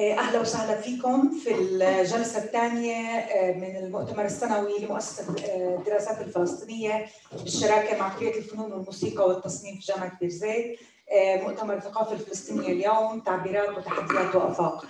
أهلا 0.00 0.40
وسهلا 0.40 0.80
فيكم 0.80 1.30
في 1.44 1.54
الجلسة 1.54 2.38
الثانية 2.38 3.26
من 3.56 3.76
المؤتمر 3.76 4.24
السنوي 4.24 4.78
لمؤسسة 4.78 5.24
الدراسات 5.76 6.20
الفلسطينية 6.20 7.06
بالشراكة 7.42 7.98
مع 7.98 8.18
كليه 8.18 8.38
الفنون 8.38 8.72
والموسيقى 8.72 9.28
والتصميم 9.28 9.74
في 9.74 9.80
جامعه 9.92 10.18
بيرزيت 10.20 10.78
مؤتمر 11.14 11.74
الثقافة 11.74 12.12
الفلسطينية 12.12 12.68
اليوم 12.68 13.20
تعبيرات 13.20 13.68
وتحديات 13.78 14.34
وأفاق. 14.34 14.84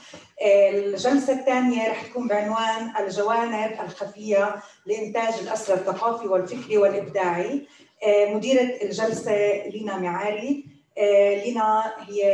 الجلسة 0.74 1.32
الثانية 1.32 1.88
رح 1.90 2.02
تكون 2.06 2.28
بعنوان 2.28 2.92
الجوانب 3.04 3.72
الخفية 3.84 4.54
لإنتاج 4.86 5.34
الاسرى 5.42 5.74
الثقافي 5.76 6.28
والفكري 6.28 6.78
والإبداعي. 6.78 7.66
مديرة 8.06 8.82
الجلسة 8.82 9.66
لينا 9.66 9.96
معاري 9.98 10.75
لينا 10.98 11.92
هي 12.08 12.24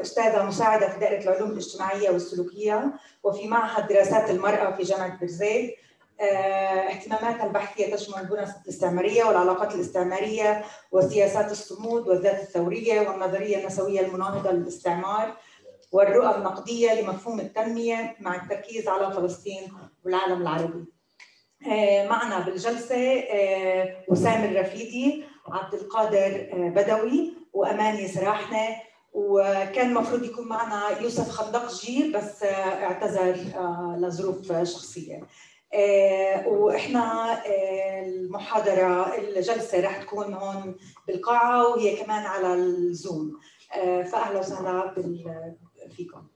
أستاذة 0.00 0.42
مساعدة 0.42 0.88
في 0.88 0.98
دائرة 1.00 1.22
العلوم 1.22 1.50
الاجتماعية 1.50 2.10
والسلوكية 2.10 2.92
وفي 3.22 3.48
معهد 3.48 3.88
دراسات 3.88 4.30
المرأة 4.30 4.76
في 4.76 4.82
جامعة 4.82 5.18
بيرزيت 5.18 5.74
اهتماماتها 6.20 7.46
البحثية 7.46 7.94
تشمل 7.96 8.20
البنى 8.22 8.46
الاستعمارية 8.64 9.24
والعلاقات 9.24 9.74
الاستعمارية 9.74 10.64
وسياسات 10.92 11.50
الصمود 11.50 12.08
والذات 12.08 12.42
الثورية 12.42 13.00
والنظرية 13.08 13.58
النسوية 13.58 14.00
المناهضة 14.00 14.50
للاستعمار 14.50 15.36
والرؤى 15.92 16.34
النقدية 16.36 17.00
لمفهوم 17.00 17.40
التنمية 17.40 18.16
مع 18.20 18.34
التركيز 18.34 18.88
على 18.88 19.12
فلسطين 19.12 19.62
والعالم 20.04 20.42
العربي. 20.42 20.84
معنا 22.08 22.38
بالجلسة 22.38 23.24
وسام 24.08 24.44
الرفيدي 24.44 25.24
عبد 25.48 25.74
القادر 25.74 26.48
بدوي 26.54 27.37
واماني 27.58 28.08
سراحنا 28.08 28.76
وكان 29.12 29.88
المفروض 29.88 30.22
يكون 30.22 30.48
معنا 30.48 31.00
يوسف 31.00 31.30
خندقجي 31.30 32.12
بس 32.12 32.42
اعتذر 32.42 33.36
لظروف 33.98 34.52
شخصية. 34.62 35.26
وإحنا 36.46 37.38
المحاضرة 38.06 39.18
الجلسة 39.18 39.80
راح 39.80 40.02
تكون 40.02 40.34
هون 40.34 40.76
بالقاعة 41.06 41.68
وهي 41.68 41.96
كمان 41.96 42.26
على 42.26 42.54
الزوم. 42.54 43.40
فأهلا 44.12 44.38
وسهلا 44.38 44.94
فيكم. 45.96 46.26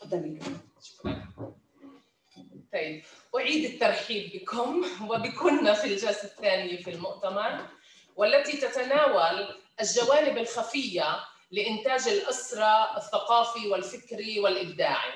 تفضلي. 0.00 0.38
طيب 2.72 3.02
أعيد 3.36 3.64
الترحيب 3.64 4.32
بكم 4.34 4.84
وبكنا 5.08 5.74
في 5.74 5.84
الجلسة 5.84 6.24
الثانية 6.24 6.82
في 6.82 6.90
المؤتمر. 6.90 7.66
والتي 8.16 8.56
تتناول 8.56 9.60
الجوانب 9.80 10.38
الخفية 10.38 11.24
لإنتاج 11.50 12.08
الأسرى 12.08 12.90
الثقافي 12.96 13.68
والفكري 13.68 14.40
والإبداعي. 14.40 15.12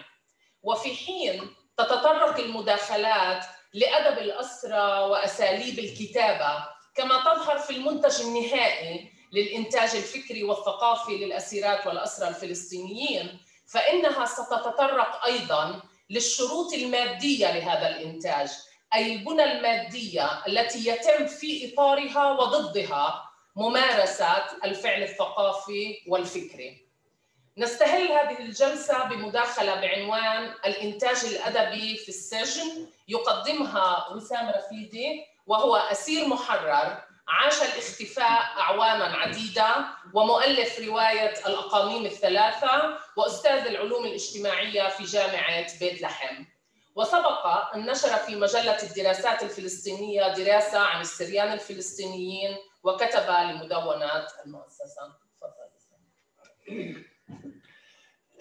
وفي 0.62 0.94
حين 0.94 1.54
تتطرق 1.78 2.38
المداخلات 2.38 3.44
لأدب 3.74 4.18
الأسرى 4.18 5.00
وأساليب 5.00 5.78
الكتابة 5.78 6.64
كما 6.94 7.20
تظهر 7.20 7.58
في 7.58 7.70
المنتج 7.70 8.20
النهائي 8.20 9.12
للإنتاج 9.32 9.96
الفكري 9.96 10.42
والثقافي 10.44 11.16
للأسيرات 11.16 11.86
والأسرى 11.86 12.28
الفلسطينيين 12.28 13.40
فإنها 13.66 14.26
ستتطرق 14.26 15.24
أيضاً 15.24 15.82
للشروط 16.10 16.72
المادية 16.72 17.46
لهذا 17.52 17.88
الإنتاج 17.88 18.48
أي 18.96 19.12
البنى 19.12 19.44
المادية 19.44 20.46
التي 20.46 20.88
يتم 20.88 21.26
في 21.26 21.72
إطارها 21.72 22.32
وضدها 22.32 23.30
ممارسة 23.56 24.44
الفعل 24.64 25.02
الثقافي 25.02 25.98
والفكري. 26.08 26.86
نستهل 27.58 28.12
هذه 28.12 28.38
الجلسة 28.38 29.04
بمداخلة 29.04 29.74
بعنوان 29.74 30.54
الإنتاج 30.64 31.24
الأدبي 31.24 31.96
في 31.96 32.08
السجن. 32.08 32.86
يقدمها 33.08 34.08
وسام 34.12 34.48
رفيدي 34.48 35.24
وهو 35.46 35.76
أسير 35.76 36.28
محرر 36.28 37.02
عاش 37.28 37.62
الاختفاء 37.62 38.42
أعواما 38.58 39.04
عديدة 39.16 39.76
ومؤلف 40.14 40.80
رواية 40.80 41.34
الأقاميم 41.46 42.06
الثلاثة 42.06 42.98
وأستاذ 43.16 43.66
العلوم 43.66 44.04
الاجتماعية 44.04 44.88
في 44.88 45.04
جامعة 45.04 45.78
بيت 45.78 46.02
لحم. 46.02 46.44
وسبق 46.96 47.46
أن 47.74 47.90
نشر 47.90 48.08
في 48.08 48.36
مجلة 48.36 48.82
الدراسات 48.82 49.42
الفلسطينية 49.42 50.34
دراسة 50.34 50.78
عن 50.78 51.00
السريان 51.00 51.52
الفلسطينيين 51.52 52.56
وكتب 52.82 53.30
لمدونات 53.30 54.32
المؤسسة. 54.46 55.12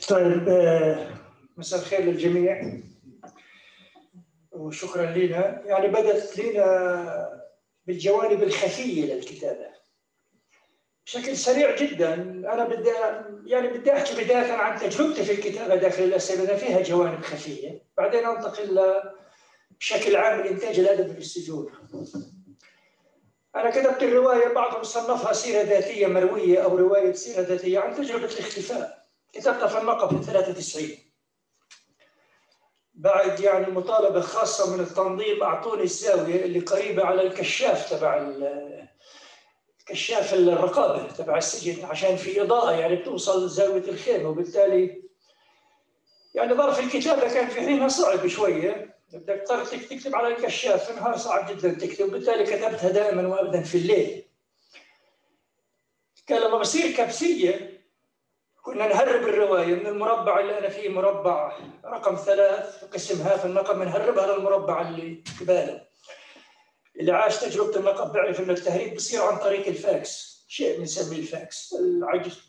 طيب 0.09 0.49
مساء 1.57 1.79
الخير 1.79 2.01
للجميع 2.01 2.79
وشكرا 4.51 5.05
لنا 5.05 5.61
يعني 5.65 5.87
بدأت 5.87 6.37
لنا 6.39 7.41
بالجوانب 7.85 8.43
الخفية 8.43 9.13
للكتابة. 9.13 9.74
بشكل 11.05 11.37
سريع 11.37 11.75
جدا 11.75 12.13
أنا 12.53 12.63
بدي 12.63 12.89
يعني 13.45 13.67
بدي 13.67 13.93
أحكي 13.93 14.23
بداية 14.23 14.53
عن 14.53 14.79
تجربتي 14.79 15.25
في 15.25 15.31
الكتابة 15.31 15.75
داخل 15.75 16.03
الأسئلة 16.03 16.55
فيها 16.55 16.81
جوانب 16.81 17.21
خفية. 17.21 17.83
بعدين 17.97 18.25
أنتقل 18.25 18.93
بشكل 19.79 20.15
عام 20.15 20.39
الانتاج 20.39 20.79
الادبي 20.79 21.13
في 21.13 21.19
السجون. 21.19 21.71
أنا 23.55 23.69
كتبت 23.69 24.03
الرواية 24.03 24.53
بعضهم 24.53 24.83
صنفها 24.83 25.33
سيرة 25.33 25.63
ذاتية 25.63 26.07
مروية 26.07 26.63
أو 26.63 26.77
رواية 26.77 27.13
سيرة 27.13 27.41
ذاتية 27.41 27.79
عن 27.79 27.95
تجربة 27.95 28.25
الاختفاء. 28.25 29.05
كتبتها 29.33 29.67
في 29.67 29.77
النقب 29.77 30.21
في 30.21 30.31
93 30.31 30.89
بعد 32.93 33.39
يعني 33.39 33.71
مطالبة 33.71 34.21
خاصة 34.21 34.75
من 34.75 34.79
التنظيم 34.79 35.43
أعطوني 35.43 35.83
الزاوية 35.83 36.45
اللي 36.45 36.59
قريبة 36.59 37.03
على 37.03 37.21
الكشاف 37.21 37.89
تبع 37.89 38.17
كشاف 39.85 40.33
الرقابة 40.33 41.07
تبع 41.11 41.37
السجن 41.37 41.85
عشان 41.85 42.15
في 42.15 42.41
إضاءة 42.41 42.71
يعني 42.71 42.95
بتوصل 42.95 43.49
زاوية 43.49 43.83
الخيمة 43.89 44.29
وبالتالي 44.29 45.01
يعني 46.35 46.53
ظرف 46.53 46.79
الكتابة 46.79 47.33
كان 47.33 47.47
في 47.47 47.61
حينها 47.61 47.87
صعب 47.87 48.27
شوية. 48.27 48.95
بدك 49.13 49.43
تضطر 49.47 49.65
تكتب 49.65 50.15
على 50.15 50.27
الكشاف 50.27 50.83
في 50.85 50.91
النهار 50.91 51.17
صعب 51.17 51.51
جدا 51.51 51.73
تكتب 51.73 52.05
وبالتالي 52.07 52.43
كتبتها 52.43 52.89
دائما 52.89 53.27
وابدا 53.27 53.61
في 53.61 53.77
الليل. 53.77 54.23
كان 56.27 56.41
لما 56.41 56.57
بصير 56.57 56.91
كبسية 56.97 57.81
كنا 58.61 58.87
نهرب 58.87 59.21
الرواية 59.21 59.75
من 59.75 59.87
المربع 59.87 60.39
اللي 60.39 60.57
أنا 60.59 60.69
فيه 60.69 60.89
مربع 60.89 61.57
رقم 61.85 62.15
ثلاث 62.15 62.83
قسمها 62.83 63.37
في 63.37 63.45
النقب 63.45 63.75
بنهربها 63.79 64.35
للمربع 64.35 64.81
اللي 64.81 65.23
قباله 65.41 65.85
اللي 66.99 67.11
عاش 67.11 67.37
تجربة 67.37 67.79
النقب 67.79 68.13
بيعرف 68.13 68.39
إنه 68.39 68.53
التهريب 68.53 68.95
بصير 68.95 69.21
عن 69.21 69.37
طريق 69.37 69.67
الفاكس. 69.67 70.45
شيء 70.47 70.79
بنسميه 70.79 71.19
الفاكس 71.19 71.75
العجز. 71.79 72.39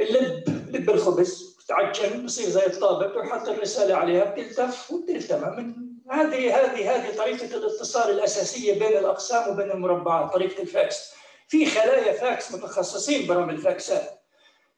اللب 0.00 0.44
لب 0.76 0.90
الخبز 0.90 1.56
بتعجن 1.64 2.24
بصير 2.24 2.48
زي 2.48 2.66
الطابق 2.66 3.16
ويحط 3.16 3.48
الرسالة 3.48 3.94
عليها 3.94 4.24
بتلتف 4.24 4.90
وبتلتمى 4.90 5.56
من 5.56 5.74
هذه 6.10 6.56
هذه 6.60 6.94
هذه 6.94 7.16
طريقة 7.16 7.56
الاتصال 7.56 8.10
الأساسية 8.10 8.78
بين 8.78 8.98
الأقسام 8.98 9.52
وبين 9.52 9.70
المربعات 9.70 10.32
طريقة 10.32 10.62
الفاكس. 10.62 11.12
في 11.48 11.66
خلايا 11.66 12.12
فاكس 12.12 12.52
متخصصين 12.52 13.26
برامج 13.26 13.50
الفاكسات. 13.50 14.20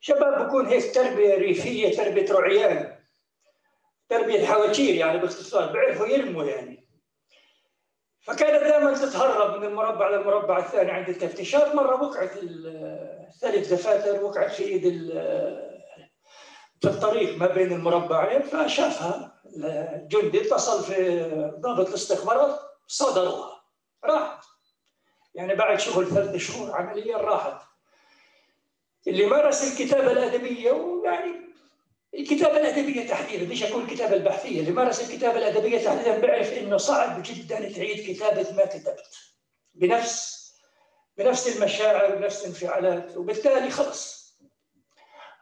شباب 0.01 0.47
بكون 0.47 0.67
هيك 0.67 0.95
تربية 0.95 1.35
ريفية 1.35 1.97
تربية 1.97 2.33
رعيان 2.33 2.97
تربية 4.09 4.47
حواجير 4.47 4.95
يعني 4.95 5.19
باختصار 5.19 5.73
بيعرفوا 5.73 6.07
يرموا 6.07 6.45
يعني. 6.45 6.76
فكانت 8.27 8.63
دائما 8.63 8.95
تتهرب 8.95 9.61
من 9.61 9.67
المربع 9.67 10.11
للمربع 10.11 10.59
الثاني 10.59 10.91
عند 10.91 11.09
التفتيشات 11.09 11.75
مرة 11.75 12.03
وقعت 12.03 12.31
الثلاث 12.43 13.73
دفاتر 13.73 14.25
وقعت 14.25 14.51
في 14.51 14.63
إيد 14.63 14.83
في 16.81 16.89
الطريق 16.89 17.39
ما 17.39 17.47
بين 17.47 17.73
المربعين 17.73 18.43
فشافها 18.43 19.43
الجندي 19.57 20.41
اتصل 20.41 20.85
في 20.85 21.21
ضابط 21.61 21.89
الاستخبارات 21.89 22.61
صدروها 22.87 23.63
راحت. 24.05 24.45
يعني 25.35 25.55
بعد 25.55 25.81
شغل 25.81 26.07
ثلاث 26.07 26.37
شهور 26.37 26.73
عمليا 26.73 27.17
راحت. 27.17 27.67
اللي 29.07 29.27
مارس 29.27 29.73
الكتابة 29.73 30.13
الأدبية 30.13 30.73
ويعني 30.73 31.46
الكتابة 32.19 32.57
الأدبية 32.57 33.09
تحديدا 33.09 33.45
ليش 33.45 33.63
أقول 33.63 33.83
الكتابة 33.83 34.15
البحثية 34.17 34.61
اللي 34.61 34.71
مارس 34.71 35.11
الكتابة 35.11 35.39
الأدبية 35.39 35.85
تحديدا 35.85 36.19
بيعرف 36.19 36.53
إنه 36.53 36.77
صعب 36.77 37.23
جدا 37.25 37.57
تعيد 37.73 38.15
كتابة 38.17 38.53
ما 38.53 38.65
كتبت. 38.67 39.17
بنفس 39.75 40.37
بنفس 41.17 41.57
المشاعر 41.57 42.15
بنفس 42.15 42.41
الانفعالات 42.41 43.17
وبالتالي 43.17 43.71
خلص. 43.71 44.27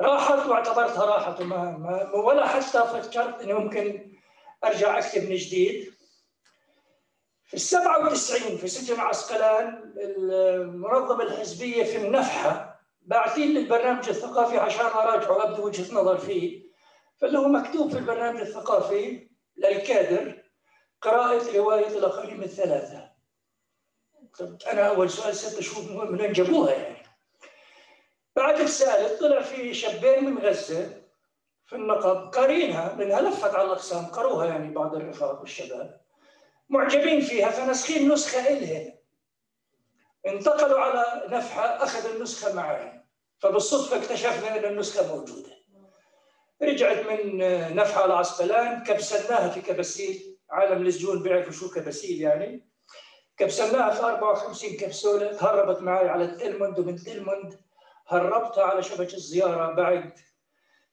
راحت 0.01 0.47
واعتبرتها 0.47 1.05
راحت 1.05 1.41
وما 1.41 1.71
ما 1.71 2.13
ولا 2.15 2.47
حتى 2.47 2.85
فكرت 2.85 3.43
إني 3.43 3.53
ممكن 3.53 4.13
أرجع 4.65 4.99
أكتب 4.99 5.23
من 5.31 5.37
جديد. 5.37 5.95
في 7.45 7.55
السبعة 7.55 8.07
وتسعين 8.07 8.57
في 8.59 8.69
سجن 8.69 9.01
عسقلان 9.01 9.95
المنظمة 9.99 11.23
الحزبية 11.23 11.85
في 11.85 11.97
النفحة 11.97 12.74
باعثين 13.05 13.55
للبرنامج 13.55 14.09
الثقافي 14.09 14.59
عشان 14.59 14.87
اراجعه 14.87 15.45
ابدي 15.45 15.61
وجهة 15.63 15.95
نظر 15.95 16.19
فيه. 16.19 16.65
فاللي 17.17 17.39
هو 17.39 17.49
مكتوب 17.49 17.91
في 17.91 17.99
البرنامج 17.99 18.41
الثقافي 18.41 19.29
للكادر 19.57 20.43
قراءة 21.03 21.57
رواية 21.57 21.87
الأقاليم 21.87 22.43
الثلاثة 22.43 23.11
طب 24.39 24.59
أنا 24.73 24.89
أول 24.89 25.11
سؤال 25.11 25.37
سألت 25.37 25.59
أشوف 25.59 25.91
من 25.91 26.33
جابوها 26.33 26.73
يعني؟ 26.73 26.97
بعد 28.37 28.61
السالت 28.61 29.21
طلع 29.21 29.43
في 29.43 29.75
شابين 29.75 30.25
من 30.25 30.39
غزة 30.39 31.03
في 31.67 31.77
النقب 31.77 32.35
قارينها 32.35 32.95
منها 32.95 33.21
لفت 33.21 33.55
على 33.55 33.65
الأقسام 33.67 34.07
قروها 34.07 34.47
يعني 34.47 34.75
بعض 34.75 34.95
الرفاق 34.95 35.41
والشباب. 35.41 36.01
معجبين 36.69 37.21
فيها 37.21 37.51
فنسخين 37.51 38.13
نسخة 38.13 38.49
إلهن 38.49 38.94
انتقلوا 40.27 40.79
على 40.81 41.23
نفحة 41.37 41.85
أخذ 41.85 42.15
النسخة 42.15 42.55
معي. 42.55 43.05
فبالصدفة 43.39 43.97
اكتشفنا 43.97 44.59
أن 44.59 44.65
النسخة 44.65 45.17
موجودة. 45.17 45.51
رجعت 46.63 47.07
من 47.07 47.39
نفحة 47.77 48.03
على 48.03 48.15
عسقلان 48.15 48.83
كبسناها 48.83 49.49
في 49.49 49.61
كبسيل. 49.61 50.39
عالم 50.51 50.87
السجون 50.87 51.23
بيعرفوا 51.23 51.53
شو 51.53 51.71
كبسيل 51.71 52.21
يعني. 52.21 52.69
كبسناها 53.37 53.91
في 53.91 54.03
54 54.03 54.77
كبسولة 54.77 55.37
هربت 55.41 55.83
معي 55.83 56.09
على 56.09 56.27
تلمند 56.27 56.79
ومن 56.79 56.97
تلمند 56.97 57.61
هربتها 58.09 58.65
على 58.65 58.83
شبكة 58.83 59.15
الزيارة 59.15 59.73
بعد 59.73 60.13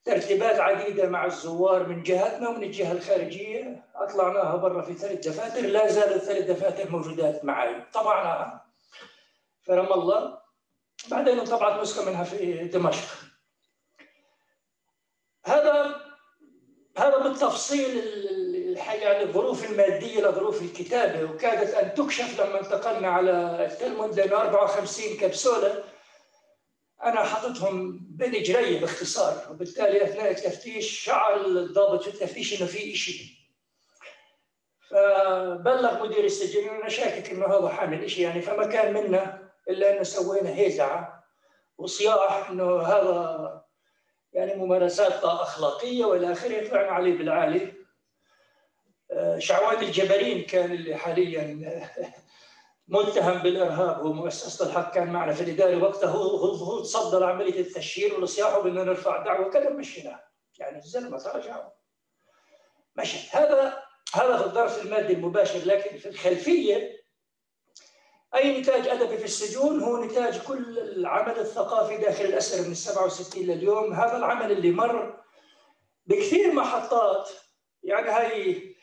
ترتيبات 0.05 0.59
عديدة 0.59 1.09
مع 1.09 1.25
الزوار 1.25 1.87
من 1.87 2.03
جهتنا 2.03 2.49
ومن 2.49 2.63
الجهة 2.63 2.91
الخارجية. 2.91 3.85
أطلعناها 3.95 4.55
برا 4.55 4.81
في 4.81 4.93
ثلاث 4.93 5.27
دفاتر 5.27 5.61
لا 5.61 5.87
زالت 5.87 6.15
الثلاث 6.15 6.51
دفاتر 6.51 6.91
موجودات 6.91 7.45
معي. 7.45 7.83
طبعناها 7.93 8.70
رام 9.75 9.93
الله. 9.93 10.41
بعدين 11.09 11.43
طبعت 11.43 11.81
نسخة 11.81 12.09
منها 12.09 12.23
في 12.23 12.53
دمشق. 12.67 13.07
هذا 15.45 16.01
هذا 16.97 17.17
بالتفصيل 17.17 17.97
يعني 18.77 19.23
الظروف 19.23 19.71
المادية 19.71 20.21
لظروف 20.21 20.61
الكتابة 20.61 21.31
وكادت 21.31 21.73
أن 21.73 21.93
تكشف 21.93 22.41
لما 22.41 22.59
انتقلنا 22.59 23.07
على 23.07 23.65
التلمود 23.65 24.19
لأنه 24.19 24.41
54 24.41 25.17
كبسولة. 25.17 25.83
أنا 27.03 27.23
حاططهم 27.23 27.99
بين 28.01 28.35
إجري 28.35 28.79
باختصار 28.79 29.47
وبالتالي 29.51 30.03
أثناء 30.03 30.31
التفتيش 30.31 30.99
شعر 30.99 31.45
الضابط 31.45 32.03
في 32.03 32.09
التفتيش 32.09 32.61
إنه 32.61 32.69
في 32.69 32.95
شيء 32.95 33.25
فبلغ 34.89 36.03
مدير 36.03 36.25
السجن 36.25 36.69
أنا 36.69 36.89
شاكك 36.89 37.29
إنه 37.29 37.45
هذا 37.45 37.69
حامل 37.69 38.11
شيء 38.11 38.23
يعني 38.23 38.41
فما 38.41 38.65
كان 38.65 38.93
منا 38.93 39.40
إلا 39.69 39.93
أنه 39.93 40.03
سوينا 40.03 40.49
هيزعه 40.49 41.23
وصياح 41.77 42.49
إنه 42.49 42.81
هذا 42.81 43.61
يعني 44.33 44.55
ممارسات 44.55 45.23
أخلاقية 45.23 46.05
وإلى 46.05 46.31
آخره 46.31 46.69
طلعنا 46.69 46.91
عليه 46.91 47.17
بالعالي 47.17 47.73
آه، 49.11 49.39
شعوان 49.39 49.83
الجبرين 49.83 50.41
كان 50.41 50.71
اللي 50.71 50.95
حاليا 50.95 51.59
متهم 52.87 53.41
بالإرهاب 53.41 54.05
ومؤسسة 54.05 54.65
الحق 54.65 54.93
كان 54.93 55.13
معنا 55.13 55.33
في 55.33 55.43
الإدارة. 55.43 55.83
وقتها 55.83 56.09
هو 56.09 56.37
هو 56.37 56.79
تصدر 56.79 57.23
عملية 57.23 57.59
التشهير 57.59 58.19
والصياح 58.19 58.59
بدنا 58.59 58.83
نرفع 58.83 59.23
دعوة 59.23 59.49
كذا 59.49 59.69
مشيناه 59.69 60.23
يعني 60.59 60.77
الزلمة 60.77 61.17
تراجعوا 61.17 61.71
مشت 62.95 63.35
هذا 63.35 63.83
هذا 64.13 64.37
في 64.37 64.45
الظرف 64.45 64.85
المادي 64.85 65.13
المباشر 65.13 65.59
لكن 65.65 65.97
في 65.97 66.09
الخلفية 66.09 67.00
أي 68.35 68.61
نتاج 68.61 68.87
أدبي 68.87 69.17
في 69.17 69.25
السجون 69.25 69.79
هو 69.79 70.03
نتاج 70.03 70.39
كل 70.39 70.79
العمل 70.79 71.39
الثقافي 71.39 71.97
داخل 71.97 72.25
الأسر 72.25 72.67
من 72.67 72.73
67 72.73 73.43
لليوم. 73.43 73.93
هذا 73.93 74.17
العمل 74.17 74.51
اللي 74.51 74.71
مر 74.71 75.23
بكثير 76.05 76.53
محطات. 76.53 77.29
يعني 77.83 78.09
هاي 78.09 78.75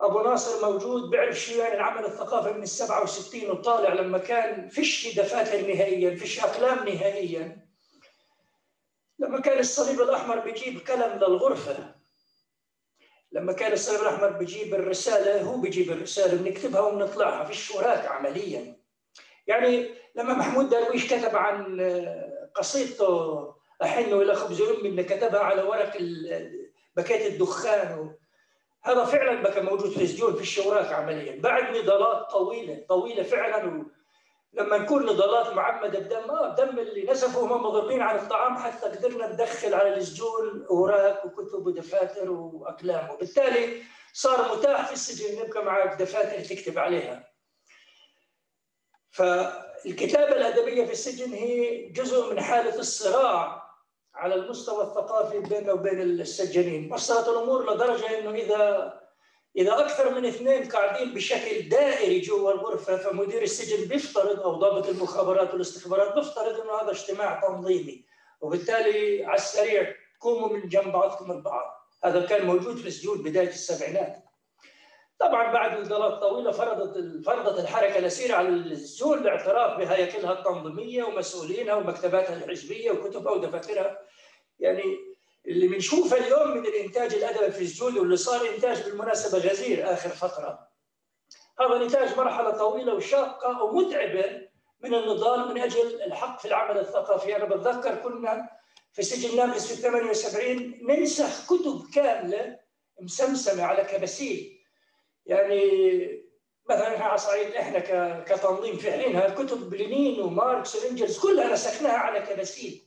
أبو 0.00 0.20
ناصر 0.20 0.70
موجود 0.70 1.10
بيعرف 1.10 1.40
شو 1.40 1.58
يعني 1.58 1.74
العمل 1.74 2.04
الثقافي 2.04 2.52
من 2.52 2.62
ال 2.62 2.68
67 2.68 3.50
وطالع 3.50 3.92
لما 3.92 4.18
كان 4.18 4.68
فيش 4.68 5.18
دفاتر 5.18 5.60
نهائيا 5.60 6.16
فيش 6.16 6.40
أقلام 6.40 6.88
نهائيا. 6.88 7.66
لما 9.18 9.40
كان 9.40 9.58
الصليب 9.58 10.00
الأحمر 10.00 10.38
بيجيب 10.38 10.80
قلم 10.88 11.18
للغرفة. 11.18 11.94
لما 13.32 13.52
كان 13.52 13.72
الصليب 13.72 14.00
الأحمر 14.00 14.28
بيجيب 14.28 14.74
الرسالة 14.74 15.42
هو 15.42 15.56
بيجيب 15.56 15.90
الرسالة 15.90 16.42
بنكتبها 16.42 16.80
وبنطلعها 16.80 17.44
فيش 17.44 17.70
وراك 17.70 18.06
عمليا. 18.06 18.81
يعني 19.46 19.90
لما 20.14 20.34
محمود 20.34 20.68
درويش 20.68 21.14
كتب 21.14 21.36
عن 21.36 21.80
قصيدته 22.54 23.54
أحن 23.82 24.12
إلى 24.12 24.34
خبز 24.34 24.60
امي 24.60 24.88
اللي 24.88 25.04
كتبها 25.04 25.40
على 25.40 25.62
ورق 25.62 25.96
بكيت 26.96 27.26
الدخان. 27.26 28.14
هذا 28.82 29.04
فعلا 29.04 29.42
بقى 29.42 29.62
موجود 29.62 29.90
في 29.90 30.02
السجون 30.02 30.34
في 30.34 30.40
الشوراك 30.40 30.92
عمليا. 30.92 31.40
بعد 31.40 31.76
نضالات 31.76 32.30
طويلة 32.30 32.84
طويلة 32.88 33.22
فعلا. 33.22 33.86
لما 34.52 34.78
نكون 34.78 35.02
نضالات 35.06 35.52
معمدة 35.54 35.98
بدم 35.98 36.30
آه 36.30 36.54
دم 36.54 36.78
اللي 36.78 37.04
نسفوا 37.10 37.42
هم 37.46 37.62
مضربين 37.62 38.02
عن 38.02 38.16
الطعام 38.16 38.56
حتى 38.56 38.86
قدرنا 38.86 39.32
ندخل 39.32 39.74
على 39.74 39.96
السجون 39.96 40.66
أوراق 40.70 41.26
وكتب 41.26 41.66
ودفاتر 41.66 42.30
وأقلام. 42.30 43.10
وبالتالي 43.10 43.82
صار 44.12 44.56
متاح 44.56 44.86
في 44.86 44.92
السجن 44.92 45.46
يبقى 45.46 45.64
معك 45.64 46.00
دفاتر 46.02 46.44
تكتب 46.56 46.78
عليها. 46.78 47.31
فالكتابة 49.12 50.36
الأدبية 50.36 50.84
في 50.84 50.92
السجن 50.92 51.32
هي 51.32 51.86
جزء 51.88 52.32
من 52.32 52.40
حالة 52.40 52.78
الصراع 52.78 53.62
على 54.14 54.34
المستوى 54.34 54.84
الثقافي 54.84 55.38
بيننا 55.38 55.72
وبين 55.72 56.00
السجانين 56.00 56.92
وصلت 56.92 57.28
الأمور 57.28 57.74
لدرجة 57.74 58.18
إنه 58.18 58.30
إذا 58.30 59.02
إذا 59.56 59.80
أكثر 59.80 60.14
من 60.14 60.26
اثنين 60.26 60.68
قاعدين 60.68 61.14
بشكل 61.14 61.68
دائري 61.68 62.20
جوا 62.20 62.52
الغرفة 62.52 62.96
فمدير 62.96 63.42
السجن 63.42 63.88
بيفترض 63.88 64.40
أو 64.40 64.54
ضابط 64.54 64.88
المخابرات 64.88 65.52
والاستخبارات 65.52 66.14
بيفترض 66.14 66.60
إنه 66.60 66.72
هذا 66.82 66.90
اجتماع 66.90 67.40
تنظيمي. 67.40 68.04
وبالتالي 68.40 69.24
على 69.24 69.36
السريع 69.36 69.94
قوموا 70.20 70.48
من 70.48 70.68
جنب 70.68 70.92
بعضكم 70.92 71.32
البعض. 71.32 71.74
هذا 72.04 72.26
كان 72.26 72.46
موجود 72.46 72.76
في 72.76 72.88
السجون 72.88 73.22
بداية 73.22 73.48
السبعينات. 73.48 74.24
طبعا 75.22 75.52
بعد 75.52 75.80
نضالات 75.80 76.20
طويلة 76.20 76.50
فرضت 76.50 77.24
فرضت 77.26 77.60
الحركة 77.60 77.98
الأسيرة 77.98 78.34
على 78.34 78.48
السجون 78.48 79.18
الاعتراف 79.18 79.78
بهياكلها 79.78 80.32
التنظيمية 80.32 81.04
ومسؤولينها 81.04 81.74
ومكتباتها 81.74 82.36
الحزبية 82.36 82.90
وكتبها 82.90 83.32
ودفاترها 83.32 83.98
يعني 84.58 84.82
اللي 85.46 85.68
بنشوفه 85.68 86.16
اليوم 86.16 86.56
من 86.56 86.66
الإنتاج 86.66 87.14
الادبي 87.14 87.50
في 87.52 87.62
السجون 87.62 87.98
واللي 87.98 88.16
صار 88.16 88.48
إنتاج 88.54 88.82
بالمناسبة 88.82 89.38
غزير 89.38 89.92
آخر 89.92 90.08
فترة. 90.08 90.68
هذا 91.60 91.84
نتاج 91.84 92.16
مرحلة 92.18 92.50
طويلة 92.50 92.94
وشاقة 92.94 93.62
ومتعبة 93.62 94.48
من 94.80 94.94
النضال 94.94 95.48
من 95.54 95.60
أجل 95.60 96.02
الحق 96.02 96.40
في 96.40 96.48
العمل 96.48 96.78
الثقافي. 96.78 97.36
أنا 97.36 97.44
بتذكر 97.44 97.94
كنا 97.94 98.48
في 98.92 99.02
سجن 99.02 99.36
نابلس 99.36 99.72
في 99.72 99.82
78 99.82 100.78
ننسخ 100.82 101.46
كتب 101.46 101.82
كاملة 101.94 102.58
مسمسمة 103.00 103.62
على 103.62 103.84
كباسيل 103.84 104.61
يعني 105.26 106.22
مثلا 106.70 107.04
على 107.04 107.18
صعيد 107.18 107.54
إحنا 107.54 107.78
كتنظيم 108.20 108.76
فعليا 108.76 109.28
كتب 109.28 109.74
لينين 109.74 110.20
وماركس 110.20 110.76
وانجلز 110.76 111.18
كلها 111.18 111.52
نسخناها 111.52 111.96
على 111.96 112.20
كباسيل 112.20 112.82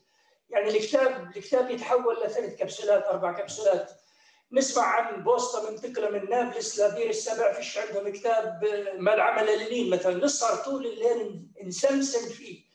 يعني 0.50 0.70
الكتاب 0.70 1.32
الكتاب 1.38 1.72
يتحول 1.72 2.16
لثلاث 2.26 2.56
كبسولات 2.56 3.04
أربع 3.04 3.32
كبسولات. 3.40 3.92
نسمع 4.52 4.84
عن 4.84 5.24
بوسطة 5.24 5.72
منتقلة 5.72 6.10
من 6.10 6.30
نابلس 6.30 6.80
لبير 6.80 7.10
السبع 7.10 7.54
فيش 7.54 7.78
عندهم 7.78 8.10
كتاب 8.10 8.60
ما 8.98 9.14
العمل 9.14 9.58
لينين 9.60 9.90
مثلا. 9.90 10.26
نسهر 10.26 10.56
طول 10.56 10.88
الليل 10.88 11.48
نسمسم 11.64 12.30
فيه. 12.30 12.66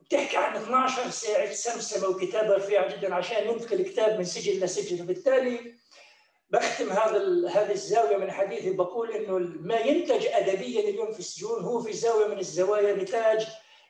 بتحكي 0.00 0.36
عن 0.36 0.56
12 0.56 1.10
ساعة 1.10 1.52
سمسمة 1.52 2.08
وكتابة 2.08 2.54
رفيعة 2.54 2.96
جدا 2.96 3.14
عشان 3.14 3.46
ننتقل 3.46 3.82
كتاب 3.82 4.18
من 4.18 4.24
سجن 4.24 4.64
لسجن. 4.64 5.02
وبالتالي 5.02 5.74
بختم 6.54 6.90
هذا 6.90 7.48
هذه 7.48 7.72
الزاوية 7.72 8.16
من 8.16 8.30
حديثي 8.30 8.72
بقول 8.72 9.10
إنه 9.10 9.38
ما 9.60 9.76
ينتج 9.76 10.26
ادبيا 10.26 10.80
اليوم 10.80 11.12
في 11.12 11.18
السجون 11.18 11.62
هو 11.62 11.80
في 11.80 11.92
زاوية 11.92 12.26
من 12.26 12.38
الزوايا 12.38 12.94
نتاج 12.94 13.46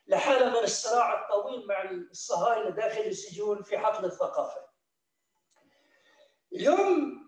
لحالة 0.06 0.50
من 0.50 0.64
الصراع 0.64 1.22
الطويل 1.22 1.66
مع 1.66 1.90
الصهاينة 1.90 2.70
داخل 2.70 3.00
السجون 3.00 3.62
في 3.62 3.78
حقل 3.78 4.04
الثقافة. 4.04 4.60
اليوم 6.52 7.24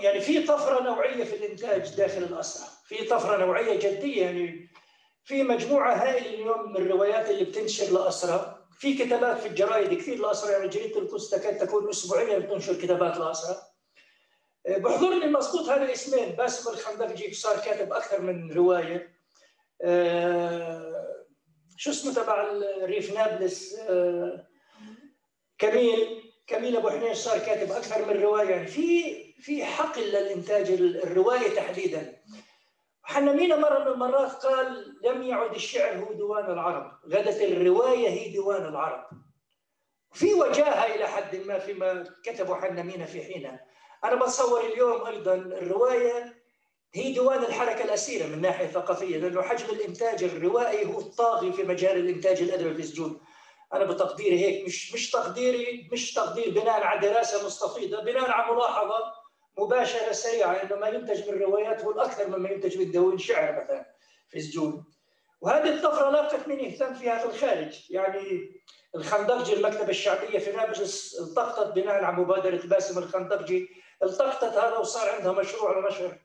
يعني 0.00 0.20
في 0.20 0.42
طفرة 0.42 0.82
نوعية 0.82 1.24
في 1.24 1.36
الإنتاج 1.36 1.94
داخل 1.94 2.22
الاسرى، 2.22 2.68
في 2.84 3.04
طفرة 3.04 3.36
نوعية 3.36 3.78
جدية 3.78 4.24
يعني 4.24 4.68
في 5.24 5.42
مجموعة 5.42 5.94
هائلة 5.94 6.26
اليوم 6.26 6.70
من 6.70 6.76
الروايات 6.76 7.30
اللي 7.30 7.44
بتنشر 7.44 7.92
لاسرى، 7.92 8.66
في 8.78 8.94
كتابات 8.94 9.38
في 9.38 9.48
الجرايد 9.48 9.94
كثير 9.94 10.18
لاسرى 10.18 10.52
يعني 10.52 10.68
جريدة 10.68 11.00
القدس 11.00 11.30
تكاد 11.30 11.58
تكون 11.58 11.88
اسبوعيا 11.88 12.38
بتنشر 12.38 12.74
كتابات 12.74 13.16
لاسرى. 13.16 13.56
بحضرني 14.68 15.26
مضبوط 15.26 15.68
هذا 15.68 15.84
الاسمين 15.84 16.28
باسم 16.28 16.70
الخندقجي 16.70 17.34
صار 17.34 17.56
كاتب 17.56 17.92
أكثر 17.92 18.20
من 18.20 18.52
رواية. 18.52 19.16
آه، 19.82 21.24
شو 21.76 21.90
اسمه 21.90 22.14
تبع 22.14 22.42
الريف 22.50 23.14
نابلس؟ 23.14 23.78
آه، 23.78 24.46
كميل 25.58 26.22
كميل 26.46 26.76
أبو 26.76 26.90
حنين 26.90 27.14
صار 27.14 27.38
كاتب 27.38 27.72
أكثر 27.72 28.14
من 28.14 28.22
رواية. 28.22 28.50
يعني 28.50 28.66
في 28.66 29.16
في 29.40 29.64
حقل 29.64 30.02
للإنتاج 30.02 30.70
الرواية 30.70 31.54
تحديدا. 31.56 32.22
حنمينا 33.02 33.56
مرة 33.56 33.78
من 33.78 33.86
المرات 33.86 34.32
قال 34.32 34.96
لم 35.04 35.22
يعد 35.22 35.54
الشعر 35.54 35.98
هو 35.98 36.12
ديوان 36.12 36.44
العرب 36.44 36.98
غدت 37.08 37.42
الرواية 37.42 38.08
هي 38.08 38.28
ديوان 38.28 38.66
العرب. 38.66 39.06
في 40.12 40.34
وجاهة 40.34 40.94
إلى 40.94 41.08
حد 41.08 41.36
ما 41.36 41.58
فيما 41.58 42.04
كتبه 42.24 42.60
حنمينا 42.60 43.04
في 43.04 43.24
حينها. 43.24 43.75
أنا 44.08 44.14
بتصور 44.14 44.60
اليوم 44.60 45.06
أيضا 45.06 45.34
الرواية 45.34 46.36
هي 46.94 47.12
ديوان 47.12 47.44
الحركة 47.44 47.84
الأسيرة 47.84 48.26
من 48.26 48.40
ناحية 48.40 48.66
ثقافية 48.66 49.18
لأنه 49.18 49.42
حجم 49.42 49.74
الإنتاج 49.74 50.24
الروائي 50.24 50.86
هو 50.86 50.98
الطاغي 50.98 51.52
في 51.52 51.62
مجال 51.62 51.96
الإنتاج 51.96 52.42
الادبي 52.42 52.74
في 52.74 52.80
السجون 52.80 53.20
أنا 53.74 53.84
بتقديري 53.84 54.40
هيك 54.40 54.66
مش 54.66 54.94
مش 54.94 55.10
تقديري 55.10 55.88
مش 55.92 56.14
تقدير 56.14 56.50
بناء 56.50 56.82
على 56.82 57.00
دراسة 57.00 57.46
مستفيضة 57.46 58.02
بناء 58.02 58.30
على 58.30 58.54
ملاحظة 58.54 59.12
مباشرة 59.58 60.12
سريعة 60.12 60.52
إنه 60.52 60.76
ما 60.76 60.88
ينتج 60.88 61.28
من 61.30 61.38
روايات 61.42 61.84
هو 61.84 61.90
الأكثر 61.90 62.28
مما 62.28 62.50
ينتج 62.50 62.78
من 62.78 62.90
دواوين 62.90 63.18
شعر 63.18 63.52
مثلا 63.64 63.86
في 64.30 64.38
السجون 64.38 64.84
وهذه 65.40 65.68
الطفرة 65.68 66.10
لاقت 66.10 66.48
من 66.48 66.60
يهتم 66.60 66.94
فيها 66.94 67.18
في 67.18 67.24
الخارج 67.26 67.90
يعني 67.90 68.50
الخندقجي 68.94 69.52
المكتبة 69.52 69.88
الشعبية 69.88 70.38
في 70.38 70.52
نابلس 70.52 71.20
التقطت 71.20 71.72
بناء 71.74 72.04
على 72.04 72.16
مبادرة 72.16 72.66
باسم 72.66 72.98
الخندقجي 72.98 73.68
التقطت 74.02 74.44
هذا 74.44 74.76
وصار 74.78 75.10
عندها 75.10 75.32
مشروع 75.32 75.78
لنشر 75.78 76.18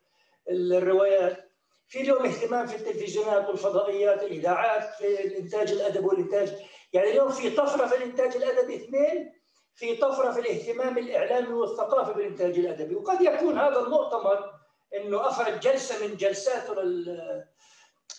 الروايات. 0.49 1.51
في 1.87 2.01
اليوم 2.01 2.25
اهتمام 2.25 2.67
في 2.67 2.75
التلفزيونات 2.75 3.49
والفضائيات 3.49 4.23
الإذاعات 4.23 4.95
في 4.95 5.23
الانتاج 5.23 5.71
الادبي 5.71 6.05
والإنتاج. 6.05 6.53
يعني 6.93 7.09
اليوم 7.09 7.29
في 7.29 7.49
طفرة 7.49 7.85
في 7.87 7.97
الإنتاج 7.97 8.35
الادبي 8.35 8.75
اثنين 8.75 9.33
في 9.75 9.95
طفرة 9.95 10.31
في 10.31 10.39
الاهتمام 10.39 10.97
الإعلامي 10.97 11.53
والثقافي 11.53 12.13
بالإنتاج 12.13 12.59
الأدبي. 12.59 12.95
وقد 12.95 13.21
يكون 13.21 13.57
هذا 13.57 13.79
المؤتمر 13.79 14.53
إنه 14.95 15.27
أفرد 15.27 15.59
جلسة 15.59 16.07
من 16.07 16.17
جلساته 16.17 16.73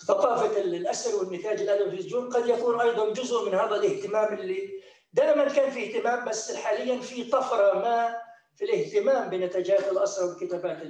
ثقافه 0.07 0.61
الاسر 0.61 1.17
والنتاج 1.17 1.61
الأدبي 1.61 1.91
في 1.91 1.97
السجون 1.97 2.31
قد 2.31 2.49
يكون 2.49 2.81
أيضا 2.81 3.13
جزء 3.13 3.47
من 3.47 3.55
هذا 3.55 3.77
الاهتمام 3.77 4.35
اللي 4.35 4.83
دائما 5.13 5.49
كان 5.49 5.71
في 5.71 5.85
اهتمام 5.87 6.29
بس 6.29 6.57
حاليا 6.57 7.01
في 7.01 7.25
طفرة 7.25 7.75
ما 7.75 8.22
في 8.57 8.65
الاهتمام 8.65 9.31
بنتاجات 9.31 9.93
الاسرى 9.93 10.25
وكتابات 10.31 10.83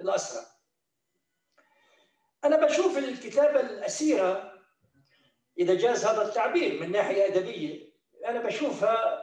الاسرى. 0.00 0.42
أنا 2.44 2.66
بشوف 2.66 2.98
الكتابة 2.98 3.60
الأسيرة 3.60 4.52
إذا 5.58 5.74
جاز 5.74 6.04
هذا 6.04 6.22
التعبير 6.22 6.80
من 6.80 6.92
ناحية 6.92 7.26
أدبية 7.26 7.92
أنا 8.26 8.42
بشوفها 8.42 9.22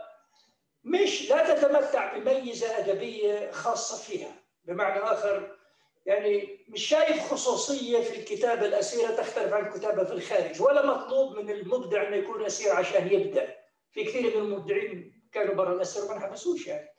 مش 0.84 1.29
لا 1.29 1.56
تتمتع 1.56 2.18
بميزة 2.18 2.77
أدبية 2.77 3.51
خاصة 3.51 3.98
فيها. 3.98 4.36
بمعنى 4.65 5.00
آخر 5.00 5.58
يعني 6.06 6.65
مش 6.68 6.88
شايف 6.88 7.34
خصوصية 7.34 8.01
في 8.01 8.20
الكتابة 8.20 8.65
الأسيرة 8.65 9.12
تختلف 9.12 9.53
عن 9.53 9.65
الكتابة 9.68 10.03
في 10.03 10.12
الخارج 10.13 10.62
ولا 10.62 10.86
مطلوب 10.86 11.38
من 11.38 11.50
المبدع 11.50 12.08
إنه 12.08 12.15
يكون 12.15 12.46
أسير 12.46 12.75
عشان 12.75 13.08
يبدع. 13.08 13.46
في 13.91 14.03
كثير 14.03 14.38
من 14.38 14.44
المبدعين 14.44 15.22
كانوا 15.32 15.56
برا 15.56 15.74
الاسر 15.74 16.06
وما 16.06 16.13
انحبسوش 16.15 16.68
يعني. 16.68 16.89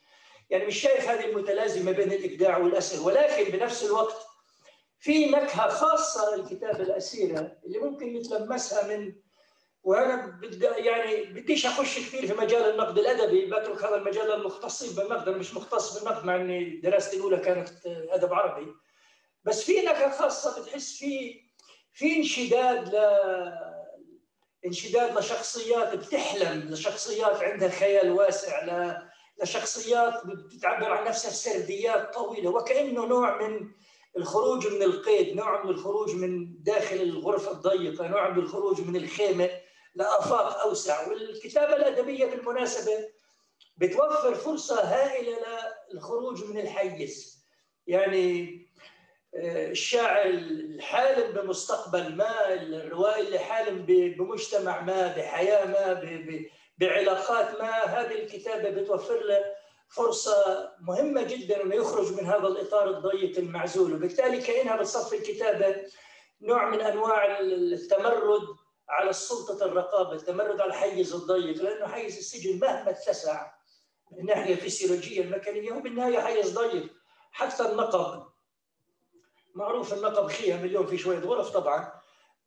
يعني 0.50 0.66
مش 0.66 0.80
شايف 0.80 1.09
هذه 1.09 1.25
المتلازمة 1.25 1.92
بين 1.92 2.12
الإبداع 2.12 2.59
والأسر 2.59 3.07
ولكن 3.07 3.45
بنفس 3.50 3.85
الوقت 3.85 4.26
في 4.99 5.26
نكهة 5.26 5.69
خاصة 5.69 6.37
للكتابه 6.37 6.83
الأسيرة 6.83 7.59
اللي 7.66 7.78
ممكن 7.78 8.12
نتلمسها 8.12 8.87
من 8.87 9.12
وأنا 9.83 10.26
بدي 10.26 10.64
يعني 10.66 11.25
بديش 11.25 11.66
أخش 11.66 11.99
كثير 11.99 12.26
في 12.26 12.35
مجال 12.35 12.71
النقد 12.71 12.99
الأدبي 12.99 13.47
بترك 13.47 13.85
هذا 13.85 13.97
المجال 13.97 14.28
للمختصين 14.28 14.95
بالنقد 14.97 15.28
أنا 15.28 15.37
مش 15.37 15.54
مختص 15.54 15.99
بالنقد 15.99 16.25
مع 16.25 16.37
إني 16.37 16.80
دراستي 16.80 17.16
الأولى 17.16 17.37
كانت 17.37 17.69
أدب 17.87 18.33
عربي. 18.33 18.73
بس 19.45 19.62
في 19.64 19.80
نكهة 19.80 20.19
خاصة 20.19 20.62
بتحس 20.62 20.97
في 20.99 21.40
في 21.92 22.16
انشداد 22.16 22.95
ل 22.95 22.99
انشداد 24.66 25.19
لشخصيات 25.19 25.95
بتحلم 25.95 26.71
لشخصيات 26.71 27.42
عندها 27.42 27.69
خيال 27.69 28.11
واسع 28.11 28.64
ل... 28.64 29.10
لشخصيات 29.42 30.26
بتعبر 30.26 30.92
عن 30.92 31.04
نفسها 31.04 31.30
بسرديات 31.30 32.14
طويلة. 32.14 32.50
وكأنه 32.50 33.06
نوع 33.06 33.42
من 33.49 33.70
الخروج 34.16 34.66
من 34.66 34.82
القيد 34.82 35.37
نوع 35.37 35.64
من 35.64 35.70
الخروج 35.70 36.14
من 36.14 36.62
داخل 36.62 36.97
الغرفة 36.97 37.52
الضيقة 37.52 38.09
نوع 38.09 38.30
من 38.30 38.38
الخروج 38.38 38.80
من 38.80 38.97
الخيمة 38.97 39.50
لافاق 39.94 40.59
أوسع. 40.61 41.09
والكتابة 41.09 41.76
الأدبية 41.76 42.26
بالمناسبة 42.26 42.92
بتوفر 43.76 44.35
فرصة 44.35 44.80
هائلة 44.85 45.38
للخروج 45.92 46.44
من 46.44 46.59
الحيز. 46.61 47.44
يعني 47.87 48.61
آه، 49.35 49.70
الشاعر 49.70 50.26
الحالم 50.26 51.32
بمستقبل 51.32 52.16
ما 52.16 52.54
الروائي 52.54 53.26
اللي 53.26 53.38
حالم 53.38 53.87
بمجتمع 53.87 54.80
ما 54.80 55.06
بحياة 55.06 55.66
ما 55.66 55.92
بعلاقات 56.80 57.60
ما 57.60 57.70
هذه 57.70 58.22
الكتابة 58.22 58.70
بتوفر 58.70 59.20
له 59.25 59.44
فرصة 59.88 60.70
مهمة 60.80 61.22
جدا 61.22 61.62
انه 61.62 61.75
يخرج 61.75 62.12
من 62.12 62.26
هذا 62.26 62.46
الإطار 62.46 62.90
الضيق 62.90 63.38
المعزول. 63.38 63.94
وبالتالي 63.94 64.40
كأنها 64.40 64.76
بتصفي 64.76 65.16
الكتابة 65.16 65.76
نوع 66.40 66.70
من 66.70 66.80
أنواع 66.80 67.40
التمرد 67.40 68.42
على 68.88 69.10
السلطة 69.10 69.64
الرقابة، 69.64 70.12
التمرد 70.12 70.60
على 70.60 70.70
الحيز 70.70 71.14
الضيق 71.14 71.62
لأنه 71.62 71.87
حيز 71.87 72.16
السجن 72.16 72.58
مهما 72.60 72.90
اتسع 72.90 73.52
من 74.12 74.18
الناحيه 74.18 74.54
الفسيولوجيه 74.54 75.22
المكانية 75.22 75.72
هو 75.72 75.80
بالنهاية 75.80 76.18
حيز 76.18 76.58
ضيق. 76.58 76.87
حتى 77.32 77.62
النقب 77.70 78.26
معروف 79.54 79.92
النقب 79.94 80.26
خيم 80.26 80.64
اليوم 80.64 80.87
في 80.87 80.99
شوية 80.99 81.18
غرف 81.18 81.50
طبعا 81.50 81.92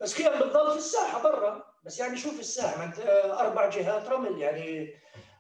بس 0.02 0.14
خيم 0.14 0.40
بتضل 0.40 0.72
في 0.72 0.78
الساحة 0.78 1.24
برا. 1.24 1.73
بس 1.84 2.00
يعني 2.00 2.18
شوف 2.18 2.40
الساحة 2.40 2.78
ما 2.78 2.86
أنت 2.86 3.00
أربع 3.40 3.70
جهات 3.70 4.10
رمل 4.10 4.42
يعني 4.42 4.94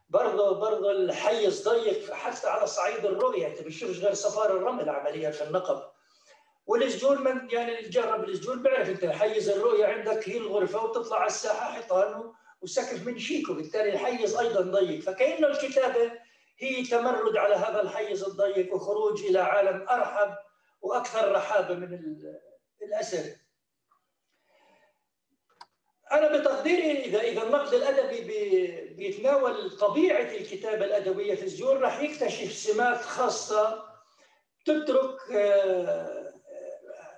برضه 0.10 0.60
برضه 0.60 0.92
الحيز 0.92 1.70
ضيق 1.70 2.14
حتى 2.14 2.48
على 2.48 2.68
صعيد 2.68 3.06
الرؤية 3.06 3.48
أنت 3.48 3.62
بتشوفش 3.62 4.00
غير 4.00 4.14
صفار 4.14 4.58
الرمل 4.58 4.90
عمليا 4.90 5.32
في 5.32 5.44
النقب 5.44 5.82
والسجون 6.66 7.24
من 7.24 7.50
يعني 7.50 7.78
اللي 7.80 7.90
جرب 7.90 8.24
السجون 8.24 8.64
بيعرف 8.64 8.90
أنت 8.90 9.06
حيز 9.06 9.50
الرؤية 9.50 9.86
عندك 9.86 10.30
هي 10.30 10.38
الغرفه 10.38 10.84
وتطلع 10.84 11.18
على 11.18 11.28
الساحة 11.28 11.72
حيطان 11.72 12.34
وسقف 12.62 13.08
من 13.08 13.20
شيك 13.20 13.50
وبالتالي 13.50 13.94
الحيز 13.94 14.36
أيضا 14.36 14.62
ضيق 14.62 15.00
فكانه 15.00 15.48
الكتابة 15.48 16.12
هي 16.60 16.84
تمرد 16.84 17.38
على 17.38 17.56
هذا 17.56 17.82
الحيز 17.82 18.24
الضيق 18.24 18.76
وخروج 18.76 19.24
إلى 19.24 19.40
عالم 19.40 19.86
أرحب 19.90 20.36
وأكثر 20.82 21.32
رحابة 21.32 21.76
من 21.76 22.00
الاسر. 22.82 23.43
أنا 26.14 26.38
بتقديري 26.38 27.06
اذا 27.06 27.22
إذا 27.22 27.44
النقد 27.44 27.74
الادبي 27.74 28.22
بيتناول 28.98 29.72
طبيعة 29.72 30.36
الكتابة 30.36 30.86
الأدبية 30.86 31.36
في 31.36 31.44
السجون 31.44 31.78
راح 31.78 32.02
يكتشف 32.02 32.54
سمات 32.54 33.02
خاصة 33.02 33.86
تترك 34.66 35.18
آه، 35.32 36.34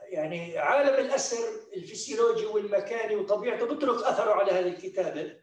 يعني 0.10 0.58
عالم 0.58 1.06
الاسر 1.06 1.38
الفسيولوجي 1.74 2.46
والمكاني 2.46 3.16
وطبيعته 3.16 3.66
بترك 3.66 4.04
أثره 4.04 4.32
على 4.32 4.52
هذه 4.52 4.68
الكتابة. 4.68 5.38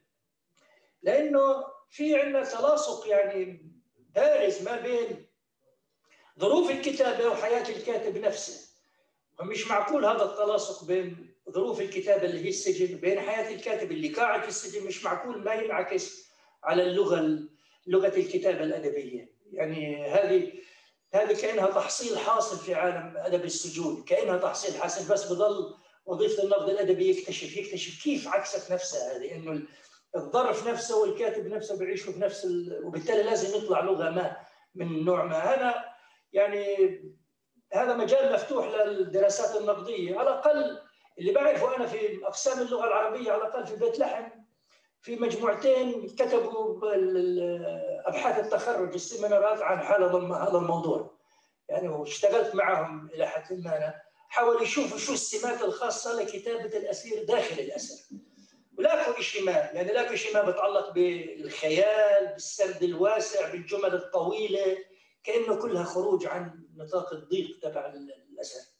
لأنه 1.03 1.65
في 1.91 2.21
عندنا 2.21 2.45
تلاصق 2.45 3.09
يعني 3.09 3.73
بارز 4.15 4.63
ما 4.63 4.81
بين 4.81 5.27
ظروف 6.39 6.71
الكتابة 6.71 7.29
وحياة 7.29 7.69
الكاتب 7.69 8.19
نفسه. 8.19 8.73
ومش 9.41 9.69
معقول 9.69 10.05
هذا 10.05 10.25
التلاصق 10.25 10.85
بين 10.85 11.32
ظروف 11.53 11.81
الكتابه 11.81 12.25
اللي 12.25 12.45
هي 12.45 12.49
السجن 12.49 12.95
وبين 12.95 13.21
حياة 13.21 13.55
الكاتب 13.55 13.93
اللي 13.93 14.09
قاعد 14.09 14.43
في 14.43 14.49
السجن 14.49 14.87
مش 14.87 15.05
معقول 15.05 15.45
ما 15.45 15.55
ينعكس 15.55 16.29
على 16.65 16.83
اللغة 16.83 17.39
لغة 17.87 18.17
الكتابه 18.17 18.63
الأدبية. 18.63 19.33
يعني 19.53 20.07
هذه 20.07 20.53
هذه 21.15 21.41
كأنها 21.41 21.67
تحصيل 21.67 22.19
حاصل 22.19 22.59
في 22.65 22.75
عالم 22.75 23.15
أدب 23.17 23.45
السجون 23.45 24.05
كأنها 24.05 24.37
تحصيل 24.37 24.83
حاصل 24.83 25.13
بس 25.13 25.33
بضل 25.33 25.75
وظيفة 26.07 26.43
النقد 26.43 26.69
الأدبي 26.69 27.11
يكتشف 27.11 27.57
يكتشف 27.57 28.03
كيف 28.03 28.29
عكست 28.29 28.73
نفسها 28.73 29.17
هذه 29.17 29.35
إنه 29.35 29.63
الظرف 30.17 30.69
نفسه 30.69 31.01
والكاتب 31.01 31.47
نفسه 31.47 31.79
بيعيشوا 31.79 32.13
في 32.13 32.21
نفس 32.21 32.45
ال... 32.45 32.81
وبالتالي 32.85 33.23
لازم 33.23 33.59
يطلع 33.59 33.81
لغة 33.81 34.11
ما 34.11 34.37
من 34.75 35.05
نوع 35.05 35.25
ما. 35.25 35.39
هذا 35.39 35.85
يعني 36.33 36.77
هذا 37.73 37.97
مجال 37.97 38.33
مفتوح 38.33 38.67
للدراسات 38.69 39.61
النقدية. 39.61 40.19
على 40.19 40.29
الأقل 40.29 40.79
اللي 41.19 41.33
بعرفه 41.33 41.77
أنا 41.77 41.87
في 41.87 42.27
أقسام 42.27 42.61
اللغة 42.61 42.87
العربية 42.87 43.33
على 43.33 43.43
الأقل 43.43 43.67
في 43.67 43.77
بيت 43.77 43.99
لحم 43.99 44.29
في 45.01 45.17
مجموعتين 45.17 46.09
كتبوا 46.09 46.81
أبحاث 48.09 48.45
التخرج 48.45 48.95
السيمينارات 48.95 49.63
عن 49.63 49.79
هذا 49.79 50.59
الموضوع. 50.59 51.19
يعني 51.69 51.89
واشتغلت 51.89 52.55
معهم 52.55 53.11
إلى 53.15 53.27
حد 53.27 53.53
ما. 53.53 53.77
أنا 53.77 54.03
حاولوا 54.29 54.63
يشوفوا 54.63 54.99
شو 54.99 55.13
السمات 55.13 55.63
الخاصة 55.63 56.23
لكتابة 56.23 56.79
الأسير 56.79 57.25
داخل 57.25 57.61
الأسر. 57.61 58.17
ولاكو 58.79 59.21
شيء 59.23 59.45
ما 59.45 59.53
يعني 59.53 59.93
لاكو 59.93 60.15
شيء 60.15 60.35
ما 60.35 60.43
بتعلق 60.51 60.91
بالخيال 60.91 62.33
بالسرد 62.33 62.83
الواسع 62.83 63.51
بالجمل 63.53 63.95
الطويلة 63.95 64.79
كأنه 65.25 65.63
كلها 65.63 65.85
خروج 65.85 66.27
عن 66.27 66.65
نطاق 66.77 67.13
الضيق 67.13 67.59
تبع 67.63 67.87
الاثر 67.87 68.72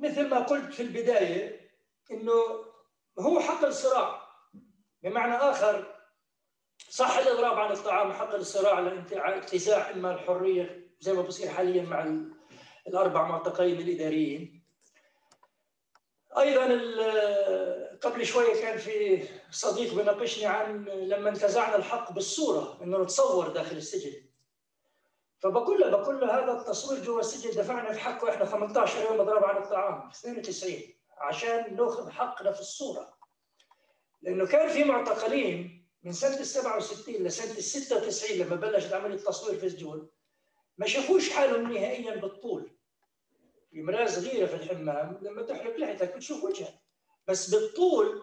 مثل 0.00 0.28
ما 0.28 0.38
قلت 0.38 0.74
في 0.74 0.82
البداية 0.82 1.70
إنه 2.10 2.32
هو 3.18 3.40
حقل 3.40 3.74
صراع 3.74 4.22
بمعنى 5.02 5.34
آخر 5.34 5.96
صح 6.90 7.18
الاضراب 7.18 7.58
عن 7.58 7.72
الطعام 7.72 8.12
حقل 8.12 8.40
الصراع 8.40 8.74
على 9.12 9.38
اتساع 9.38 9.90
المال 9.90 10.14
الحرية 10.14 10.90
زي 11.00 11.12
ما 11.12 11.22
بصير 11.22 11.48
حاليا 11.48 11.82
مع 11.82 12.14
الأربع 12.86 13.28
معتقلين 13.28 13.80
الإداريين. 13.80 14.64
أيضا 16.38 16.64
قبل 18.02 18.26
شوية 18.26 18.62
كان 18.62 18.78
في 18.78 19.28
صديق 19.50 19.94
بناقشني 19.94 20.46
عن 20.46 20.84
لما 20.84 21.30
انتزعنا 21.30 21.76
الحق 21.76 22.12
بالصورة 22.12 22.78
إنه 22.82 23.02
نتصور 23.02 23.48
داخل 23.48 23.76
السجن. 23.76 24.29
فبقول 25.42 25.80
له 25.80 25.90
بقول 25.90 26.20
له 26.20 26.38
هذا 26.38 26.52
التصوير 26.52 27.04
جوا 27.04 27.20
السجن 27.20 27.50
دفعنا 27.62 27.92
في 27.92 27.98
حقه 27.98 28.30
إحنا 28.30 28.44
18 28.44 29.04
يوم 29.04 29.20
اضراب 29.20 29.44
عن 29.44 29.62
الطعام 29.62 30.08
92 30.08 30.74
عشان 31.18 31.76
نأخذ 31.76 32.10
حقنا 32.10 32.52
في 32.52 32.60
الصورة. 32.60 33.18
لأنه 34.22 34.46
كان 34.46 34.68
في 34.68 34.84
معتقلين 34.84 35.86
من 36.02 36.12
سنة 36.12 36.40
ال 36.40 36.46
67 36.46 37.14
لسنة 37.14 37.58
ال 37.58 37.62
96 37.62 38.38
لما 38.38 38.56
بلشت 38.56 38.92
عملية 38.92 39.14
التصوير 39.14 39.58
في 39.58 39.66
السجون 39.66 40.08
ما 40.78 40.86
شافوش 40.86 41.30
حالهم 41.30 41.72
نهائيا 41.72 42.16
بالطول. 42.16 42.76
في 43.70 43.82
مراه 43.82 44.06
صغيرة 44.06 44.46
في 44.46 44.54
الحمام 44.54 45.18
لما 45.22 45.42
تحرق 45.42 45.76
لحيتك 45.76 46.14
بتشوف 46.16 46.44
وجهها 46.44 46.80
بس 47.28 47.50
بالطول 47.54 48.22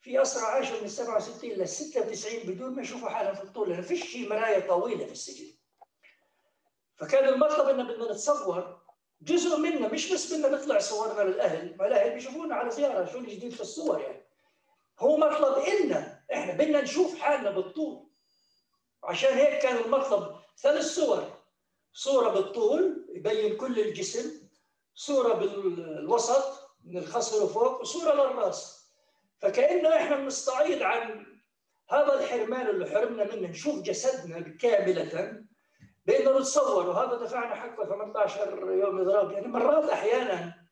في 0.00 0.22
اسرى 0.22 0.42
عاشوا 0.44 0.80
من 0.80 0.88
67 0.88 1.50
ل 1.50 1.68
96 1.68 2.38
بدون 2.42 2.74
ما 2.74 2.82
يشوفوا 2.82 3.08
حالهم 3.08 3.34
في 3.34 3.42
الطول 3.42 3.70
لأنه 3.70 3.82
فيش 3.82 4.16
مرايه 4.16 4.68
طويلة 4.68 5.06
في 5.06 5.12
السجن. 5.12 5.61
فكان 7.02 7.28
المطلب 7.28 7.68
إن 7.68 7.86
بدنا 7.86 8.12
نتصور 8.12 8.80
جزء 9.22 9.56
منا 9.56 9.88
مش 9.88 10.12
بس 10.12 10.32
بدنا 10.32 10.48
نطلع 10.48 10.78
صورنا 10.78 11.22
للاهل 11.30 11.76
ما 11.76 11.86
الأهل 11.86 12.14
بيشوفونا 12.14 12.54
على 12.54 12.70
زيارة 12.70 13.12
شو 13.12 13.18
الجديد 13.18 13.52
في 13.52 13.60
الصور 13.60 14.00
يعني. 14.00 14.22
هو 14.98 15.16
مطلب 15.16 15.64
إلنا 15.64 16.24
إحنا 16.32 16.52
بدنا 16.52 16.80
نشوف 16.80 17.18
حالنا 17.18 17.50
بالطول. 17.50 18.08
عشان 19.04 19.34
هيك 19.34 19.62
كان 19.62 19.76
المطلب 19.76 20.36
ثلاث 20.62 20.84
صور. 20.84 21.32
صورة 21.92 22.28
بالطول 22.28 23.06
يبين 23.14 23.56
كل 23.56 23.80
الجسم. 23.80 24.48
صورة 24.94 25.34
بالوسط 25.34 26.70
من 26.84 26.98
الخصر 26.98 27.44
وفوق 27.44 27.80
وصورة 27.80 28.14
للرأس. 28.14 28.88
فكأنه 29.40 29.96
إحنا 29.96 30.16
بنستعيض 30.16 30.82
عن 30.82 31.26
هذا 31.90 32.20
الحرمان 32.20 32.66
اللي 32.66 32.90
حرمنا 32.90 33.34
منه. 33.34 33.48
نشوف 33.48 33.82
جسدنا 33.82 34.40
كاملة. 34.40 35.42
بأنه 36.06 36.38
نتصور 36.38 36.88
وهذا 36.88 37.16
دفعنا 37.16 37.54
حقه 37.54 37.84
18 37.84 38.72
يوم 38.72 39.00
إضراب 39.00 39.32
يعني 39.32 39.48
مرات 39.48 39.90
أحيانا 39.90 40.62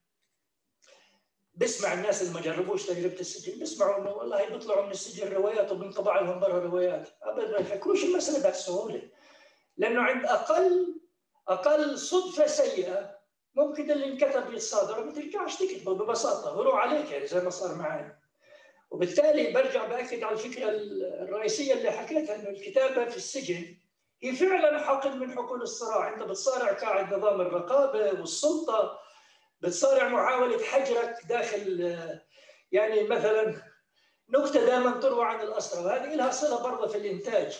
بسمع 1.54 1.92
الناس 1.92 2.22
اللي 2.22 2.34
ما 2.34 2.40
جربوش 2.40 2.86
تجربة 2.86 3.20
السجن 3.20 3.58
بيسمعوا 3.58 3.98
إنه 3.98 4.10
والله 4.10 4.48
بيطلعوا 4.48 4.86
من 4.86 4.90
السجن 4.90 5.32
روايات 5.32 5.72
وبنطبع 5.72 6.20
لهم 6.20 6.40
برا 6.40 6.58
روايات. 6.58 7.08
ابدا 7.22 7.50
ما 7.50 7.58
يفكروش 7.58 8.04
المسألة 8.04 8.42
بهالسهوله 8.42 9.02
لأنه 9.76 10.02
عند 10.02 10.24
أقل 10.24 11.00
أقل 11.48 11.98
صدفة 11.98 12.46
سيئة 12.46 13.20
ممكن 13.54 13.90
اللي 13.90 14.06
انكتب 14.06 14.52
يتصادر 14.52 15.00
وما 15.00 15.12
ترجعش 15.12 15.56
تكتبه 15.56 15.94
ببساطة. 15.94 16.50
غلو 16.50 16.70
عليك 16.72 17.10
يعني 17.10 17.26
زي 17.26 17.40
ما 17.40 17.50
صار 17.50 17.74
معي 17.74 18.16
وبالتالي 18.90 19.52
برجع 19.52 19.86
بأكد 19.86 20.22
على 20.22 20.32
الفكرة 20.34 20.68
الرئيسية 21.22 21.74
اللي 21.74 21.90
حكيتها 21.90 22.34
إنه 22.34 22.48
الكتابة 22.48 23.04
في 23.04 23.16
السجن 23.16 23.76
هي 24.22 24.36
فعلا 24.36 24.78
حقل 24.78 25.18
من 25.18 25.34
حقول 25.34 25.62
الصراع. 25.62 26.14
انت 26.14 26.22
بتصارع 26.22 26.72
قاعد 26.72 27.14
نظام 27.14 27.40
الرقابة 27.40 28.20
والسلطة 28.20 28.98
بتصارع 29.60 30.08
محاولة 30.08 30.64
حجرك 30.64 31.16
داخل 31.28 31.98
يعني 32.72 33.02
مثلا 33.02 33.62
نكتة 34.28 34.66
دائما 34.66 34.90
تروى 34.90 35.24
عن 35.24 35.40
الأسرة 35.40 35.86
وهذه 35.86 36.14
لها 36.14 36.30
صلة 36.30 36.62
برضه 36.62 36.88
في 36.88 36.98
الإنتاج 36.98 37.58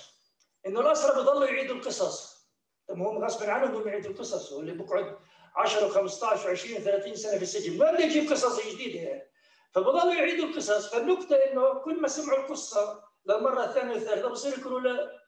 إنه 0.67 0.81
الأسرة 0.81 1.23
بضلوا 1.23 1.45
يعيدوا 1.45 1.77
القصص. 1.77 2.41
طب 2.89 2.95
هم 2.97 3.25
غصبا 3.25 3.51
عنهم 3.51 3.69
انهم 3.69 3.89
يعيدوا 3.89 4.11
القصص 4.11 4.53
واللي 4.53 4.73
بقعد 4.73 5.17
10 5.57 5.89
و15 5.89 6.11
و20 6.39 6.81
30 6.81 7.15
سنة 7.15 7.37
في 7.37 7.43
السجن 7.43 7.79
ما 7.79 7.93
بده 7.93 8.05
يجيب 8.05 8.31
قصص 8.31 8.67
جديدة 8.67 9.01
يعني؟ 9.01 9.31
فبضلوا 9.73 10.15
يعيدوا 10.15 10.47
القصص. 10.47 10.95
فالنكتة 10.95 11.37
إنه 11.37 11.75
كل 11.75 12.01
ما 12.01 12.09
سمعوا 12.09 12.39
القصة 12.39 13.03
للمرة 13.27 13.65
الثانية 13.65 13.95
والثالثة 13.95 14.29
بصير 14.29 14.59
يقولوا 14.59 14.81
له 14.81 15.20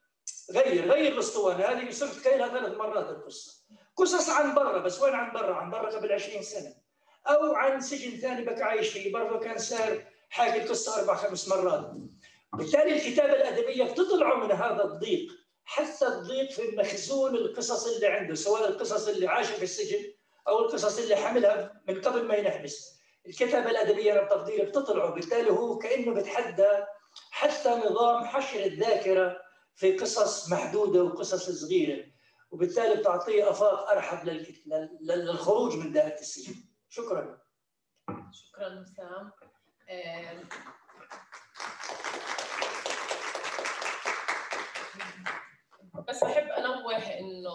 غير 0.50 0.92
غير 0.92 1.12
الاسطوانة 1.12 1.64
هذه 1.64 1.90
صرت 1.90 2.24
كايلها 2.24 2.48
ثلاث 2.48 2.76
مرات 2.76 3.10
القصة. 3.10 3.52
قصص 3.96 4.28
عن 4.28 4.54
برا 4.54 4.78
بس 4.78 5.02
وين 5.02 5.14
عن 5.14 5.32
برا؟ 5.32 5.54
عن 5.54 5.70
برا 5.70 5.90
قبل 5.96 6.12
20 6.12 6.42
سنة. 6.42 6.74
أو 7.26 7.54
عن 7.54 7.80
سجن 7.80 8.16
ثاني 8.16 8.44
بك 8.44 8.62
عايش 8.62 8.88
فيه. 8.88 9.12
برضه 9.12 9.38
كان 9.38 9.58
سار 9.58 10.04
حاجة 10.30 10.62
القصة 10.64 11.00
أربع 11.00 11.14
خمس 11.14 11.48
مرات. 11.48 11.90
بالتالي 12.52 12.96
الكتابة 12.96 13.32
الأدبية 13.32 13.84
بتطلع 13.84 14.44
من 14.44 14.52
هذا 14.52 14.84
الضيق 14.84 15.32
حتى 15.64 16.06
الضيق 16.06 16.50
في 16.50 16.76
مخزون 16.76 17.34
القصص 17.34 17.86
اللي 17.86 18.06
عنده 18.06 18.34
سواء 18.34 18.68
القصص 18.68 19.08
اللي 19.08 19.26
عاشها 19.26 19.56
في 19.56 19.62
السجن 19.62 20.04
أو 20.48 20.58
القصص 20.58 20.98
اللي 20.98 21.16
حملها 21.16 21.82
من 21.88 22.00
قبل 22.00 22.24
ما 22.24 22.34
ينحبس. 22.34 22.92
الكتابة 23.26 23.70
الأدبية 23.70 24.12
أنا 24.12 24.22
بتقديري 24.22 24.62
بتطلعه 24.62 25.10
بالتالي 25.10 25.50
هو 25.50 25.78
كأنه 25.78 26.14
بتحدى 26.14 26.68
حتى 27.30 27.68
نظام 27.70 28.24
حشر 28.24 28.64
الذاكرة 28.64 29.36
في 29.74 29.98
قصص 29.98 30.52
محدودة 30.52 31.02
وقصص 31.04 31.50
صغيرة. 31.50 32.12
وبالتالي 32.50 32.96
بتعطيه 33.00 33.50
أفاق 33.50 33.90
أرحب 33.90 34.28
للخروج 35.00 35.76
من 35.76 35.92
دائره 35.92 36.20
السجن 36.20 36.54
شكرا. 36.88 37.42
شكرا 38.32 38.80
وسام 38.80 39.32
بس 46.08 46.24
بحب 46.24 46.46
أنوه 46.46 46.96
إنه 46.96 47.52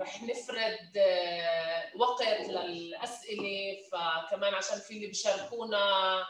رح 0.00 0.22
نفرد 0.22 0.98
وقت 1.96 2.22
للأسئلة. 2.22 3.76
فكمان 3.92 4.54
عشان 4.54 4.78
في 4.78 4.94
اللي 4.96 5.06
بيشاركونا 5.06 6.24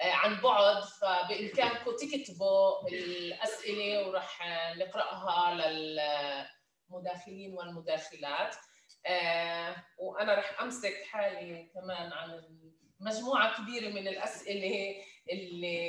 عن 0.00 0.40
بعد 0.40 0.82
فبامكانكم 0.84 1.90
تكتبوا 1.96 2.88
الأسئلة 2.88 4.08
ورح 4.08 4.42
نقرأها 4.76 5.54
لل 5.54 6.00
المداخلين 6.90 7.52
والمداخلات. 7.54 8.56
آه 9.06 9.76
وأنا 9.98 10.34
رح 10.34 10.60
أمسك 10.62 10.94
حالي 11.10 11.70
كمان 11.74 12.12
عن 12.12 12.42
مجموعة 13.00 13.56
كبيرة 13.62 13.88
من 13.88 14.08
الأسئلة 14.08 14.96
اللي 15.32 15.84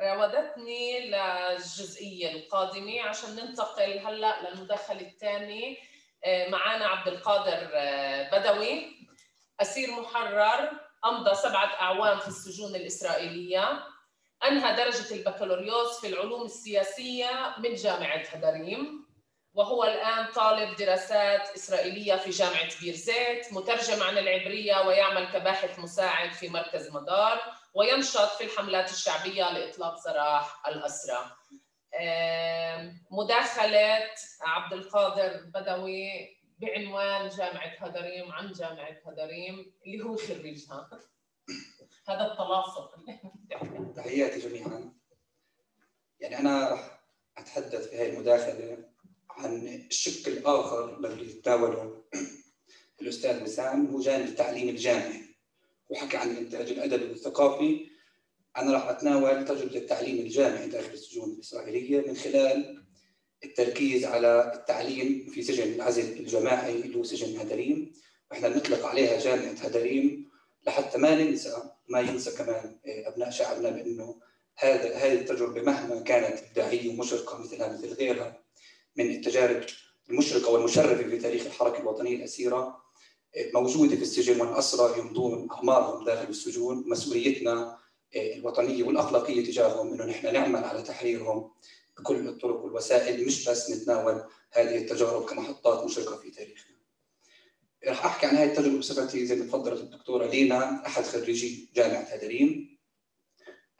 راودتني 0.00 1.00
للجزئية 1.00 2.30
القادمة. 2.30 3.02
عشان 3.02 3.36
ننتقل 3.36 3.98
هلأ 3.98 4.50
للمداخله 4.50 5.00
الثانية 5.00 5.76
آه 6.24 6.48
معنا 6.48 6.86
عبد 6.86 7.08
القادر 7.08 7.70
آه 7.74 8.30
بدوي 8.38 8.86
أسير 9.60 9.90
محرر 10.00 10.89
أمضى 11.04 11.34
سبعة 11.34 11.80
أعوام 11.80 12.18
في 12.18 12.28
السجون 12.28 12.74
الإسرائيلية. 12.74 13.86
أنهى 14.44 14.76
درجة 14.76 15.14
البكالوريوس 15.14 16.00
في 16.00 16.06
العلوم 16.06 16.42
السياسية 16.44 17.54
من 17.58 17.74
جامعة 17.74 18.18
هدريم 18.18 19.10
وهو 19.54 19.84
الآن 19.84 20.26
طالب 20.26 20.76
دراسات 20.76 21.48
إسرائيلية 21.48 22.16
في 22.16 22.30
جامعة 22.30 22.80
بير 22.80 22.94
زيت 22.94 23.52
مترجم 23.52 24.02
عن 24.02 24.18
العبرية 24.18 24.86
ويعمل 24.86 25.32
كباحث 25.32 25.78
مساعد 25.78 26.32
في 26.32 26.48
مركز 26.48 26.90
مدار 26.90 27.40
وينشط 27.74 28.28
في 28.28 28.44
الحملات 28.44 28.90
الشعبية 28.92 29.52
لإطلاق 29.52 29.96
سراح 29.96 30.66
الأسرى. 30.68 31.30
مداخلة 33.10 34.10
عبد 34.40 34.72
القادر 34.72 35.40
بدوي 35.54 36.39
بعنوان 36.60 37.28
جامعة 37.28 37.68
هدريم 37.78 38.32
عن 38.32 38.52
جامعة 38.52 38.96
هدريم 39.06 39.72
اللي 39.86 40.04
هو 40.04 40.16
خريجها 40.16 40.90
هذا 42.08 42.32
التلاصق. 42.32 42.94
تحياتي 43.96 44.48
جميعا. 44.48 44.92
يعني 46.20 46.38
أنا 46.38 46.68
راح 46.68 47.02
أتحدث 47.38 47.88
في 47.88 47.96
هذه 47.96 48.12
المداخلة 48.12 48.90
عن 49.30 49.66
الشق 49.68 50.28
الآخر 50.28 50.96
اللي 51.06 51.30
يتناوله 51.30 52.04
الأستاذ 53.00 53.42
وسام 53.42 53.86
هو 53.86 54.00
جانب 54.00 54.26
التعليم 54.28 54.68
الجامعي. 54.68 55.36
وحكى 55.88 56.16
عن 56.16 56.30
الانتاج 56.30 56.70
الادبي 56.70 57.04
والثقافي 57.04 57.90
أنا 58.56 58.72
راح 58.72 58.88
أتناول 58.88 59.44
تجربة 59.44 59.76
التعليم 59.76 60.18
الجامعي 60.18 60.68
داخل 60.68 60.92
السجون 60.92 61.32
الإسرائيلية 61.32 62.00
من 62.00 62.16
خلال 62.16 62.79
التركيز 63.44 64.04
على 64.04 64.52
التعليم 64.54 65.30
في 65.34 65.42
سجن 65.42 65.72
العزل 65.72 66.12
الجماعي 66.12 66.72
اللي 66.72 66.98
هو 66.98 67.02
سجن 67.04 67.40
هدريم. 67.40 67.92
وإحنا 68.30 68.48
بنطلق 68.48 68.86
عليها 68.86 69.20
جامعة 69.20 69.52
هدريم 69.52 70.30
لحتى 70.66 70.98
ما 70.98 71.14
ننسى 71.14 71.56
ما 71.88 72.00
ينسى 72.00 72.30
كمان 72.30 72.78
أبناء 72.86 73.30
شعبنا 73.30 73.70
بأنه 73.70 74.20
هذا 74.56 74.94
هذه 74.94 75.12
التجربة 75.12 75.62
مهما 75.62 76.00
كانت 76.00 76.38
ابداعيه 76.38 76.90
ومشرقة 76.90 77.38
مثلها 77.38 77.72
مثل 77.72 77.94
غيرها 77.94 78.42
من 78.96 79.10
التجارب 79.10 79.64
المشرقة 80.10 80.52
والمشرفة 80.52 81.02
في 81.02 81.18
تاريخ 81.18 81.46
الحركة 81.46 81.80
الوطنية 81.80 82.16
الأسيرة 82.16 82.82
موجودة 83.54 83.96
في 83.96 84.02
السجن 84.02 84.40
والاسرى 84.40 85.00
يمضون 85.00 85.48
أعمارهم 85.50 86.04
داخل 86.04 86.28
السجون 86.28 86.84
مسؤوليتنا 86.86 87.78
الوطنية 88.16 88.84
والأخلاقية 88.84 89.44
تجاههم 89.44 89.92
إنه 89.92 90.04
نحن 90.04 90.32
نعمل 90.32 90.64
على 90.64 90.82
تحريرهم. 90.82 91.50
بكل 92.00 92.28
الطرق 92.28 92.64
والوسائل 92.64 93.26
مش 93.26 93.48
بس 93.48 93.70
نتناول 93.70 94.24
هذه 94.52 94.76
التجارب 94.76 95.24
كمحطات 95.24 95.84
مشرقة 95.84 96.16
في 96.16 96.30
تاريخنا. 96.30 96.76
راح 97.86 98.04
أحكي 98.04 98.26
عن 98.26 98.36
هذه 98.36 98.50
التجربة 98.50 98.78
بصفتي 98.78 99.26
زي 99.26 99.36
ما 99.36 99.44
تفضلت 99.44 99.80
الدكتورة 99.80 100.26
لينا 100.26 100.86
أحد 100.86 101.02
خريجي 101.04 101.70
جامعة 101.74 102.00
هدريم. 102.00 102.78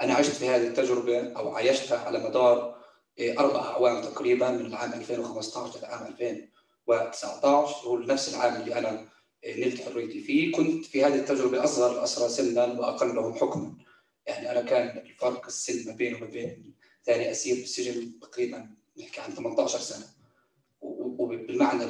أنا 0.01 0.15
عشت 0.15 0.31
في 0.31 0.49
هذه 0.49 0.67
التجربة 0.67 1.33
أو 1.33 1.55
عايشتها 1.55 1.99
على 1.99 2.19
مدار 2.29 2.81
أربع 3.21 3.61
أعوام 3.61 4.03
تقريبا 4.03 4.51
من 4.51 4.67
العام 4.67 4.93
2015 4.93 5.79
للعام 5.79 6.07
2019 6.07 7.75
هو 7.87 7.99
نفس 7.99 8.35
العام 8.35 8.63
اللي 8.63 8.79
أنا 8.79 9.09
نلت 9.47 9.81
حريتي 9.81 10.21
فيه 10.21 10.53
كنت 10.53 10.85
في 10.85 11.05
هذه 11.05 11.15
التجربة 11.15 11.65
أصغر 11.65 11.99
الاسرى 11.99 12.29
سنا 12.29 12.65
وأقلهم 12.65 13.35
حكما 13.35 13.75
يعني 14.27 14.51
أنا 14.51 14.63
كان 14.63 14.99
الفرق 14.99 15.47
السن 15.47 15.87
ما 15.91 15.97
بينه 15.97 16.17
وما 16.17 16.27
بين 16.27 16.75
ثاني 17.11 17.31
أسير 17.31 17.57
في 17.57 17.63
السجن 17.63 18.21
تقريبا 18.21 18.71
نحكي 18.99 19.21
عن 19.21 19.35
18 19.35 19.79
سنة. 19.79 20.07
وبالمعنى 20.81 21.85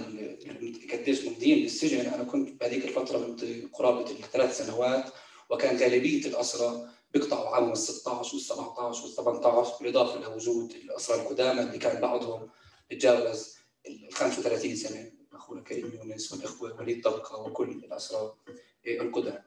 قديش 0.92 1.24
ممضيين 1.24 1.62
بالسجن 1.62 2.00
أنا 2.00 2.24
كنت 2.24 2.61
بهذيك 2.61 2.85
الفترة 2.85 3.37
قرابة 3.72 4.11
الثلاث 4.11 4.59
سنوات 4.59 5.04
وكان 5.50 5.76
غالبية 5.76 6.26
الاسرى 6.26 6.88
بيقطعوا 7.14 7.48
عام 7.48 7.72
ال 7.72 7.78
16 7.78 8.35
وال 8.35 8.42
17 8.42 9.04
وال 9.04 9.12
18 9.14 9.72
بالاضافه 9.80 10.20
لوجود 10.20 10.72
الاسرى 10.72 11.22
القدامى 11.22 11.61
اللي 11.61 11.78
كان 11.78 12.00
بعضهم 12.00 12.48
بتجاوز 12.90 13.56
ال 13.87 14.12
35 14.12 14.76
سنة. 14.76 15.12
أخونا 15.33 15.61
كريم 15.62 15.92
يونس 15.94 16.33
والإخوة 16.33 16.80
وليد 16.80 17.04
طبقه 17.04 17.40
وكل 17.40 17.70
الاسرى 17.70 18.35
القدامى. 18.87 19.42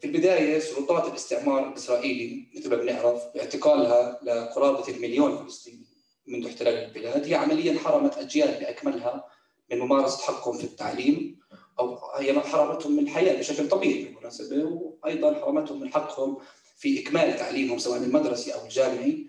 في 0.00 0.06
البداية 0.06 0.58
سلطات 0.58 1.08
الاستعمار 1.08 1.68
الإسرائيلي 1.68 2.46
مثل 2.56 2.70
ما 2.70 2.76
بنعرف 2.76 3.22
باعتقالها 3.34 4.20
لقرابة 4.22 4.88
المليون 4.88 5.36
فلسطيني 5.36 5.86
منذ 6.26 6.46
احتلال 6.46 6.74
البلاد 6.74 7.26
هي 7.26 7.34
عمليا 7.34 7.78
حرمت 7.78 8.18
أجيال 8.18 8.48
بأكملها 8.60 9.24
من 9.70 9.78
ممارسة 9.78 10.22
حقهم 10.22 10.58
في 10.58 10.64
التعليم 10.64 11.38
أو 11.78 11.98
هي 12.14 12.40
حرمتهم 12.40 12.92
من 12.92 13.02
الحياة 13.02 13.38
بشكل 13.38 13.68
طبيعي 13.68 14.04
بالمناسبة 14.04 14.64
وأيضا 14.64 15.34
حرمتهم 15.34 15.80
من 15.80 15.92
حقهم 15.92 16.38
في 16.76 17.02
إكمال 17.02 17.36
تعليمهم 17.36 17.78
سواء 17.78 17.98
المدرسي 17.98 18.54
أو 18.54 18.64
الجامعي 18.64 19.26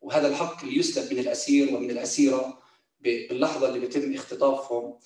وهذا 0.00 0.28
الحق 0.28 0.64
اللي 0.64 0.78
يسلب 0.78 1.12
من 1.12 1.18
الأسير 1.18 1.74
ومن 1.74 1.90
الأسيرة 1.90 2.58
باللحظة 3.00 3.68
اللي 3.68 3.78
بيتم 3.80 4.14
اختطافهم 4.14 4.98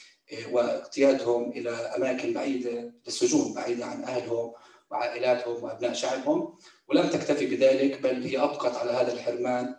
واقتيادهم 0.50 1.50
إلى 1.50 1.70
أماكن 1.70 2.32
بعيدة 2.32 2.94
للسجون 3.06 3.54
بعيدة 3.54 3.84
عن 3.84 4.04
أهلهم. 4.04 4.52
وعائلاتهم 4.92 5.64
وأبناء 5.64 5.92
شعبهم 5.92 6.54
ولم 6.88 7.08
تكتفي 7.08 7.46
بذلك 7.46 8.00
بل 8.00 8.22
هي 8.22 8.38
أبقت 8.38 8.76
على 8.76 8.90
هذا 8.90 9.12
الحرمان 9.12 9.74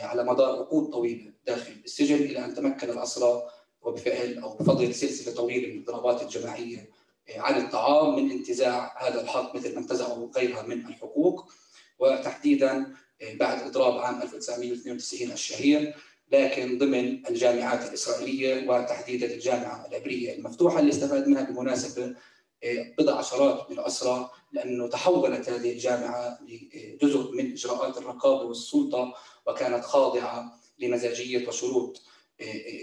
على 0.00 0.24
مدار 0.24 0.58
عقود 0.58 0.90
طويلة 0.90 1.32
داخل 1.46 1.72
السجن 1.84 2.16
إلى 2.16 2.44
أن 2.44 2.54
تمكن 2.54 2.90
الأسرى 2.90 3.42
وبفعل 3.82 4.38
أو 4.38 4.56
بفضل 4.56 4.94
سلسلة 4.94 5.34
طويلة 5.34 5.72
من 5.72 5.78
الضربات 5.78 6.22
الجماعية 6.22 6.90
عن 7.36 7.60
الطعام 7.60 8.16
من 8.16 8.30
انتزاع 8.30 9.08
هذا 9.08 9.20
الحق 9.20 9.56
مثل 9.56 9.74
ما 9.74 9.80
انتزعوا 9.80 10.28
غيرها 10.36 10.62
من 10.62 10.86
الحقوق. 10.86 11.52
وتحديدا 11.98 12.94
بعد 13.34 13.62
إضراب 13.62 13.98
عام 13.98 14.22
1992 14.22 15.32
الشهير 15.32 15.94
لكن 16.32 16.78
ضمن 16.78 17.26
الجامعات 17.26 17.88
الإسرائيلية 17.88 18.68
وتحديدا 18.70 19.34
الجامعة 19.34 19.86
العبرية 19.86 20.34
المفتوحة 20.34 20.80
اللي 20.80 20.90
استفاد 20.90 21.28
منها 21.28 21.42
بالمناسبه 21.42 22.14
بضع 22.98 23.18
عشرات 23.18 23.70
من 23.70 23.78
الأسرى 23.78 24.30
لأنه 24.54 24.88
تحولت 24.88 25.48
هذه 25.48 25.72
الجامعة 25.72 26.38
لجزء 27.02 27.32
من 27.32 27.52
إجراءات 27.52 27.98
الرقابة 27.98 28.42
والسلطة 28.42 29.14
وكانت 29.46 29.84
خاضعة 29.84 30.60
لمزاجية 30.78 31.48
وشروط 31.48 32.02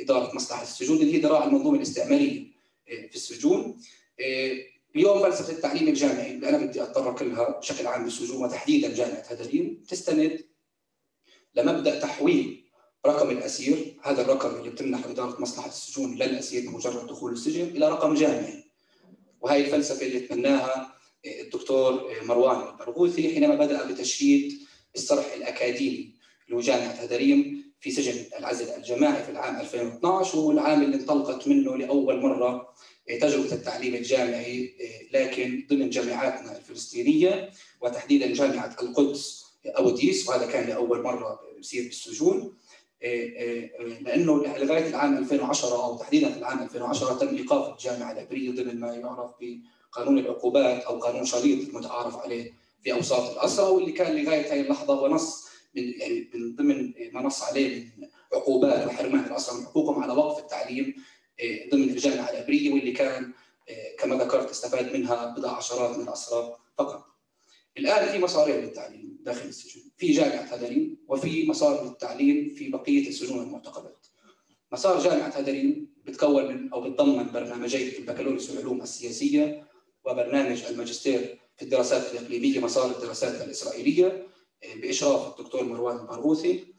إدارة 0.01 0.36
مصلحة 0.36 0.63
السجون 0.63 0.97
اللي 0.97 1.13
هي 1.13 1.19
ذراع 1.19 1.43
المنظومة 1.43 1.77
الاستعمارية 1.77 2.51
في 2.86 3.15
السجون. 3.15 3.81
اليوم 4.95 5.21
فلسفة 5.21 5.53
التعليم 5.53 5.88
الجامعي 5.88 6.31
اللي 6.31 6.49
أنا 6.49 6.57
بدي 6.57 6.84
اتطرق 6.84 7.23
لها 7.23 7.60
بشكل 7.60 7.88
عام 7.88 8.03
بالسجون 8.03 8.43
وتحديدا 8.43 8.95
جامعة 8.95 9.19
هدريم 9.29 9.84
تستند 9.89 10.45
لمبدأ 11.55 11.99
تحويل 11.99 12.63
رقم 13.05 13.29
الأسير 13.29 13.97
هذا 14.03 14.21
الرقم 14.21 14.55
اللي 14.55 14.69
بتمنح 14.69 15.05
إدارة 15.05 15.41
مصلحة 15.41 15.67
السجون 15.67 16.15
للأسير 16.15 16.69
بمجرد 16.69 17.07
دخول 17.07 17.34
السجن 17.34 17.63
إلى 17.63 17.89
رقم 17.89 18.13
جامعي. 18.13 18.63
وهي 19.41 19.65
الفلسفة 19.65 20.05
اللي 20.05 20.19
تبناها 20.19 21.00
الدكتور 21.25 22.12
مروان 22.23 22.67
البرغوثي 22.67 23.34
حينما 23.34 23.55
بدأ 23.55 23.91
بتشييد 23.91 24.60
الصرح 24.95 25.34
الأكاديمي 25.34 26.12
لجامعه 26.49 26.88
هدريم 26.91 27.63
في 27.79 27.91
سجن 27.91 28.25
العزل 28.39 28.69
الجماعي 28.69 29.23
في 29.23 29.31
العام 29.31 29.55
2012 29.60 30.38
وهو 30.38 30.51
العام 30.51 30.81
اللي 30.81 30.95
انطلقت 30.95 31.47
منه 31.47 31.77
لأول 31.77 32.21
مرة 32.21 32.73
تجربة 33.21 33.51
التعليم 33.53 33.95
الجامعي 33.95 34.73
لكن 35.13 35.67
ضمن 35.69 35.89
جامعاتنا 35.89 36.57
الفلسطينية 36.57 37.49
وتحديدا 37.81 38.34
جامعة 38.34 38.75
القدس 38.81 39.45
أوديس 39.65 40.29
وهذا 40.29 40.45
كان 40.45 40.69
لأول 40.69 41.01
مرة 41.01 41.39
بيصير 41.57 41.84
بالسجون. 41.84 42.57
لأنه 44.01 44.43
لغاية 44.43 44.88
العام 44.88 45.17
2010 45.17 45.84
أو 45.84 45.97
تحديدا 45.97 46.31
في 46.31 46.38
العام 46.38 46.63
2010 46.63 47.13
تم 47.13 47.36
إيقاف 47.36 47.73
الجامعة 47.73 48.12
العبرية 48.12 48.51
ضمن 48.51 48.79
ما 48.79 48.93
يعرف 48.95 49.31
بقانون 49.91 50.17
العقوبات 50.17 50.84
أو 50.84 50.99
قانون 50.99 51.25
شريط 51.25 51.69
المتعارف 51.69 52.17
عليه 52.17 52.54
في 52.84 52.93
أوساط 52.93 53.32
الاسرى 53.32 53.65
واللي 53.65 53.91
كان 53.91 54.15
لغاية 54.15 54.54
هذه 54.54 54.62
اللحظة 54.62 54.93
هو 54.93 55.08
نص 55.08 55.47
من 55.75 55.84
يعني 55.84 56.30
من 56.34 56.56
ضمن 56.56 56.93
ما 57.13 57.21
نص 57.21 57.43
عليه 57.43 57.86
من 57.97 58.08
عقوبات 58.34 58.88
وحرمان 58.88 59.25
الاسرى 59.25 59.60
من 59.60 59.65
حقوقهم 59.65 60.04
على 60.04 60.13
وقف 60.13 60.39
التعليم 60.43 60.95
ضمن 61.71 61.84
الجامعة 61.84 62.30
العبرية 62.30 62.73
واللي 62.73 62.91
كان 62.91 63.34
كما 63.99 64.15
ذكرت 64.15 64.49
استفاد 64.49 64.93
منها 64.93 65.25
بضع 65.25 65.51
عشرات 65.51 65.97
من 65.97 66.04
الاسرى 66.04 66.56
فقط. 66.77 67.06
الآن 67.77 68.12
في 68.12 68.17
مسارين 68.17 68.56
للتعليم 68.56 69.17
داخل 69.21 69.47
السجون، 69.47 69.84
في 69.97 70.12
جامعة 70.12 70.41
هدريم 70.41 70.97
وفي 71.08 71.47
مسار 71.47 71.84
للتعليم 71.86 72.49
في 72.49 72.69
بقية 72.69 73.08
السجون 73.08 73.39
والمعتقلات. 73.39 74.08
مسار 74.71 74.99
جامعة 74.99 75.27
هدريم 75.27 75.93
بتكون 76.06 76.45
من 76.47 76.73
أو 76.73 76.82
بتضمن 76.82 77.32
برنامجي 77.32 77.97
البكالوريوس 77.97 78.49
والعلوم 78.49 78.82
السياسية 78.82 79.70
وبرنامج 80.05 80.63
الماجستير 80.63 81.39
في 81.57 81.65
الدراسات 81.65 82.11
الإقليمية 82.11 82.59
مسار 82.59 82.91
الدراسات 82.91 83.41
الإسرائيلية 83.41 84.27
بإشراف 84.75 85.39
الدكتور 85.39 85.63
مروان 85.63 85.95
البرغوثي 85.95 86.73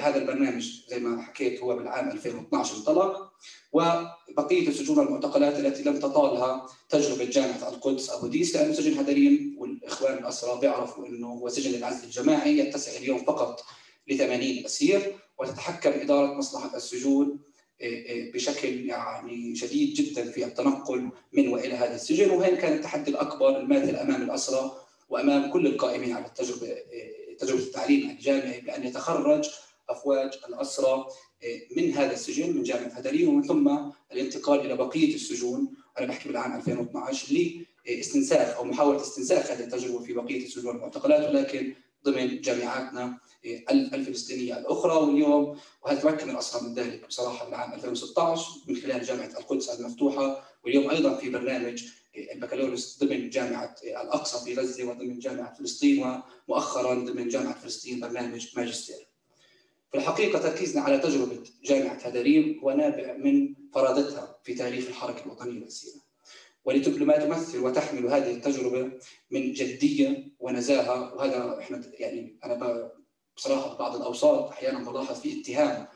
هذا 0.00 0.18
البرنامج 0.18 0.70
زي 0.88 1.00
ما 1.00 1.22
حكيت 1.22 1.60
هو 1.60 1.76
بالعام 1.76 2.10
2012 2.10 2.76
انطلق. 2.76 3.32
وبقية 3.72 4.68
السجون 4.68 4.98
والمعتقلات 4.98 5.60
التي 5.60 5.82
لم 5.82 5.98
تطالها 5.98 6.66
تجربة 6.88 7.24
جامعة 7.24 7.68
القدس 7.68 8.10
أبو 8.10 8.26
ديس 8.26 8.56
لأنه 8.56 8.72
سجن 8.72 8.98
هدريم 8.98 9.56
والإخوان 9.58 10.18
الأسرى 10.18 10.60
بيعرفوا 10.60 11.06
إنه 11.06 11.26
هو 11.26 11.48
سجن 11.48 11.74
العزل 11.74 12.04
الجماعي 12.04 12.58
يتسع 12.58 12.96
اليوم 12.96 13.18
فقط 13.24 13.64
ل 14.08 14.18
80 14.18 14.64
أسير 14.64 15.16
وتتحكم 15.38 15.90
إدارة 15.90 16.34
مصلحة 16.34 16.76
السجون 16.76 17.38
بشكل 18.34 18.86
يعني 18.86 19.56
شديد 19.56 19.94
جدا 19.94 20.30
في 20.30 20.44
التنقل 20.44 21.08
من 21.32 21.48
وإلى 21.48 21.74
هذا 21.74 21.94
السجن 21.94 22.30
وهين 22.30 22.56
كان 22.56 22.72
التحدي 22.72 23.10
الأكبر 23.10 23.60
الماثل 23.60 23.96
أمام 23.96 24.22
الاسرى 24.22 24.72
وأمام 25.08 25.50
كل 25.50 25.66
القائمين 25.66 26.12
على 26.12 26.26
التجربة 26.26 26.76
تجربة 27.38 27.62
التعليم 27.62 28.10
الجامعي 28.10 28.60
بأن 28.60 28.84
يتخرج 28.84 29.48
أفواج 29.88 30.38
الاسرى 30.48 31.06
من 31.76 31.92
هذا 31.92 32.12
السجن 32.12 32.56
من 32.56 32.62
جامعة 32.62 32.88
هدريم 32.88 33.28
ومن 33.28 33.42
ثم 33.42 33.78
الانتقال 34.12 34.60
إلى 34.60 34.76
بقية 34.76 35.14
السجون. 35.14 35.74
أنا 35.98 36.06
بحكي 36.06 36.28
بالعام 36.28 36.56
2012 36.56 37.52
لاستنساخ 37.86 38.56
أو 38.56 38.64
محاولة 38.64 39.00
استنساخ 39.00 39.50
هذه 39.50 39.60
التجربة 39.60 39.98
في 39.98 40.12
بقية 40.12 40.46
السجون 40.46 40.66
والمعتقلات 40.66 41.28
ولكن 41.28 41.74
ضمن 42.04 42.40
جامعاتنا 42.40 43.18
الفلسطينية 43.70 44.58
الأخرى 44.58 44.92
واليوم 44.92 45.58
وهل 45.84 46.00
تمكن 46.00 46.30
الاسرى 46.30 46.68
من 46.68 46.74
ذلك 46.74 47.06
بصراحة 47.08 47.44
بالعام 47.44 47.72
2016 47.72 48.50
من 48.68 48.76
خلال 48.76 49.02
جامعة 49.02 49.38
القدس 49.38 49.70
المفتوحة 49.70 50.44
واليوم 50.64 50.90
أيضا 50.90 51.14
في 51.16 51.30
برنامج 51.30 51.84
البكالوريوس 52.16 52.98
ضمن 53.04 53.30
جامعة 53.30 53.74
الأقصى 53.84 54.44
في 54.44 54.60
غزة 54.60 54.84
وضمن 54.84 55.18
جامعة 55.18 55.54
فلسطين 55.54 56.22
ومؤخرا 56.48 56.94
ضمن 56.94 57.28
جامعة 57.28 57.54
فلسطين 57.54 58.00
برنامج 58.00 58.48
ماجستير. 58.56 59.06
في 59.92 59.98
الحقيقة 59.98 60.38
تركيزنا 60.38 60.82
على 60.82 60.98
تجربة 60.98 61.38
جامعة 61.64 61.94
هدريم 61.94 62.60
هو 62.62 62.70
نابع 62.70 63.16
من 63.16 63.54
فرادتها 63.74 64.38
في 64.44 64.54
تاريخ 64.54 64.86
الحركة 64.88 65.24
الوطنية 65.24 65.58
الاسيره. 65.58 66.02
ولما 66.64 67.18
تمثل 67.18 67.58
وتحمل 67.58 68.06
هذه 68.06 68.30
التجربة 68.30 68.92
من 69.30 69.52
جدية 69.52 70.28
ونزاهة 70.40 71.14
وهذا 71.14 71.58
إحنا 71.60 71.82
يعني 71.98 72.38
أنا 72.44 72.92
بصراحة 73.36 73.78
بعض 73.78 73.96
الأوساط 73.96 74.50
أحيانا 74.50 74.90
بلاحظ 74.90 75.20
في 75.20 75.40
اتهام 75.40 75.86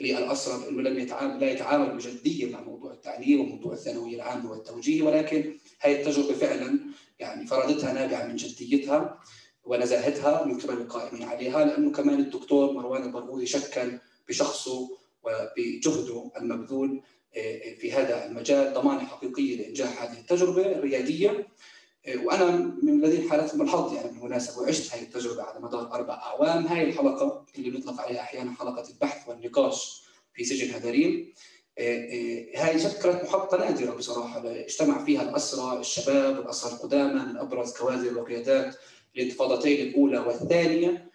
للاسرى 0.00 0.60
بأنه 0.64 0.82
لم 0.82 0.98
يتعامل 0.98 1.40
لا 1.40 1.50
يتعامل 1.50 1.96
بجدية 1.96 2.52
مع 2.52 2.60
موضوع 2.60 2.92
التعليم 2.92 3.40
وموضوع 3.40 3.72
الثانوية 3.72 4.16
العامة 4.16 4.50
والتوجيه 4.50 5.02
ولكن 5.02 5.54
هذه 5.80 6.00
التجربة 6.00 6.34
فعلا 6.34 6.80
يعني 7.18 7.46
فرضتها 7.46 7.92
نابعة 7.92 8.26
من 8.26 8.36
جديتها 8.36 9.20
ونزاهتها 9.64 10.44
من 10.44 10.58
قبل 10.58 10.72
القائمين 10.72 11.22
عليها 11.22 11.64
لأنه 11.64 11.92
كمان 11.92 12.20
الدكتور 12.20 12.72
مروان 12.72 13.02
البرغوثي 13.02 13.46
شكل 13.46 13.98
بشخصه 14.28 14.90
وبجهده 15.22 16.30
المبذول 16.36 17.02
آه، 17.36 17.74
في 17.74 17.92
هذا 17.92 18.26
المجال 18.26 18.74
ضمانة 18.74 19.06
حقيقية 19.06 19.56
لإنجاح 19.56 20.02
هذه 20.02 20.20
التجربة 20.20 20.72
الريادية. 20.72 21.48
وأنا 22.08 22.50
من 22.82 23.04
الذين 23.04 23.30
حالتهم 23.30 23.62
الحظ 23.62 23.94
يعني 23.94 24.08
بالمناسبة 24.08 24.62
وعشت 24.62 24.94
هذه 24.94 25.02
التجربة 25.02 25.42
على 25.42 25.60
مدار 25.60 25.92
أربع 25.92 26.14
أعوام. 26.14 26.66
هاي 26.66 26.82
الحلقة 26.82 27.44
اللي 27.58 27.70
بنطلق 27.70 28.00
عليها 28.00 28.20
أحيانا 28.20 28.52
حلقة 28.52 28.88
البحث 28.88 29.28
والنقاش 29.28 30.02
في 30.34 30.44
سجن 30.44 30.74
آه، 31.78 32.46
هاي 32.56 32.78
شكلت 32.78 33.22
محطة 33.24 33.56
نادرة 33.56 33.94
بصراحة. 33.94 34.42
اجتمع 34.44 35.04
فيها 35.04 35.22
الاسرى 35.22 35.80
الشباب 35.80 36.40
الاسرى 36.40 36.72
القدامى 36.72 37.20
من 37.32 37.36
أبرز 37.36 37.72
كوادر 37.72 38.18
وقيادات 38.18 38.76
الانتفاضتين 39.16 39.88
الأولى 39.88 40.18
والثانية. 40.18 41.12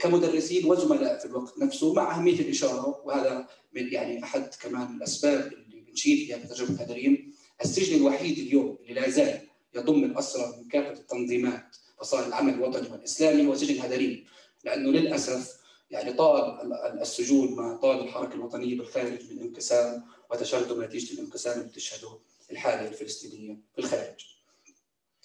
كمدرسين 0.00 0.70
وزملاء 0.70 1.18
في 1.18 1.24
الوقت 1.24 1.58
نفسه 1.58 1.94
مع 1.94 2.16
أهمية 2.16 2.40
الإشارة. 2.40 3.02
وهذا 3.04 3.48
من 3.72 3.92
يعني 3.92 4.24
أحد 4.24 4.50
كمان 4.62 4.96
الأسباب 4.96 5.52
اللي 5.52 5.80
بنشيد 5.80 6.26
فيها 6.26 6.36
بتجربه 6.36 6.82
هدريم 6.82 7.32
السجن 7.64 7.96
الوحيد 7.96 8.38
اليوم 8.38 8.78
اللي 8.82 9.00
لا 9.00 9.10
زال 9.10 9.49
يضم 9.74 10.04
الاسرى 10.04 10.54
من 10.58 10.68
كافة 10.68 10.92
التنظيمات 10.92 11.76
فصائل 12.00 12.28
العمل 12.28 12.54
الوطني 12.54 12.88
والإسلامي 12.90 13.46
هو 13.46 13.54
سجن 13.54 13.80
هدريم 13.80 14.24
لأنه 14.64 14.90
للأسف 14.90 15.60
يعني 15.90 16.12
طال 16.12 16.72
السجون 17.00 17.56
ما 17.56 17.76
طال 17.76 18.00
الحركة 18.00 18.34
الوطنية 18.34 18.78
بالخارج 18.78 19.32
من 19.32 19.38
انقسام 19.38 20.04
وتشرذم 20.30 20.82
نتيجة 20.82 21.12
الانقسام 21.12 21.58
اللي 21.58 21.68
بتشهده 21.68 22.18
الحالة 22.50 22.88
الفلسطينية 22.88 23.56
في 23.74 23.78
الخارج. 23.78 24.26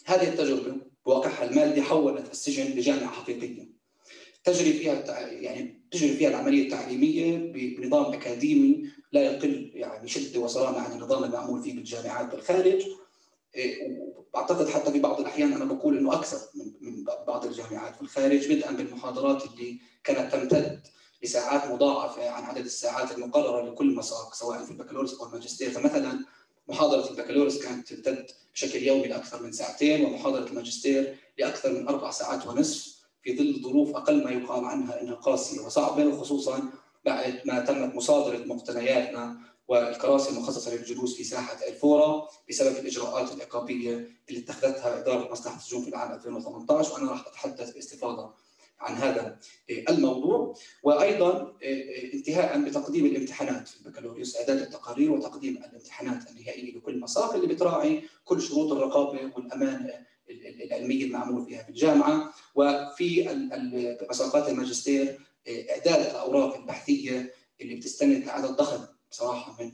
هذه 0.06 0.30
التجربة 0.30 0.78
بواقعها 1.06 1.44
المادي 1.44 1.82
حولت 1.82 2.32
السجن 2.32 2.66
لجامعة 2.66 3.12
حقيقية 3.12 3.76
تجري 4.44 4.74
فيها 4.74 5.22
يعني 5.32 5.82
تجري 5.92 6.14
فيها 6.14 6.30
العملية 6.30 6.64
التعليمية 6.64 7.38
بنظام 7.38 8.14
أكاديمي 8.14 8.90
لا 9.12 9.22
يقل 9.24 9.72
يعني 9.74 10.08
شدة 10.08 10.40
وصرامه 10.40 10.80
عن 10.80 10.92
النظام 10.92 11.24
المعمول 11.24 11.64
فيه 11.64 11.76
بالجامعات 11.76 12.32
بالخارج 12.32 12.86
إيه، 13.56 13.98
واعتقد 14.34 14.70
حتى 14.70 14.92
في 14.92 15.00
بعض 15.00 15.20
الأحيان 15.20 15.54
أنا 15.54 15.66
بقول 15.66 15.98
إنه 15.98 16.14
أكثر 16.14 16.38
من 16.56 16.72
من 16.82 17.04
بعض 17.28 17.46
الجامعات. 17.46 17.96
في 17.96 18.02
الخارج 18.02 18.54
بدءا 18.54 18.72
بالمحاضرات 18.72 19.46
اللي 19.46 19.80
كانت 20.04 20.36
تمتد 20.36 20.88
لساعات 21.24 21.72
مضاعفة 21.72 22.30
عن 22.30 22.44
عدد 22.44 22.66
الساعات 22.66 23.12
المقررة 23.12 23.72
لكل 23.72 23.96
مساق 23.96 24.34
سواء 24.34 24.64
في 24.66 24.72
البكالوريوس 24.72 25.20
أو 25.20 25.26
الماجستير. 25.28 25.72
فمثلا 25.72 26.20
محاضرة 26.68 27.10
البكالوريوس 27.10 27.64
كانت 27.66 27.94
تمتد 27.94 28.26
بشكل 28.54 28.84
يومي 28.84 29.08
لأكثر 29.08 29.44
من 29.44 29.52
ساعتين 29.52 30.06
ومحاضرة 30.06 30.48
الماجستير 30.48 31.18
لأكثر 31.38 31.72
من 31.72 31.88
أربع 31.88 32.12
ساعات 32.12 32.48
ونصف 32.48 32.96
في 33.24 33.38
ظل 33.38 33.64
ظروف 33.64 33.96
أقل 33.96 34.24
ما 34.24 34.32
يقال 34.32 34.66
عنها 34.66 35.02
إنها 35.02 35.16
قاسية 35.16 35.62
وصعبة 35.62 36.06
وخصوصا 36.06 36.70
بعد 37.06 37.42
ما 37.46 37.60
تمت 37.60 37.96
مصادرة 37.96 38.38
مقتنياتنا 38.38 39.38
والكراسي 39.68 40.30
المخصصة 40.30 40.76
للجلوس 40.76 41.16
في 41.16 41.24
ساحة 41.24 41.58
الفورة 41.68 42.28
بسبب 42.50 42.78
الإجراءات 42.78 43.32
العقابيه 43.34 44.10
اللي 44.30 44.40
اتخذتها 44.40 45.00
إدارة 45.00 45.32
مصلحة 45.32 45.58
السجون 45.58 45.82
في 45.82 45.88
العام 45.88 46.12
2018 46.12 46.94
وأنا 46.94 47.12
راح 47.12 47.28
أتحدث 47.28 47.74
باستفاضة 47.74 48.34
عن 48.80 48.96
هذا 48.96 49.40
الموضوع. 49.90 50.56
وأيضا 50.84 51.58
انتهاء 52.14 52.62
بتقديم 52.62 53.06
الامتحانات. 53.06 53.68
في 53.68 53.78
البكالوريوس 53.86 54.36
أعداد 54.38 54.58
التقارير 54.62 55.12
وتقديم 55.12 55.58
الامتحانات 55.58 56.30
النهائية 56.32 56.78
لكل 56.78 57.00
مساق 57.00 57.34
اللي 57.34 57.48
بتراعي 57.48 58.04
كل 58.26 58.42
شروط 58.42 58.72
الرقابة 58.72 59.32
والأمان 59.36 59.92
العلميه 60.64 61.06
المعمول 61.06 61.46
فيها 61.46 61.64
في 61.64 61.70
الجامعة. 61.70 62.34
وفي 62.56 63.30
مساقات 64.10 64.50
الماجستير 64.50 65.20
إعداد 65.48 66.06
الأوراق 66.06 66.56
البحثية 66.58 67.34
اللي 67.62 67.76
بتستند 67.76 68.26
لعدد 68.26 68.50
ضخم 68.52 68.86
بصراحة 69.16 69.56
من 69.60 69.72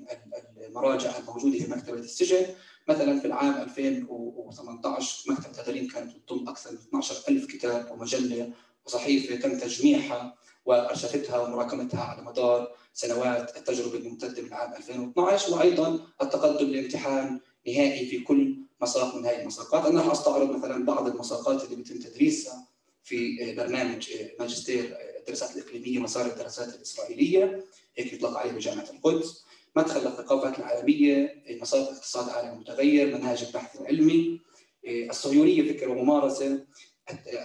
المراجع 0.68 1.18
الموجودة 1.18 1.60
في 1.60 1.72
مكتبة 1.72 2.00
السجن. 2.00 2.46
مثلا 2.88 3.20
في 3.20 3.28
العام 3.28 3.62
2018 3.62 5.32
مكتبه 5.32 5.64
تدريب 5.64 5.92
كانت 5.92 6.12
تضم 6.28 6.50
أكثر 6.50 6.72
من 6.72 7.00
12000 7.00 7.46
كتاب 7.46 7.92
ومجلة 7.92 8.54
وصحيفة 8.86 9.36
تم 9.36 9.60
تجميعها 9.60 10.36
وارشفتها 10.66 11.40
ومراكمتها 11.40 12.02
على 12.04 12.22
مدار 12.22 12.76
سنوات 12.94 13.58
التجربة 13.58 13.98
الممتدة 13.98 14.42
من 14.42 14.54
عام 14.54 14.74
2012 14.74 15.54
وأيضا 15.54 16.00
التقدم 16.22 16.68
لامتحان 16.68 17.40
نهائي 17.68 18.06
في 18.06 18.20
كل 18.20 18.58
مساق 18.82 19.16
من 19.16 19.26
هذه 19.26 19.42
المساقات، 19.42 19.86
أنا 19.86 20.12
أستعرض 20.12 20.50
مثلا 20.52 20.86
بعض 20.86 21.08
المساقات 21.08 21.64
اللي 21.64 21.76
بيتم 21.76 22.00
تدريسها 22.00 22.68
في 23.04 23.54
برنامج 23.56 24.10
ماجستير 24.40 24.98
الدراسات 25.20 25.56
الإقليمية 25.56 26.00
مسار 26.00 26.26
الدراسات 26.26 26.76
الإسرائيلية. 26.76 27.66
هيك 27.98 28.14
يطلق 28.14 28.38
عليه 28.38 28.52
بجامعة 28.52 28.90
القدس. 28.90 29.46
مدخل 29.76 30.08
الثقافات 30.08 30.60
العالمية 30.60 31.44
مسار 31.62 31.82
الاقتصاد 31.82 32.28
العالمي 32.28 32.54
المتغير 32.54 33.18
مناهج 33.18 33.44
البحث 33.44 33.82
العلمي 33.82 34.42
الصهيونية 34.88 35.74
فكر 35.74 35.90
وممارسة 35.90 36.66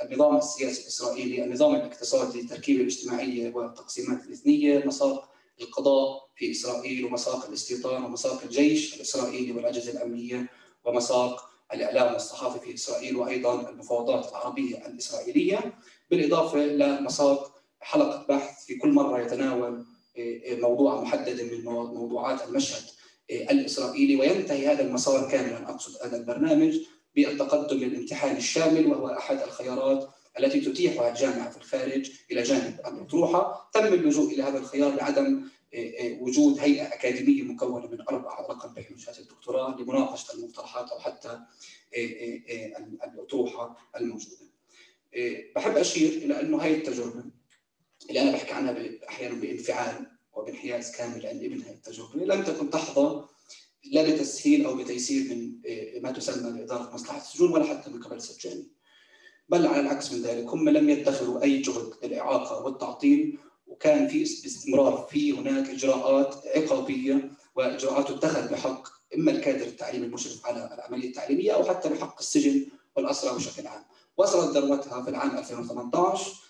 النظام 0.04 0.36
السياسي 0.36 0.82
الإسرائيلي، 0.82 1.44
النظام 1.44 1.74
الاقتصادي، 1.74 2.40
التركيبة 2.40 2.80
الاجتماعية 2.80 3.54
والتقسيمات 3.54 4.24
الإثنية، 4.24 4.86
مساق 4.86 5.30
القضاء 5.60 6.28
في 6.36 6.50
إسرائيل 6.50 7.04
ومساق 7.04 7.46
الاستيطان 7.46 8.04
ومساق 8.04 8.42
الجيش 8.42 8.96
الإسرائيلي 8.96 9.52
والأجهزة 9.52 9.92
الأمنية 9.92 10.50
ومساق 10.84 11.50
الإعلام 11.74 12.12
والصحافة 12.12 12.58
في 12.58 12.74
إسرائيل 12.74 13.16
وأيضا 13.16 13.70
المفاوضات 13.70 14.28
العربية 14.30 14.86
الإسرائيلية. 14.86 15.78
بالإضافة 16.10 16.58
لمساق 16.58 17.62
حلقة 17.80 18.26
بحث 18.28 18.64
في 18.64 18.74
كل 18.74 18.88
مرة 18.88 19.20
يتناول 19.20 19.84
موضوع 20.46 21.00
محدد 21.02 21.40
من 21.40 21.64
موضوعات 21.64 22.48
المشهد 22.48 22.84
آه، 23.30 23.50
الإسرائيلي 23.50 24.16
وينتهي 24.16 24.66
هذا 24.66 24.82
المسار 24.82 25.30
كاملا 25.30 25.70
أقصد 25.70 26.06
هذا 26.06 26.16
البرنامج 26.16 26.78
بالتقدم 27.16 27.76
للامتحان 27.76 28.36
الشامل 28.36 28.86
وهو 28.86 29.08
أحد 29.08 29.42
الخيارات 29.42 30.08
التي 30.38 30.60
تتيحها 30.60 31.08
الجامعة 31.08 31.50
في 31.50 31.56
الخارج 31.56 32.10
إلى 32.30 32.42
جانب 32.42 32.80
الاطروحه، 32.86 33.70
تم 33.74 33.86
اللجوء 33.86 34.32
إلى 34.32 34.42
هذا 34.42 34.58
الخيار 34.58 34.94
لعدم 34.94 35.48
وجود 36.20 36.58
هيئة 36.58 36.82
أكاديمية 36.82 37.42
مكونة 37.42 37.86
من 37.86 38.00
أربع 38.00 38.40
رقم 38.40 38.74
بحوثات 38.74 39.18
الدكتوراه 39.18 39.76
لمناقشة 39.80 40.34
المقترحات 40.34 40.90
أو 40.90 40.98
حتى 40.98 41.40
الاطروحه 43.04 43.76
الموجودة. 43.96 44.46
بحب 45.56 45.76
أشير 45.76 46.10
إلى 46.12 46.40
أنه 46.40 46.62
هذه 46.62 46.74
التجربة 46.74 47.24
اللي 48.08 48.22
أنا 48.22 48.32
بحكي 48.32 48.52
عنها 48.52 48.76
أحيانا 49.08 49.34
بانفعال 49.34 50.06
وبانحياز 50.32 50.90
كامل 50.90 51.26
عند 51.26 51.42
ابن 51.42 51.62
هذه 51.62 51.74
التجربة 51.74 52.24
لم 52.24 52.42
تكن 52.42 52.70
تحظى 52.70 53.24
لا 53.84 54.10
بتسهيل 54.10 54.66
أو 54.66 54.76
بتيسير 54.76 55.34
من 55.34 55.52
آه، 55.66 56.00
ما 56.00 56.12
تسمى 56.12 56.58
بإدارة 56.58 56.94
مصلحة 56.94 57.18
السجون 57.18 57.52
ولا 57.52 57.64
حتى 57.64 57.90
من 57.90 58.02
قبل 58.02 58.16
السجانين. 58.16 58.68
بل 59.48 59.66
على 59.66 59.80
العكس 59.80 60.12
من 60.12 60.22
ذلك 60.22 60.48
هم 60.48 60.68
لم 60.68 60.90
يدخروا 60.90 61.42
أي 61.42 61.62
جهد 61.62 61.92
للإعاقة 62.02 62.64
والتعطيل 62.64 63.38
وكان 63.66 64.08
في 64.08 64.18
باستمرار 64.18 65.08
في 65.10 65.32
هناك 65.32 65.70
إجراءات 65.70 66.46
عقابية 66.46 67.30
وإجراءات 67.54 68.08
تتخذ 68.08 68.52
بحق 68.52 68.88
إما 69.14 69.30
الكادر 69.32 69.66
التعليمي 69.66 70.06
المشرف 70.06 70.46
على 70.46 70.74
العملية 70.74 71.08
التعليمية 71.08 71.52
أو 71.52 71.64
حتى 71.64 71.88
بحق 71.88 72.18
السجن 72.18 72.66
والأسرى 72.96 73.36
بشكل 73.36 73.66
عام. 73.66 73.84
وصلت 74.16 74.56
ذروتها 74.56 75.02
في 75.02 75.10
العام 75.10 75.38
2018 75.38 76.26
إيه، 76.26 76.45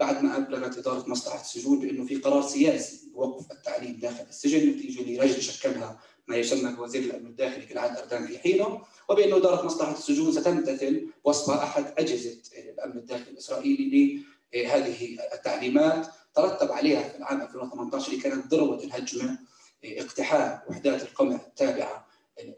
بعد 0.00 0.22
ما 0.22 0.36
أبلغت 0.36 0.78
إدارة 0.78 1.08
مصلحة 1.08 1.40
السجون 1.40 1.78
بأنه 1.78 2.04
في 2.04 2.16
قرار 2.16 2.42
سياسي 2.42 3.10
بوقف 3.14 3.52
التعليم 3.52 3.96
داخل 3.96 4.24
السجن 4.28 4.68
نتيجة 4.68 5.02
لرجل 5.02 5.42
شكلها 5.42 6.00
ما 6.28 6.36
يسمى 6.36 6.72
بوزير 6.72 7.02
الأمن 7.02 7.26
الداخلي 7.26 7.66
كالعادة 7.66 8.02
أردان 8.02 8.26
في 8.26 8.38
حينه 8.38 8.82
وبانه 9.08 9.36
إدارة 9.36 9.66
مصلحة 9.66 9.92
السجون 9.92 10.32
ستمتثل 10.32 11.06
وصف 11.24 11.50
أحد 11.50 11.94
أجهزة 11.98 12.38
الأمن 12.58 12.98
الداخلي 12.98 13.30
الإسرائيلي 13.30 14.22
لهذه 14.54 15.18
التعليمات 15.34 16.06
ترتب 16.34 16.72
عليها 16.72 17.08
في 17.08 17.16
العام 17.16 17.40
2018 17.40 18.12
اللي 18.12 18.22
كانت 18.22 18.54
ذروة 18.54 18.84
الهجمة 18.84 19.38
اقتحام 19.84 20.60
وحدات 20.68 21.02
القمع 21.02 21.34
التابعة 21.34 22.06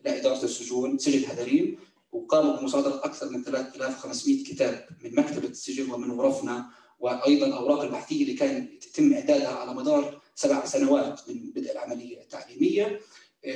لإدارة 0.04 0.44
السجون 0.44 0.98
سجن 0.98 1.30
هدريم 1.30 1.78
وقاموا 2.12 2.56
بمصادرة 2.56 3.00
أكثر 3.04 3.28
من 3.30 3.44
3500 3.44 4.44
كتاب 4.44 4.88
من 5.04 5.16
مكتبة 5.16 5.48
السجن 5.48 5.90
ومن 5.90 6.10
غرفنا 6.10 6.66
وأيضا 7.04 7.46
الاوراق 7.46 7.80
البحثية 7.80 8.22
اللي 8.22 8.34
كان 8.34 8.68
يتم 8.88 9.12
إعدادها 9.12 9.48
على 9.48 9.74
مدار 9.74 10.20
سبع 10.34 10.64
سنوات 10.64 11.20
من 11.28 11.50
بدء 11.50 11.72
العملية 11.72 12.20
التعليمية. 12.20 13.00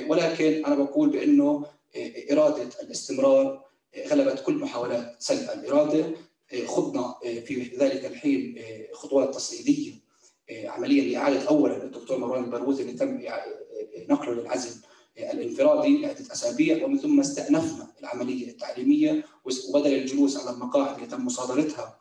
ولكن 0.07 0.65
أنا 0.65 0.75
بقول 0.75 1.09
بأنه 1.09 1.65
إرادة 2.31 2.69
الاستمرار 2.83 3.65
غلبت 4.07 4.43
كل 4.43 4.53
محاولات 4.53 5.15
سلب 5.19 5.49
الإرادة. 5.49 6.11
خضنا 6.65 7.15
في 7.23 7.71
ذلك 7.79 8.05
الحين 8.05 8.61
خطوات 8.93 9.35
تصعيدية. 9.35 9.93
عمليا 10.65 11.03
لإعادة 11.03 11.41
اولا 11.41 11.83
الدكتور 11.83 12.17
مروان 12.17 12.43
البرغوثي 12.43 12.81
اللي 12.81 12.93
تم 12.93 13.21
نقله 14.09 14.33
للعزل 14.33 14.81
الانفرادي 15.17 16.01
لعدة 16.01 16.25
أسابيع. 16.31 16.85
ومن 16.85 16.97
ثم 16.97 17.19
استأنفنا 17.19 17.87
العملية 17.99 18.49
التعليمية 18.49 19.25
وبدل 19.45 19.93
الجلوس 19.93 20.37
على 20.37 20.55
المقاعد 20.55 20.95
اللي 20.95 21.07
تم 21.07 21.25
مصادرتها 21.25 21.98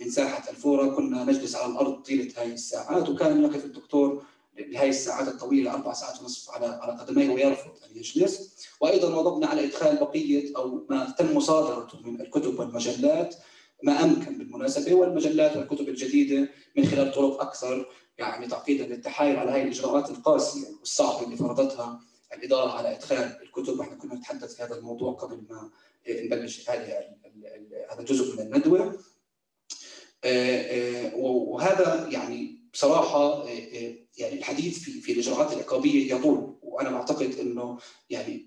من 0.00 0.10
ساحة 0.10 0.50
الفورة 0.50 0.86
كنا 0.88 1.24
نجلس 1.24 1.56
على 1.56 1.72
الأرض 1.72 2.02
طيلة 2.02 2.32
هذه 2.36 2.52
الساعات 2.52 3.08
وكان 3.08 3.42
يقف 3.44 3.64
الدكتور 3.64 4.22
بهذه 4.56 4.88
الساعات 4.88 5.28
الطويلة 5.28 5.74
أربع 5.74 5.92
ساعات 5.92 6.20
ونصف 6.20 6.50
على 6.50 6.66
على 6.66 6.92
قدميه 6.92 7.34
ويرفض 7.34 7.70
أن 7.90 7.96
يجلس. 7.96 8.66
وأيضا 8.80 9.14
وضبنا 9.14 9.46
على 9.46 9.64
إدخال 9.64 9.96
بقية 9.96 10.56
أو 10.56 10.86
ما 10.90 11.14
تم 11.18 11.36
مصادرته 11.36 12.00
من 12.00 12.20
الكتب 12.20 12.58
والمجلات 12.58 13.34
ما 13.82 14.04
أمكن 14.04 14.38
بالمناسبة 14.38 14.94
والمجلات 14.94 15.56
والكتب 15.56 15.88
الجديدة 15.88 16.48
من 16.76 16.86
خلال 16.86 17.12
طرق 17.12 17.40
أكثر 17.42 17.88
يعني 18.18 18.46
تعقيدا 18.46 18.86
للتحايل 18.86 19.36
على 19.36 19.50
هذه 19.50 19.62
الإجراءات 19.62 20.10
القاسية 20.10 20.66
والصعبة 20.80 21.24
اللي 21.24 21.36
فرضتها 21.36 22.00
الإدارة 22.34 22.70
على 22.70 22.96
إدخال 22.96 23.36
الكتب. 23.42 23.78
وإحنا 23.78 23.94
كنا 23.96 24.14
نتحدث 24.14 24.54
في 24.54 24.62
هذا 24.62 24.74
الموضوع 24.74 25.12
قبل 25.12 25.42
ما 25.50 25.70
نبلش 26.08 26.70
هذه 26.70 26.92
هذا 27.90 28.02
جزء 28.02 28.34
من 28.36 28.40
الندوة. 28.42 28.98
وهذا 31.14 32.08
يعني 32.12 32.56
بصراحة 32.72 33.48
يعني 34.18 34.38
الحديث 34.38 34.78
في 34.78 35.00
في 35.00 35.12
الإجراءات 35.12 35.52
العقابية 35.52 36.14
يطول 36.14 36.56
وأنا 36.62 36.90
بعتقد 36.90 37.34
إنه 37.40 37.78
يعني 38.10 38.46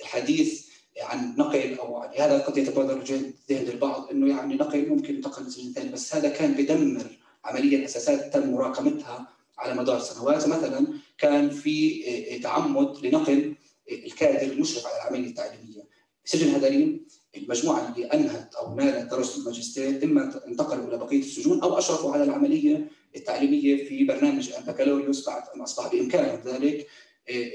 الحديث 0.00 0.66
عن 1.00 1.36
نقل 1.36 1.74
أو 1.78 2.02
يعني 2.02 2.16
هذا 2.18 2.38
قد 2.38 2.58
يتبادر 2.58 3.02
ذهن 3.50 3.68
البعض 3.68 4.10
إنه 4.10 4.36
يعني 4.36 4.54
نقل 4.54 4.88
ممكن 4.88 5.14
ينتقل 5.14 5.42
لسجن 5.42 5.72
ثاني 5.72 5.92
بس 5.92 6.14
هذا 6.14 6.28
كان 6.28 6.52
بدمر 6.52 7.06
عمليا 7.44 7.84
اساسات 7.84 8.34
تم 8.34 8.52
مراقمتها 8.52 9.28
على 9.58 9.74
مدار 9.74 10.00
سنوات. 10.00 10.48
مثلا 10.48 10.86
كان 11.18 11.50
في 11.50 12.38
تعمد 12.42 13.06
لنقل 13.06 13.54
الكادر 13.90 14.52
المشرف 14.52 14.86
على 14.86 14.96
العملية 14.96 15.28
التعليمية. 15.28 15.82
سجن 16.24 16.54
هدريم 16.54 17.06
المجموعة 17.36 17.94
اللي 17.94 18.06
أنهت 18.06 18.54
أو 18.54 18.74
نالت 18.74 19.10
درجه 19.10 19.36
الماجستير 19.38 20.04
إما 20.04 20.40
انتقلوا 20.46 20.88
إلى 20.88 20.96
بقية 20.98 21.18
السجون 21.20 21.60
أو 21.62 21.78
أشرفوا 21.78 22.12
على 22.12 22.24
العملية 22.24 22.88
التعليمية 23.16 23.88
في 23.88 24.04
برنامج 24.04 24.52
البكالوريوس 24.52 25.26
بعد 25.26 25.42
ان 25.56 25.60
أصبح 25.60 25.92
بامكانهم 25.92 26.40
ذلك 26.46 26.86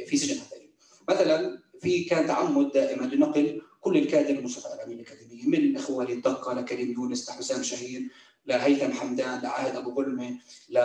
في 0.08 0.18
سجن 0.18 0.36
هدريم. 0.48 0.70
مثلا 1.10 1.60
في 1.82 2.04
كان 2.04 2.28
تعمد 2.28 2.72
دائما 2.72 3.06
لنقل 3.06 3.62
كل 3.82 3.98
الكادر 3.98 4.40
المشرف 4.40 4.66
على 4.66 4.94
الاكاديميه 4.94 5.48
من 5.48 5.56
الإخوة 5.56 6.04
الدقه 6.04 6.54
لكريم 6.54 6.92
يونس 6.92 7.30
لحسام 7.30 7.64
شهير 7.64 8.02
لهيثم 8.46 8.92
حمدان 8.92 9.42
لعاهد 9.42 9.76
أبو 9.76 9.92
بلمه 9.92 10.38
ل 10.70 10.80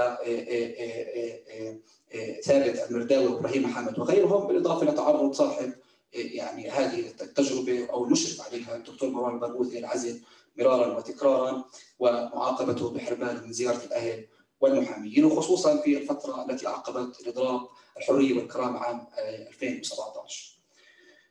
ثابت 2.44 2.86
المرداوي 2.90 3.26
وإبراهيم 3.26 3.66
حامد 3.66 3.98
وغيرهم 3.98 4.46
بالإضافة 4.46 4.86
لتعرض 4.92 5.32
صاحب 5.32 5.72
يعني 6.14 6.70
هذه 6.70 7.10
التجربة 7.20 7.86
أو 7.90 8.04
المشرف 8.04 8.40
عليها 8.40 8.76
الدكتور 8.76 9.10
مروان 9.10 9.34
البرغوثي 9.34 9.78
العزل 9.78 10.20
مرارا 10.58 10.96
وتكرارا 10.96 11.64
ومعاقبته 11.98 12.90
بحرمان 12.90 13.42
من 13.44 13.52
زيارة 13.52 13.84
الأهل 13.84 14.26
والمحاميين 14.60 15.24
وخصوصا 15.24 15.76
في 15.76 15.98
الفترة 15.98 16.46
التي 16.50 16.66
عقبت 16.66 17.20
الإضراب 17.20 17.60
الحرية 17.96 18.38
والكرامة 18.38 18.78
عام 18.78 19.06
2017. 19.18 20.54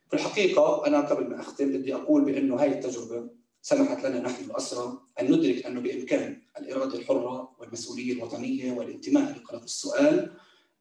في 0.07 0.13
الحقيقة 0.13 0.87
أنا 0.87 1.01
قبل 1.01 1.27
ما 1.29 1.41
أختم 1.41 1.69
بدي 1.71 1.95
أقول 1.95 2.25
بانه 2.25 2.59
هذه 2.59 2.71
التجربة 2.71 3.29
سمحت 3.61 4.05
لنا 4.05 4.19
نحن 4.19 4.43
الاسرى 4.43 4.99
أن 5.19 5.31
ندرك 5.31 5.65
انه 5.65 5.81
بإمكان 5.81 6.41
الإرادة 6.59 6.95
الحرة 6.99 7.55
والمسؤولية 7.59 8.13
الوطنية 8.13 8.71
والانتماء 8.71 9.31
لقلق 9.31 9.63
السؤال 9.63 10.33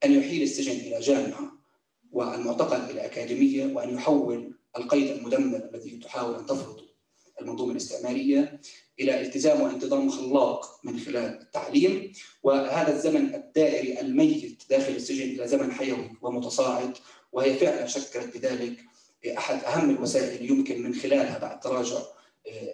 أن 0.05 0.11
يحيل 0.11 0.41
السجن 0.41 0.71
إلى 0.71 0.99
جامعة 0.99 1.62
والمعتقل 2.13 2.91
إلى 2.91 3.05
اكاديميه 3.05 3.73
وأن 3.73 3.93
يحول 3.95 4.53
القيد 4.77 5.09
المدمر 5.17 5.69
الذي 5.73 5.99
تحاول 5.99 6.35
أن 6.35 6.45
تفرضه 6.45 6.83
المنظومة 7.41 7.71
الاستعمارية 7.71 8.61
إلى 8.99 9.21
التزام 9.21 9.61
وانتظام 9.61 10.09
خلاق 10.09 10.79
من 10.83 10.99
خلال 10.99 11.41
التعليم. 11.41 12.13
وهذا 12.43 12.95
الزمن 12.95 13.35
الدائري 13.35 13.99
الميت 14.01 14.63
داخل 14.69 14.93
السجن 14.93 15.29
إلى 15.29 15.47
زمن 15.47 15.71
حيوي 15.71 16.11
ومتصاعد 16.21 16.97
وهي 17.31 17.53
فعلا 17.53 17.87
شكلت 17.87 18.37
بذلك 18.37 18.79
أحد 19.37 19.63
أهم 19.63 19.89
الوسائل 19.89 20.51
يمكن 20.51 20.83
من 20.83 20.95
خلالها 20.95 21.37
بعد 21.37 21.59
تراجع 21.59 21.99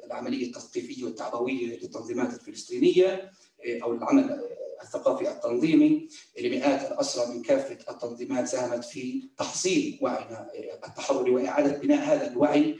العملية 0.05 0.45
التثقيفية 0.45 1.03
والتعبوية 1.03 1.65
للتنظيمات 1.65 2.33
الفلسطينية 2.33 3.31
أو 3.83 3.93
العمل 3.93 4.41
الثقافي 4.83 5.31
التنظيمي 5.31 6.07
لمئات 6.41 6.91
الأسرى 6.91 7.33
من 7.33 7.41
كافة 7.41 7.91
التنظيمات 7.91 8.47
ساهمت 8.47 8.85
في 8.85 9.29
تحصيل 9.37 9.99
وعينا 10.01 10.51
التحرري 10.87 11.31
وإعادة 11.31 11.77
بناء 11.77 11.99
هذا 11.99 12.31
الوعي 12.31 12.75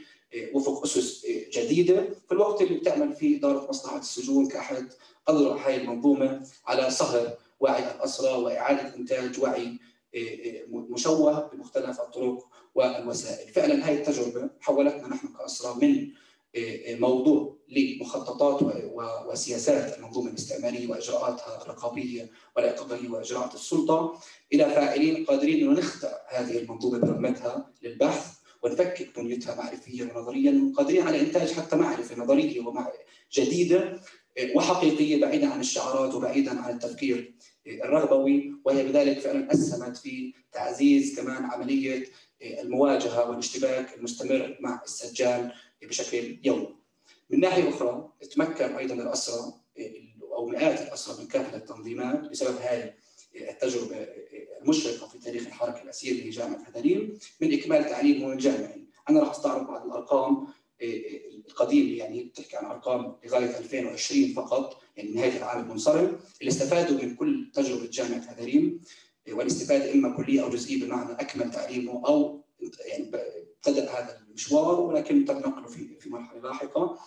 وفق 0.54 0.82
أسس 0.82 1.26
جديدة. 1.52 2.08
في 2.28 2.32
الوقت 2.32 2.62
اللي 2.62 2.74
بتعمل 2.74 3.12
فيه 3.12 3.38
إدارة 3.38 3.68
مصلحة 3.68 3.98
السجون 3.98 4.48
كأحد 4.48 4.88
اذرع 5.28 5.68
هذه 5.68 5.76
المنظومة 5.76 6.46
على 6.66 6.90
صهر 6.90 7.36
وعي 7.60 7.90
الأسرى 7.90 8.32
وإعادة 8.32 8.96
إنتاج 8.96 9.40
وعي 9.40 9.78
مشوه 10.68 11.48
بمختلف 11.48 12.00
الطرق 12.00 12.46
والوسائل، 12.74 13.48
فعلا 13.48 13.74
هذه 13.74 13.94
التجربة 13.98 14.50
حولتنا 14.60 15.08
نحن 15.08 15.28
كأسرى 15.28 15.74
من 15.82 16.08
موضوع 16.88 17.56
لمخططات 17.68 18.58
وسياسات 19.28 19.98
المنظومة 19.98 20.30
الاستعمارية 20.30 20.88
وإجراءاتها 20.88 21.62
الرقابية 21.62 22.30
والعقابية 22.56 23.08
وإجراءات 23.08 23.54
السلطة. 23.54 24.20
إلى 24.52 24.64
فاعلين 24.64 25.24
قادرين 25.24 25.64
انه 25.68 25.78
نخضع 25.78 26.12
هذه 26.28 26.58
المنظومة 26.58 26.98
برمتها 26.98 27.70
للبحث 27.82 28.26
ونفكك 28.62 29.18
بنيتها 29.18 29.54
معرفيا 29.54 30.12
ونظريا 30.14 30.72
قادرين 30.76 31.02
على 31.02 31.20
إنتاج 31.20 31.52
حتى 31.52 31.76
معرفة 31.76 32.16
نظرية 32.16 32.62
جديدة 33.32 34.00
وحقيقية 34.54 35.20
بعيدا 35.20 35.48
عن 35.48 35.60
الشعارات 35.60 36.14
وبعيدا 36.14 36.60
عن 36.60 36.74
التفكير 36.74 37.34
الرغبوي. 37.66 38.54
وهي 38.64 38.84
بذلك 38.84 39.18
فعلا 39.18 39.52
أسهمت 39.52 39.96
في 39.96 40.34
تعزيز 40.52 41.20
كمان 41.20 41.44
عملية 41.44 42.06
المواجهة 42.42 43.30
والاشتباك 43.30 43.94
المستمر 43.98 44.56
مع 44.60 44.82
السجان 44.84 45.50
بشكل 45.82 46.38
يومي. 46.44 46.68
من 47.30 47.40
ناحية 47.40 47.68
أخرى 47.68 48.12
تمكن 48.36 48.64
أيضا 48.64 48.94
الاسرى 48.94 49.52
أو 50.22 50.46
مئات 50.46 50.80
الاسرى 50.80 51.22
من 51.22 51.28
كافة 51.28 51.56
التنظيمات 51.56 52.30
بسبب 52.30 52.56
هذه 52.60 52.94
التجربة 53.36 53.96
المشرقة 54.62 55.08
في 55.08 55.18
تاريخ 55.18 55.46
الحركة 55.46 55.82
الأسيرية 55.82 56.24
لجامعة 56.28 56.62
هدريم 56.62 57.18
من 57.40 57.52
إكمال 57.52 57.84
تعليمهم 57.84 58.32
الجامعي. 58.32 58.86
أنا 59.10 59.20
راح 59.20 59.30
أستعرض 59.30 59.66
بعض 59.66 59.86
الأرقام 59.86 60.46
القديمه 61.48 61.98
يعني 61.98 62.24
بتحكي 62.24 62.56
عن 62.56 62.64
أرقام 62.64 63.16
لغاية 63.24 63.58
2020 63.58 64.32
فقط 64.32 64.82
يعني 64.96 65.10
نهايه 65.10 65.36
العام 65.36 65.60
المنصرم 65.64 66.18
اللي 66.40 66.50
استفادوا 66.50 67.02
من 67.02 67.14
كل 67.14 67.50
تجربة 67.54 67.86
جامعة 67.86 68.18
هدريم 68.18 68.80
والاستفادة 69.32 69.92
إما 69.92 70.16
كلية 70.16 70.42
أو 70.44 70.50
جزئية 70.50 70.84
بمعنى 70.84 71.12
أكمل 71.12 71.50
تعليمه 71.50 72.06
أو 72.06 72.44
يعني 72.88 73.10
ابتدأ 73.66 73.90
هذا 73.90 74.20
المشوار 74.28 74.80
ولكن 74.80 75.24
تم 75.24 75.38
نقله 75.38 75.66
في 75.68 76.00
في 76.00 76.10
مرحلة 76.10 76.40
لاحقة. 76.40 76.98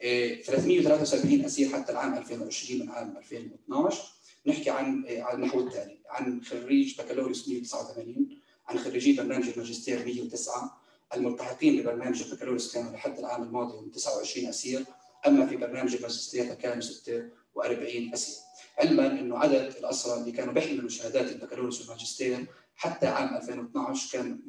373 0.00 1.44
أسير 1.44 1.68
حتى 1.68 1.92
العام 1.92 2.14
2020 2.14 2.80
من 2.80 2.90
عام 2.90 3.16
2012 3.16 4.02
نحكي 4.46 4.70
عن 4.70 5.04
على 5.08 5.34
النحو 5.36 5.60
التالي 5.60 5.98
عن 6.08 6.42
خريج 6.42 7.00
بكالوريوس 7.00 7.48
189 7.48 8.38
عن 8.68 8.78
خريجي 8.78 9.12
برنامج 9.16 9.48
الماجستير 9.48 10.04
109 10.04 10.80
الملتحقين 11.14 11.82
ببرنامج 11.82 12.22
البكالوريوس 12.22 12.74
كانوا 12.74 12.92
لحد 12.92 13.18
العام 13.18 13.42
الماضي 13.42 13.90
29 13.90 14.46
أسير 14.48 14.84
أما 15.26 15.46
في 15.46 15.56
برنامج 15.56 15.94
الماجستير 15.94 16.44
فكانوا 16.46 16.80
46 16.80 18.12
أسير. 18.14 18.36
علما 18.78 19.06
إنه 19.06 19.38
عدد 19.38 19.74
الأسرى 19.78 20.20
اللي 20.20 20.32
كانوا 20.32 20.54
بيحملوا 20.54 20.88
شهادات 20.88 21.32
البكالوريوس 21.32 21.80
والماجستير 21.80 22.46
حتى 22.76 23.06
عام 23.06 23.36
2012 23.36 24.12
كان 24.18 24.40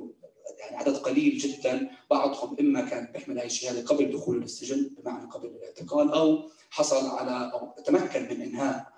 يعني 0.59 0.77
عدد 0.77 0.95
قليل 0.95 1.37
جدا. 1.37 1.89
بعضهم 2.09 2.57
إما 2.59 2.81
كان 2.81 3.11
بيحمل 3.13 3.39
هذه 3.39 3.45
الشهادة 3.45 3.85
قبل 3.85 4.11
دخوله 4.11 4.39
للسجن 4.39 4.89
بمعنى 4.97 5.31
قبل 5.31 5.47
الاعتقال 5.47 6.11
أو 6.13 6.49
حصل 6.69 7.05
على 7.07 7.51
أو 7.53 7.83
تمكن 7.83 8.23
من 8.23 8.41
إنهاء 8.41 8.95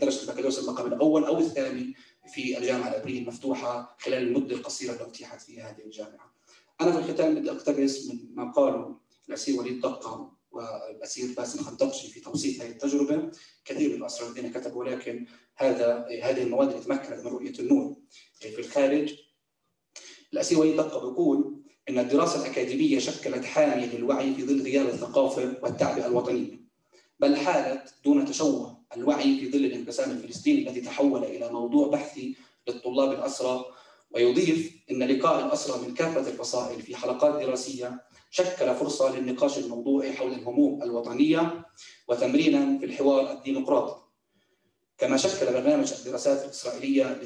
درجة 0.00 0.22
البكالوريوس 0.22 0.58
اللقب 0.58 0.86
الأول 0.86 1.24
أو 1.24 1.38
الثاني 1.38 1.94
في 2.34 2.58
الجامعة 2.58 2.88
العبريه 2.88 3.18
المفتوحة 3.18 3.96
خلال 4.00 4.22
المدة 4.22 4.56
القصيرة 4.56 4.92
التي 4.92 5.04
اتيحت 5.04 5.40
فيها 5.40 5.70
هذه 5.70 5.84
الجامعة. 5.84 6.34
أنا 6.80 6.92
في 6.92 6.98
الختام 6.98 7.34
بدي 7.34 7.50
أقتبس 7.50 8.06
من 8.06 8.34
ما 8.34 8.52
قاله 8.52 8.96
الأسير 9.28 9.60
وليد 9.60 9.80
دقة 9.80 10.32
والأسير 10.50 11.34
باسم 11.36 11.64
خندقشي 11.64 12.08
في 12.08 12.20
توصيف 12.20 12.62
هذه 12.62 12.70
التجربة. 12.70 13.30
كثير 13.64 13.90
من 13.90 13.96
الاسرى 13.96 14.28
الذين 14.28 14.52
كتبوا 14.52 14.80
ولكن 14.84 15.26
هذا 15.56 16.06
هذه 16.22 16.42
المواد 16.42 16.68
اللي 16.68 16.84
تمكنت 16.84 17.20
من 17.20 17.26
رؤية 17.26 17.54
النور 17.58 17.96
في 18.40 18.58
الخارج. 18.58 19.16
الأسير 20.32 20.58
وليد 20.58 20.76
دقة 20.76 21.10
بيقول 21.10 21.62
أن 21.88 21.98
الدراسة 21.98 22.40
الأكاديمية 22.40 22.98
شكلت 22.98 23.44
حامية 23.44 23.86
للوعي 23.86 24.34
في 24.34 24.44
ظل 24.46 24.62
غياب 24.62 24.86
الثقافة 24.88 25.54
والتعبئة 25.62 26.06
الوطنية 26.06 26.62
بل 27.20 27.36
حالت 27.36 27.94
دون 28.04 28.24
تشوه 28.24 28.82
الوعي 28.96 29.40
في 29.40 29.50
ظل 29.50 29.64
الانقسام 29.64 30.10
الفلسطيني 30.10 30.68
الذي 30.68 30.80
تحول 30.80 31.24
إلى 31.24 31.52
موضوع 31.52 31.88
بحثي 31.88 32.36
للطلاب 32.68 33.12
الأسرى. 33.12 33.64
ويضيف 34.14 34.72
أن 34.90 35.02
لقاء 35.02 35.46
الأسرى 35.46 35.88
من 35.88 35.94
كافة 35.94 36.30
الفصائل 36.30 36.82
في 36.82 36.96
حلقات 36.96 37.42
دراسية 37.46 38.02
شكل 38.30 38.74
فرصة 38.74 39.16
للنقاش 39.16 39.58
الموضوعي 39.58 40.12
حول 40.12 40.32
الهموم 40.32 40.82
الوطنية 40.82 41.64
وتمرينا 42.08 42.78
في 42.78 42.84
الحوار 42.84 43.32
الديمقراطي. 43.32 44.02
كما 44.98 45.16
شكل 45.16 45.52
برنامج 45.52 45.92
الدراسات 45.92 46.44
الإسرائيلية 46.44 47.20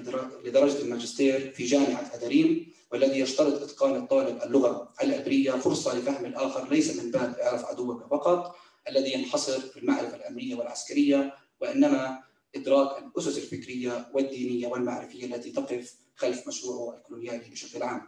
لدرجة 0.45 0.79
الماجستير 0.83 1.53
في 1.53 1.65
جامعة 1.65 2.01
هدريم 2.01 2.73
والذي 2.97 3.21
يشترط 3.21 3.63
إتقان 3.63 3.97
الطالب 3.97 4.43
اللغة 4.43 4.93
العبرية 5.03 5.51
فرصة 5.51 5.99
لفهم 5.99 6.25
الآخر 6.25 6.69
ليس 6.71 6.97
من 6.97 7.11
باب 7.11 7.35
إعراف 7.35 7.65
عدوك 7.65 8.03
فقط 8.11 8.57
الذي 8.89 9.13
ينحصر 9.13 9.61
في 9.61 9.79
المعرفة 9.79 10.17
الأمنية 10.17 10.55
والعسكرية 10.55 11.35
وإنما 11.61 12.23
إدراك 12.55 13.03
الأسس 13.03 13.39
الفكرية 13.39 14.09
والدينية 14.15 14.67
والمعرفية 14.67 15.25
التي 15.27 15.51
تقف 15.51 15.95
خلف 16.15 16.49
مشروعه 16.49 16.97
الكولونيالي 16.97 17.51
بشكل 17.51 17.83
عام. 17.83 18.03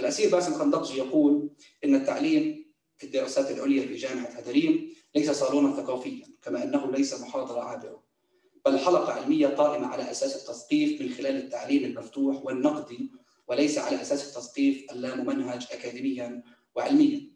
الأسير 0.00 0.30
باسم 0.30 0.54
خندقجي 0.54 0.98
يقول 0.98 1.50
إن 1.84 1.94
التعليم 1.94 2.64
في 2.96 3.06
الدراسات 3.06 3.50
العليا 3.50 3.86
في 3.86 3.94
جامعة 3.94 4.26
هدريم 4.26 4.94
ليس 5.14 5.30
صالونا 5.30 5.76
ثقافيا 5.76 6.26
كما 6.42 6.64
أنه 6.64 6.90
ليس 6.90 7.20
محاضرة 7.20 7.60
عابرة 7.60 8.02
بل 8.64 8.78
حلقة 8.78 9.12
علمية 9.12 9.46
قائمة 9.46 9.86
على 9.86 10.10
أساس 10.10 10.36
التثقيف 10.36 11.00
من 11.00 11.08
خلال 11.08 11.36
التعليم 11.36 11.84
المفتوح 11.84 12.44
والنقدي 12.44 13.23
وليس 13.48 13.78
على 13.78 14.02
أساس 14.02 14.28
التثقيف 14.28 14.92
اللاممنهج 14.92 15.66
أكاديميا 15.72 16.42
وعلميا. 16.76 17.34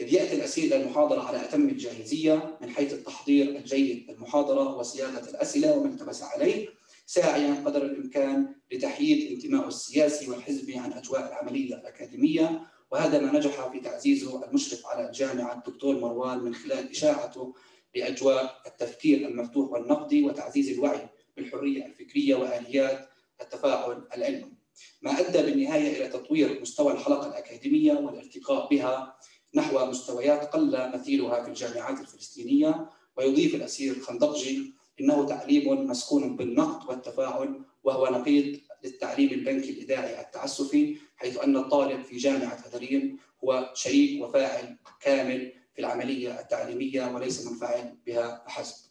إذ 0.00 0.12
يأتي 0.12 0.36
الأسير 0.36 0.64
إلى 0.64 0.82
المحاضرة 0.82 1.22
على 1.22 1.40
أتم 1.40 1.68
الجاهزية 1.68 2.58
من 2.62 2.70
حيث 2.70 2.92
التحضير 2.92 3.48
الجيد 3.48 4.10
للمحاضرة 4.10 4.76
وصياغة 4.76 5.30
الأسئلة 5.30 5.78
وما 5.78 5.88
التبس 5.88 6.22
عليه 6.22 6.68
ساعيا 7.06 7.62
قدر 7.64 7.82
الإمكان 7.82 8.54
لتحييد 8.72 9.32
انتمائه 9.32 9.68
السياسي 9.68 10.30
والحزبي 10.30 10.76
عن 10.76 10.92
أجواء 10.92 11.28
العملية 11.28 11.74
الأكاديمية. 11.74 12.66
وهذا 12.90 13.18
ما 13.20 13.38
نجح 13.38 13.68
في 13.72 13.80
تعزيزه 13.80 14.44
المشرف 14.44 14.86
على 14.86 15.06
الجامعة 15.06 15.54
الدكتور 15.54 15.98
مروان 15.98 16.38
من 16.38 16.54
خلال 16.54 16.90
إشاعته 16.90 17.54
لأجواء 17.94 18.62
التفكير 18.66 19.28
المفتوح 19.28 19.70
والنقدي 19.70 20.22
وتعزيز 20.22 20.70
الوعي 20.70 21.08
بالحرية 21.36 21.86
الفكرية 21.86 22.34
وآليات 22.34 23.08
التفاعل 23.40 24.08
العلمي. 24.16 24.57
ما 25.02 25.20
أدى 25.20 25.42
بالنهاية 25.42 25.96
إلى 25.96 26.08
تطوير 26.08 26.60
مستوى 26.60 26.92
الحلقة 26.92 27.28
الأكاديمية 27.28 27.92
والارتقاء 27.92 28.68
بها 28.68 29.16
نحو 29.54 29.86
مستويات 29.86 30.44
قل 30.44 30.90
مثيلها 30.94 31.42
في 31.42 31.48
الجامعات 31.48 32.00
الفلسطينية 32.00 32.90
ويضيف 33.16 33.54
الأسير 33.54 33.96
الخندقجي 33.96 34.74
إنه 35.00 35.26
تعليم 35.26 35.86
مسكون 35.90 36.36
بالنقد 36.36 36.88
والتفاعل 36.88 37.60
وهو 37.84 38.06
نقيض 38.06 38.60
للتعليم 38.84 39.30
البنكي 39.30 39.70
الإذاعي 39.70 40.20
التعسفي 40.20 40.96
حيث 41.16 41.38
أن 41.38 41.56
الطالب 41.56 42.02
في 42.02 42.16
جامعة 42.16 42.54
هدرين 42.54 43.18
هو 43.44 43.70
شريك 43.74 44.22
وفاعل 44.22 44.76
كامل 45.00 45.52
في 45.74 45.80
العملية 45.80 46.40
التعليمية 46.40 47.14
وليس 47.14 47.46
منفعل 47.46 47.96
بها 48.06 48.44
فحسب 48.46 48.88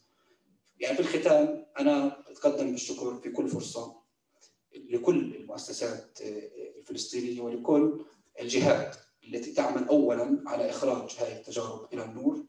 يعني 0.80 0.96
في 0.96 1.00
الختام 1.00 1.66
أنا 1.78 2.22
أتقدم 2.30 2.70
بالشكر 2.70 3.20
في 3.22 3.30
كل 3.30 3.48
فرصة. 3.48 3.97
لكل 4.90 5.34
المؤسسات 5.34 6.18
الفلسطينية 6.78 7.40
ولكل 7.40 8.04
الجهات 8.40 8.96
التي 9.28 9.52
تعمل 9.52 9.88
أولا 9.88 10.42
على 10.46 10.70
إخراج 10.70 11.10
هذه 11.18 11.36
التجارب 11.36 11.88
إلى 11.92 12.04
النور. 12.04 12.44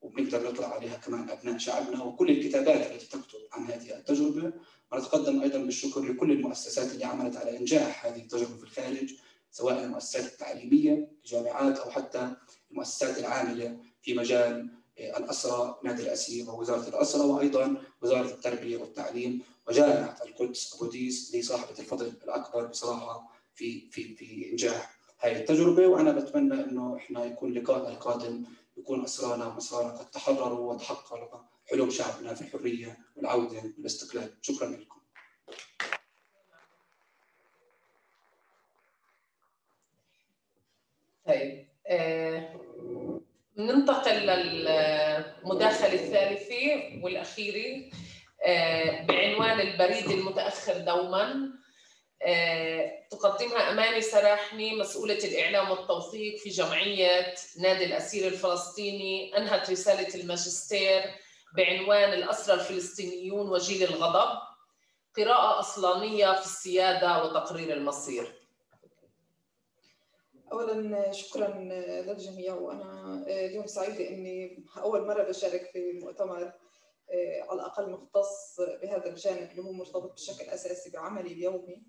وبنقدر 0.00 0.52
نطلع 0.52 0.74
عليها 0.74 0.96
كمان 0.96 1.30
أبناء 1.30 1.58
شعبنا 1.58 2.02
وكل 2.04 2.30
الكتابات 2.30 2.90
التي 2.90 3.06
تكتب 3.06 3.38
عن 3.52 3.64
هذه 3.64 3.96
التجربة. 3.96 4.52
ونتقدم 4.92 5.42
أيضا 5.42 5.58
بالشكر 5.58 6.00
لكل 6.00 6.32
المؤسسات 6.32 6.92
اللي 6.92 7.04
عملت 7.04 7.36
على 7.36 7.58
إنجاح 7.58 8.06
هذه 8.06 8.20
التجربة 8.22 8.56
في 8.56 8.62
الخارج 8.62 9.14
سواء 9.50 9.84
المؤسسات 9.84 10.32
التعليمية 10.32 11.08
الجامعات 11.24 11.78
أو 11.78 11.90
حتى 11.90 12.30
المؤسسات 12.70 13.18
العاملة 13.18 13.76
في 14.02 14.14
مجال 14.14 14.70
الأسرة 14.98 15.80
نادي 15.84 16.02
الأسير 16.02 16.50
ووزارة 16.50 16.88
الأسرة 16.88 17.26
وأيضا 17.26 17.82
وزارة 18.02 18.26
التربية 18.26 18.76
والتعليم. 18.76 19.42
وجامعة 19.68 20.16
القدس 20.26 20.74
أبو 20.74 20.86
ديس 20.90 21.30
اللي 21.30 21.42
صاحبة 21.42 21.78
الفضل 21.78 22.06
الأكبر 22.24 22.66
بصراحة 22.66 23.32
في 23.54 23.90
في 23.90 24.16
في 24.16 24.50
إنجاح 24.50 24.98
هذه 25.18 25.36
التجربة 25.36 25.86
وأنا 25.86 26.12
بتمنى 26.12 26.54
إنه 26.54 26.96
إحنا 26.96 27.24
يكون 27.24 27.52
لقاءنا 27.54 27.88
القادم 27.88 28.44
يكون 28.76 29.04
أسرانا 29.04 29.46
ومسارنا 29.46 29.92
قد 29.92 30.10
تحرروا 30.10 30.72
وتحقق 30.72 31.44
حلم 31.70 31.90
شعبنا 31.90 32.34
في 32.34 32.40
الحرية 32.42 32.98
والعودة 33.16 33.62
والاستقلال. 33.78 34.34
شكرا 34.42 34.68
لكم. 34.68 34.98
طيب 41.26 41.66
آه، 41.86 42.60
ننتقل 43.56 44.16
للمداخلة 44.26 45.92
الثالثة 45.94 47.04
والأخيرة. 47.04 47.90
آه، 47.92 48.07
بعنوان 49.08 49.60
البريد 49.60 50.10
المتأخر 50.10 50.78
دوما. 50.78 51.52
آه، 52.22 53.06
تقدمها 53.10 53.70
أماني 53.70 54.00
سراحني 54.00 54.76
مسؤولة 54.76 55.18
الإعلام 55.24 55.70
والتوثيق 55.70 56.36
في 56.38 56.48
جمعية 56.48 57.34
نادي 57.60 57.84
الأسير 57.84 58.26
الفلسطيني. 58.26 59.36
أنهت 59.36 59.70
رسالة 59.70 60.14
الماجستير 60.14 61.02
بعنوان 61.56 62.12
الأسرى 62.12 62.54
الفلسطينيون 62.54 63.48
وجيل 63.48 63.82
الغضب. 63.82 64.38
قراءة 65.16 65.60
أصلانية 65.60 66.32
في 66.32 66.46
السيادة 66.46 67.24
وتقرير 67.24 67.72
المصير. 67.72 68.38
اولا 70.52 71.12
شكرا 71.12 71.48
للجميع 72.06 72.54
وأنا 72.54 73.24
اليوم 73.26 73.66
سعيدة 73.66 74.08
إني 74.08 74.64
أول 74.76 75.06
مرة 75.06 75.22
بشارك 75.22 75.70
في 75.72 75.92
مؤتمر 75.92 76.52
على 77.48 77.60
الأقل 77.60 77.90
مختص 77.90 78.60
بهذا 78.60 79.06
الجانب 79.06 79.50
اللي 79.50 79.62
هو 79.62 79.72
مرتبط 79.72 80.12
بشكل 80.12 80.44
أساسي 80.48 80.90
بعملي 80.90 81.32
اليومي. 81.32 81.82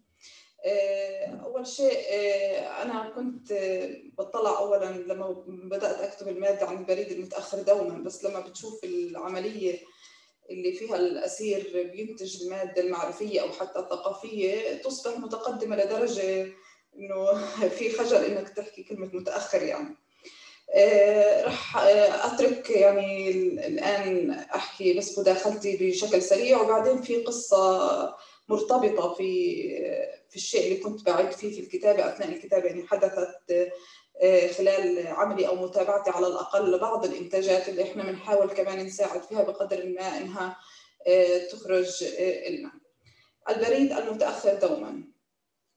أول 1.44 1.68
شيء 1.68 2.00
أنا 2.82 3.12
كنت 3.16 3.54
بطلع 4.18 4.60
اولا 4.60 4.86
لما 4.86 5.44
بدأت 5.48 6.02
أكتب 6.02 6.28
المادة 6.28 6.66
عن 6.66 6.78
البريد 6.78 7.12
المتأخر 7.12 7.62
دوما 7.62 8.04
بس 8.04 8.24
لما 8.24 8.40
بتشوف 8.40 8.84
العملية 8.84 9.80
اللي 10.50 10.74
فيها 10.74 10.96
الأسير 10.96 11.92
بينتج 11.92 12.44
المادة 12.44 12.82
المعرفية 12.82 13.42
أو 13.42 13.52
حتى 13.52 13.80
الثقافية 13.80 14.74
تصبح 14.82 15.18
متقدمة 15.20 15.76
لدرجة 15.76 16.54
إنه 16.96 17.34
في 17.78 17.92
خجل 17.92 18.26
إنك 18.26 18.50
تحكي 18.50 18.84
كلمة 18.84 19.10
متأخر 19.14 19.62
يعني. 19.64 19.90
آه 19.90 20.09
رح 21.46 21.78
أترك 22.26 22.70
يعني 22.70 23.30
الآن 23.68 24.30
أحكي 24.32 24.94
بس 24.94 25.20
مداخلتي 25.20 25.78
بشكل 25.78 26.22
سريع 26.22 26.62
وبعدين 26.62 27.02
في 27.02 27.16
قصة 27.24 28.16
مرتبطة 28.50 29.14
في 29.14 29.54
في 30.30 30.36
الشيء 30.36 30.64
اللي 30.68 30.78
كنت 30.78 31.06
بعيد 31.06 31.32
فيه 31.32 31.52
في 31.52 31.60
الكتابة 31.60 32.10
أثناء 32.10 32.30
الكتابة 32.30 32.66
يعني 32.66 32.88
حدثت 32.88 33.72
خلال 34.58 35.08
عملي 35.08 35.48
أو 35.48 35.56
متابعتي 35.56 36.10
على 36.10 36.28
الأقل 36.28 36.72
لبعض 36.72 37.06
الإنتاجات 37.06 37.70
اللي 37.70 37.84
إحنا 37.84 38.04
بنحاول 38.04 38.48
كمان 38.50 38.80
نساعد 38.86 39.24
فيها 39.24 39.44
بقدر 39.44 39.86
ما 39.86 40.18
إنها 40.18 40.58
تخرج 41.52 42.04
لنا. 42.50 42.72
البريد 43.50 43.92
المتأخر 43.92 44.54
دوما 44.54 45.04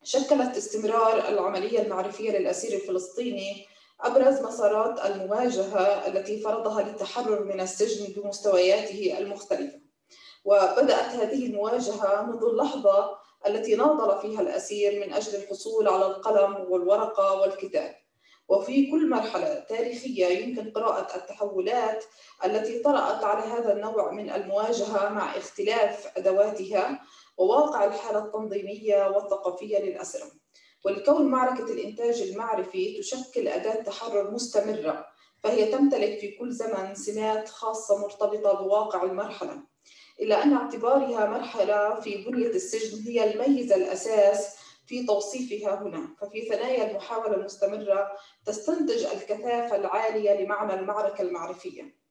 شكلت 0.05 0.57
استمرار 0.57 1.28
العملية 1.28 1.82
المعرفية 1.82 2.30
للأسير 2.38 2.72
الفلسطيني 2.72 3.66
أبرز 4.03 4.41
مسارات 4.41 5.07
المواجهة 5.07 6.07
التي 6.07 6.41
فرضها 6.41 6.83
للتحرر 6.83 7.45
من 7.45 7.61
السجن 7.61 8.13
بمستوياته 8.13 9.19
المختلفة. 9.19 9.81
وبدأت 10.45 11.11
هذه 11.15 11.47
المواجهة 11.47 12.23
منذ 12.23 12.45
اللحظة 12.45 13.19
التي 13.47 13.77
ناضل 13.77 14.21
فيها 14.21 14.41
الأسير 14.41 15.07
من 15.07 15.13
أجل 15.13 15.35
الحصول 15.43 15.89
على 15.89 16.07
القلم 16.07 16.67
والورقة 16.69 17.41
والكتاب. 17.41 17.95
وفي 18.49 18.91
كل 18.91 19.11
مرحلة 19.11 19.55
تاريخية 19.69 20.27
يمكن 20.27 20.71
قراءة 20.71 21.17
التحولات 21.17 22.05
التي 22.45 22.79
طرأت 22.79 23.25
على 23.25 23.53
هذا 23.53 23.73
النوع 23.73 24.13
من 24.13 24.31
المواجهة 24.31 25.09
مع 25.09 25.37
اختلاف 25.37 26.13
أدواتها 26.17 27.03
وواقع 27.37 27.85
الحالة 27.85 28.25
التنظيمية 28.25 29.09
والثقافية 29.09 29.79
للاسرى. 29.79 30.41
ولكون 30.85 31.26
معركة 31.26 31.72
الإنتاج 31.72 32.22
المعرفي 32.22 32.99
تشكل 32.99 33.49
أداة 33.49 33.83
تحرر 33.83 34.30
مستمرة 34.30 35.07
فهي 35.39 35.72
تمتلك 35.72 36.18
في 36.18 36.30
كل 36.30 36.53
زمن 36.53 36.95
سمات 36.95 37.49
خاصة 37.49 37.99
مرتبطة 37.99 38.53
بواقع 38.53 39.03
المرحلة. 39.03 39.62
إلا 40.20 40.43
أن 40.43 40.53
اعتبارها 40.53 41.26
مرحلة 41.26 42.01
في 42.01 42.24
بنية 42.24 42.47
السجن 42.47 43.03
هي 43.03 43.33
الميزة 43.33 43.76
الأساس 43.76 44.57
في 44.87 45.07
توصيفها 45.07 45.83
هنا 45.83 46.09
ففي 46.20 46.43
ثنايا 46.49 46.91
المحاولة 46.91 47.35
المستمرة 47.35 48.12
تستنتج 48.47 49.05
الكثافة 49.05 49.76
العالية 49.76 50.41
لمعنى 50.45 50.74
المعركة 50.74 51.22
المعرفية 51.22 52.03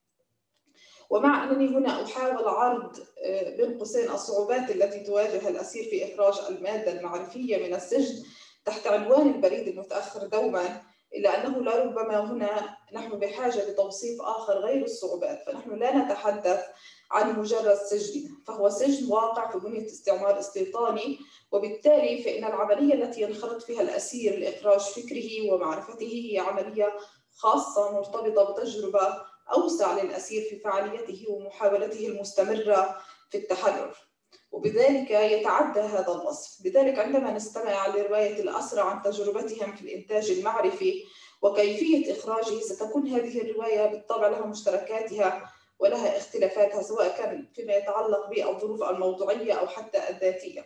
ومع 1.10 1.44
أنني 1.44 1.68
هنا 1.68 2.04
أحاول 2.04 2.48
عرض 2.48 3.00
آه، 3.26 3.56
بين 3.58 3.78
قوسين 3.78 4.10
الصعوبات 4.10 4.72
التي 4.72 5.00
تواجه 5.00 5.50
الأسير 5.50 5.84
في 5.84 6.14
إخراج 6.14 6.40
المادة 6.50 6.92
المعرفية 6.92 7.68
من 7.68 7.74
السجن 7.74 8.24
تحت 8.66 8.88
عنوان 8.88 9.28
البريد 9.28 9.68
المتأخر 9.68 10.28
دوما 10.28 10.82
إلا 11.16 11.48
أنه 11.48 11.60
لربما 11.60 12.20
هنا 12.32 12.78
نحن 12.94 13.20
بحاجة 13.20 13.70
لتوصيف 13.70 14.22
آخر 14.22 14.54
غير 14.60 14.84
الصعوبات 14.84 15.44
فنحن 15.46 15.76
لا 15.76 15.98
نتحدث 15.98 16.64
عن 17.12 17.40
مجرد 17.40 17.76
سجن 17.76 18.30
فهو 18.48 18.70
سجن 18.70 19.12
واقع 19.12 19.52
في 19.52 19.60
بنية 19.60 19.86
استعمار 19.86 20.40
استيطاني 20.40 21.20
وبالتالي 21.52 22.24
فإن 22.24 22.44
العملية 22.46 22.94
التي 22.94 23.22
ينخرط 23.22 23.62
فيها 23.62 23.82
الأسير 23.82 24.40
لإخراج 24.40 24.80
فكره 24.80 25.52
ومعرفته 25.52 26.08
هي 26.08 26.40
عملية 26.40 26.94
خاصة 27.36 27.92
مرتبطة 27.92 28.52
بتجربة 28.54 29.22
أوسع 29.54 30.02
للأسير 30.02 30.42
في 30.50 30.60
فعاليته 30.60 31.26
ومحاولته 31.30 32.08
المستمرة 32.08 32.98
في 33.30 33.38
التحرر. 33.38 34.11
وبذلك 34.52 35.12
يتعدى 35.12 35.80
هذا 35.80 36.12
الوصف. 36.12 36.66
لذلك 36.66 37.00
عندما 37.00 37.32
نستمع 37.32 37.88
لرواية 37.88 38.42
الأسرى 38.42 38.82
عن 38.82 39.02
تجربتهم 39.02 39.76
في 39.76 39.82
الإنتاج 39.82 40.32
المعرفي 40.32 41.04
وكيفية 41.42 42.14
إخراجه 42.14 42.60
ستكون 42.60 43.08
هذه 43.08 43.42
الرواية 43.42 43.86
بالطبع 43.86 44.28
لها 44.28 44.46
مشتركاتها 44.46 45.52
ولها 45.80 46.18
اختلافاتها 46.18 46.82
سواء 46.82 47.18
كان 47.18 47.48
فيما 47.56 47.74
يتعلق 47.74 48.30
بالظروف 48.30 48.84
الموضوعية 48.84 49.54
أو 49.54 49.68
حتى 49.68 50.10
الذاتية. 50.10 50.66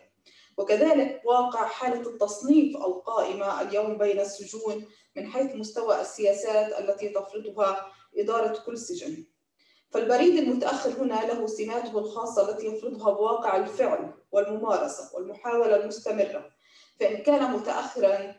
وكذلك 0.56 1.22
واقع 1.24 1.66
حالة 1.66 2.10
التصنيف 2.10 2.76
القائمة 2.76 3.60
اليوم 3.60 3.98
بين 3.98 4.20
السجون 4.20 4.86
من 5.16 5.26
حيث 5.26 5.54
مستوى 5.54 6.00
السياسات 6.00 6.80
التي 6.80 7.08
تفرضها 7.08 7.92
إدارة 8.16 8.58
كل 8.66 8.78
سجن. 8.78 9.24
فالبريد 9.90 10.36
المتأخر 10.38 10.90
هنا 10.90 11.14
له 11.14 11.46
سماته 11.46 11.98
الخاصة 11.98 12.50
التي 12.50 12.66
يفرضها 12.66 13.12
بواقع 13.12 13.56
الفعل 13.56 14.14
والممارسة 14.32 15.10
والمحاولة 15.14 15.76
المستمرة. 15.76 16.50
فإن 17.00 17.16
كان 17.16 17.52
متأخرا 17.52 18.34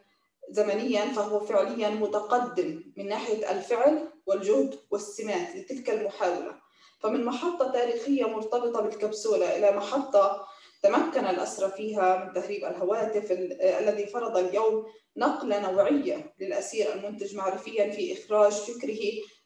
زمنيا 0.49 1.05
فهو 1.05 1.39
فعليا 1.39 1.89
متقدم 1.89 2.83
من 2.97 3.07
ناحية 3.07 3.51
الفعل 3.51 4.09
والجهد 4.25 4.79
والسمات 4.91 5.55
لتلك 5.55 5.89
المحاولة. 5.89 6.55
فمن 6.99 7.25
محطة 7.25 7.71
تاريخية 7.71 8.25
مرتبطة 8.25 8.81
بالكبسولة 8.81 9.57
إلى 9.57 9.77
محطة 9.77 10.47
تمكن 10.83 11.25
الأسرى 11.25 11.71
فيها 11.71 12.25
من 12.25 12.33
تهريب 12.33 12.65
الهواتف 12.65 13.31
الذي 13.61 14.05
فرض 14.05 14.37
اليوم 14.37 14.85
نقلة 15.17 15.71
نوعية 15.71 16.33
للأسير 16.39 16.93
المنتج 16.93 17.35
معرفيا 17.35 17.89
في 17.91 18.13
إخراج 18.13 18.51
فكره 18.51 18.99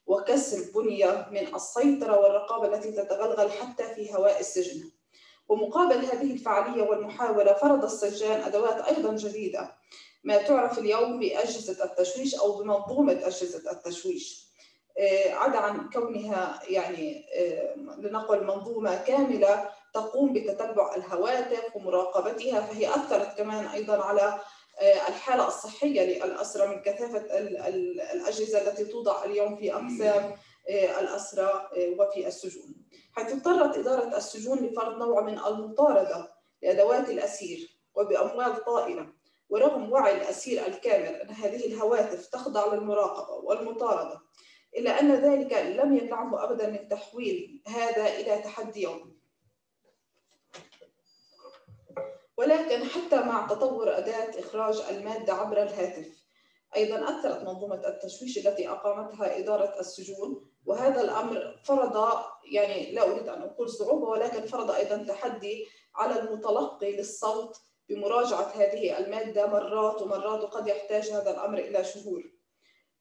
وكسر 0.05 0.71
بنية 0.75 1.27
من 1.31 1.55
السيطرة 1.55 2.19
والرقابة 2.19 2.75
التي 2.75 2.91
تتغلغل 2.91 3.51
حتى 3.51 3.83
في 3.83 4.15
هواء 4.15 4.39
السجن. 4.39 4.91
ومقابل 5.49 6.05
هذه 6.05 6.31
الفعالية 6.31 6.83
والمحاولة 6.83 7.53
فرض 7.53 7.83
السجان 7.83 8.41
أدوات 8.41 8.97
أيضا 8.97 9.15
جديدة 9.15 9.75
ما 10.23 10.37
تعرف 10.37 10.79
اليوم 10.79 11.19
بأجهزة 11.19 11.83
التشويش 11.83 12.35
أو 12.35 12.59
بمنظومة 12.59 13.13
أجهزة 13.13 13.71
التشويش. 13.71 14.51
آه، 14.97 15.33
عدا 15.33 15.57
عن 15.57 15.89
كونها 15.89 16.59
يعني 16.69 17.25
آه، 17.35 17.75
لنقل 17.97 18.43
منظومة 18.43 19.03
كاملة 19.03 19.69
تقوم 19.93 20.33
بتتبع 20.33 20.95
الهواتف 20.95 21.75
ومراقبتها 21.75 22.61
فهي 22.61 22.89
أثرت 22.89 23.37
كمان 23.37 23.65
أيضا 23.65 24.03
على 24.03 24.39
الحالة 24.81 25.47
الصحية 25.47 26.01
للأسرى 26.01 26.67
من 26.67 26.81
كثافة 26.81 27.37
الأجهزة 28.13 28.61
التي 28.61 28.85
توضع 28.85 29.23
اليوم 29.23 29.55
في 29.55 29.73
أقسام 29.73 30.35
آه، 30.69 30.99
الأسرى 30.99 31.69
آه، 31.77 31.95
وفي 31.99 32.27
السجون. 32.27 32.75
حيث 33.11 33.31
اضطرت 33.31 33.77
إدارة 33.77 34.17
السجون 34.17 34.57
لفرض 34.57 34.97
نوع 34.97 35.21
من 35.21 35.39
المطاردة 35.39 36.33
لأدوات 36.61 37.09
الأسير 37.09 37.79
وبأموال 37.95 38.63
طائلة. 38.65 39.13
ورغم 39.49 39.91
وعي 39.91 40.17
الأسير 40.17 40.67
الكامل 40.67 41.15
أن 41.15 41.29
هذه 41.29 41.65
الهواتف 41.65 42.27
تخضع 42.27 42.73
للمراقبة 42.73 43.33
والمطاردة 43.33 44.19
إلا 44.77 44.99
أن 44.99 45.11
ذلك 45.11 45.53
لم 45.53 45.97
يمنعه 45.97 46.43
أبدا 46.43 46.69
من 46.69 46.87
تحويل 46.87 47.63
هذا 47.67 48.07
إلى 48.07 48.41
تحدي 48.41 48.81
يومي. 48.81 49.10
ولكن 52.41 52.83
حتى 52.83 53.15
مع 53.15 53.47
تطور 53.47 53.97
أداة 53.97 54.39
إخراج 54.39 54.81
المادة 54.89 55.33
عبر 55.33 55.63
الهاتف 55.63 56.07
أيضا 56.75 57.03
أثرت 57.03 57.43
منظومة 57.43 57.81
التشويش 57.87 58.37
التي 58.37 58.69
أقامتها 58.69 59.39
إدارة 59.39 59.79
السجون 59.79 60.51
وهذا 60.65 61.01
الأمر 61.01 61.61
فرض 61.63 62.23
يعني 62.51 62.91
لا 62.91 63.03
أريد 63.03 63.29
أن 63.29 63.41
أقول 63.41 63.69
صعوبة 63.69 64.07
ولكن 64.07 64.45
فرض 64.45 64.71
أيضا 64.71 64.97
تحدي 64.97 65.67
على 65.95 66.19
المتلقي 66.19 66.97
للصوت 66.97 67.57
بمراجعة 67.89 68.51
هذه 68.55 68.97
المادة 68.97 69.47
مرات 69.47 70.01
ومرات 70.01 70.43
وقد 70.43 70.67
يحتاج 70.67 71.09
هذا 71.09 71.31
الأمر 71.31 71.57
إلى 71.57 71.83
شهور. 71.83 72.23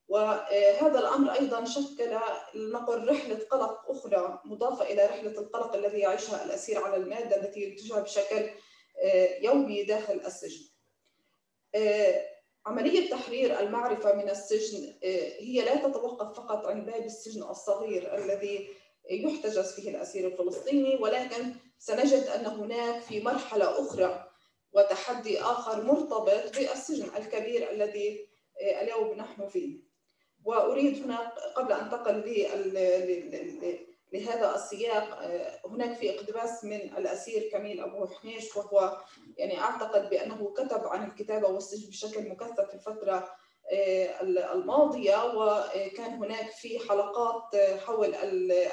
وهذا 0.09 0.99
الأمر 0.99 1.33
أيضا 1.33 1.65
شكل 1.65 2.19
لنقل 2.55 3.09
رحلة 3.09 3.39
قلق 3.51 3.91
أخرى 3.91 4.41
مضافة 4.45 4.85
إلى 4.85 5.07
رحلة 5.07 5.41
القلق 5.41 5.77
الذي 5.77 5.99
يعيشها 5.99 6.45
الأسير 6.45 6.85
على 6.85 6.97
المادة 6.97 7.37
التي 7.37 7.61
ينتجها 7.61 8.01
بشكل 8.01 8.51
يومي 9.43 9.83
داخل 9.83 10.21
السجن. 10.27 10.65
آه، 11.75 12.27
عملية 12.67 13.11
تحرير 13.11 13.61
المعرفة 13.61 14.13
من 14.15 14.31
السجن 14.31 14.95
آه، 15.05 15.41
هي 15.41 15.63
لا 15.65 15.77
تتوقف 15.77 16.37
فقط 16.37 16.67
عند 16.67 16.87
باب 16.87 17.05
السجن 17.05 17.43
الصغير 17.43 18.15
الذي 18.15 18.69
يحتجز 19.11 19.73
فيه 19.73 19.91
الأسير 19.91 20.27
الفلسطيني 20.27 20.97
ولكن 20.97 21.55
سنجد 21.79 22.23
أن 22.23 22.47
هناك 22.47 23.03
في 23.03 23.21
مرحلة 23.21 23.81
أخرى 23.81 24.31
وتحدي 24.73 25.41
آخر 25.41 25.85
مرتبط 25.85 26.57
بالسجن 26.57 27.09
الكبير 27.17 27.71
الذي 27.71 28.27
اليوم 28.61 29.17
نحن 29.17 29.49
فيه. 29.49 29.91
وأريد 30.45 31.03
هنا 31.03 31.19
قبل 31.57 31.73
أن 31.73 31.81
أنتقل 31.81 32.23
لهذا 34.13 34.55
السياق 34.55 35.19
آه، 35.19 35.61
هناك 35.67 35.97
في 35.97 36.19
اقتباس 36.19 36.65
من 36.65 36.81
الأسير 36.81 37.49
كميل 37.53 37.81
أبو 37.81 38.07
حنيش 38.07 38.57
وهو 38.57 39.01
يعني 39.37 39.61
أعتقد 39.61 40.11
بأنه 40.11 40.55
كتب 40.57 40.87
عن 40.87 41.11
الكتابة 41.11 41.49
والسجن 41.49 41.89
بشكل 41.89 42.29
مكثف 42.29 42.69
في 42.69 42.75
الفترة 42.75 43.29
آه، 43.73 44.21
الماضية 44.55 45.25
وكان 45.25 46.15
هناك 46.15 46.51
في 46.51 46.79
حلقات 46.79 47.57
حول 47.87 48.15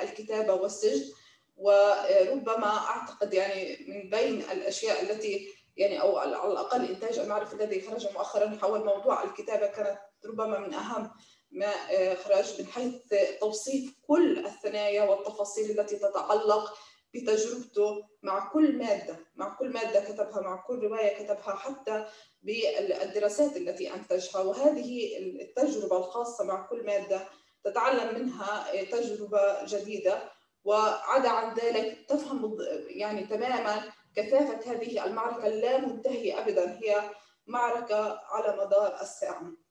الكتابة 0.01 0.53
والسجن. 0.53 1.13
وربما 1.57 2.77
أعتقد 2.77 3.33
يعني 3.33 3.85
من 3.87 4.09
بين 4.09 4.41
الأشياء 4.41 5.01
التي 5.01 5.47
يعني 5.77 6.01
أو 6.01 6.17
على 6.17 6.31
الأقل 6.31 6.85
إنتاج 6.85 7.19
المعرفة 7.19 7.53
الذي 7.57 7.81
خرج 7.81 8.13
مؤخرا 8.13 8.57
حول 8.61 8.85
موضوع 8.85 9.23
الكتابة 9.23 9.67
كانت 9.67 9.99
ربما 10.25 10.59
من 10.59 10.73
أهم 10.73 11.11
ما 11.51 11.73
آه، 11.91 12.15
خرج 12.15 12.61
من 12.61 12.67
حيث 12.67 12.95
توصيف 13.39 13.93
كل 14.07 14.45
الثنايا 14.45 15.03
والتفاصيل 15.03 15.79
التي 15.79 15.95
تتعلق 15.95 16.73
بتجربته 17.13 18.07
مع 18.23 18.49
كل 18.49 18.77
مادة 18.77 19.17
مع 19.35 19.55
كل 19.55 19.69
مادة 19.69 19.99
كتبها 19.99 20.41
مع 20.41 20.55
كل 20.55 20.79
رواية 20.79 21.23
كتبها 21.23 21.55
حتى 21.55 22.05
بالدراسات 22.41 23.57
التي 23.57 23.93
أنتجها. 23.93 24.41
وهذه 24.41 25.17
التجربة 25.17 25.97
الخاصة 25.97 26.43
مع 26.43 26.67
كل 26.67 26.85
مادة 26.85 27.27
تتعلم 27.63 28.19
منها 28.19 28.79
آه، 28.79 28.83
تجربة 28.83 29.65
جديدة. 29.65 30.31
وعدا 30.63 31.29
عن 31.29 31.53
ذلك 31.53 32.05
تفهم 32.09 32.57
يعني 32.87 33.27
تماما 33.27 33.83
كثافة 34.15 34.71
هذه 34.71 35.05
المعركة 35.05 35.47
اللا 35.47 35.77
منتهية 35.77 36.39
أبدا. 36.39 36.79
هي 36.83 37.09
معركة 37.47 38.21
على 38.25 38.65
مدار 38.65 39.01
الساعة. 39.01 39.66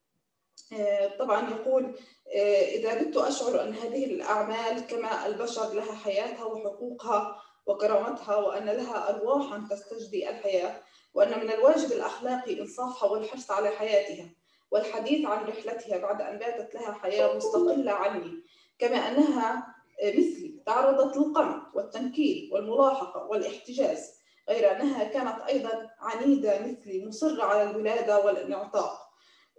طبعا 1.18 1.50
يقول 1.50 1.94
آه، 2.34 2.62
إذا 2.62 3.02
بت 3.02 3.16
أشعر 3.16 3.62
أن 3.62 3.74
هذه 3.74 4.04
الأعمال 4.04 4.86
كما 4.86 5.26
البشر 5.26 5.72
لها 5.72 5.94
حياتها 5.94 6.44
وحقوقها 6.44 7.42
وكرامتها 7.66 8.36
وأن 8.36 8.64
لها 8.64 9.08
أرواحا 9.08 9.66
تستجدي 9.70 10.30
الحياة 10.30 10.80
وأن 11.14 11.40
من 11.40 11.52
الواجب 11.52 11.92
الأخلاقي 11.92 12.60
إنصافها 12.60 13.10
والحرص 13.10 13.50
على 13.50 13.68
حياتها 13.68 14.28
والحديث 14.70 15.26
عن 15.26 15.44
رحلتها 15.44 15.98
بعد 15.98 16.22
أن 16.22 16.38
باتت 16.38 16.74
لها 16.74 16.92
حياة 16.92 17.36
مستقلة 17.36 17.92
عني 17.92 18.42
كما 18.78 18.96
أنها 18.96 19.76
آه، 20.02 20.10
مثلي 20.10 20.60
تعرضت 20.66 21.16
للقمع 21.16 21.70
والتنكيل 21.74 22.50
والملاحقة 22.52 23.24
والاحتجاز 23.24 24.16
غير 24.48 24.72
أنها 24.72 25.04
كانت 25.04 25.40
أيضا 25.48 25.90
عنيدة 26.00 26.60
مثلي 26.60 27.06
مصرة 27.06 27.42
على 27.42 27.70
الولادة 27.70 28.24
والانعطاق. 28.24 29.05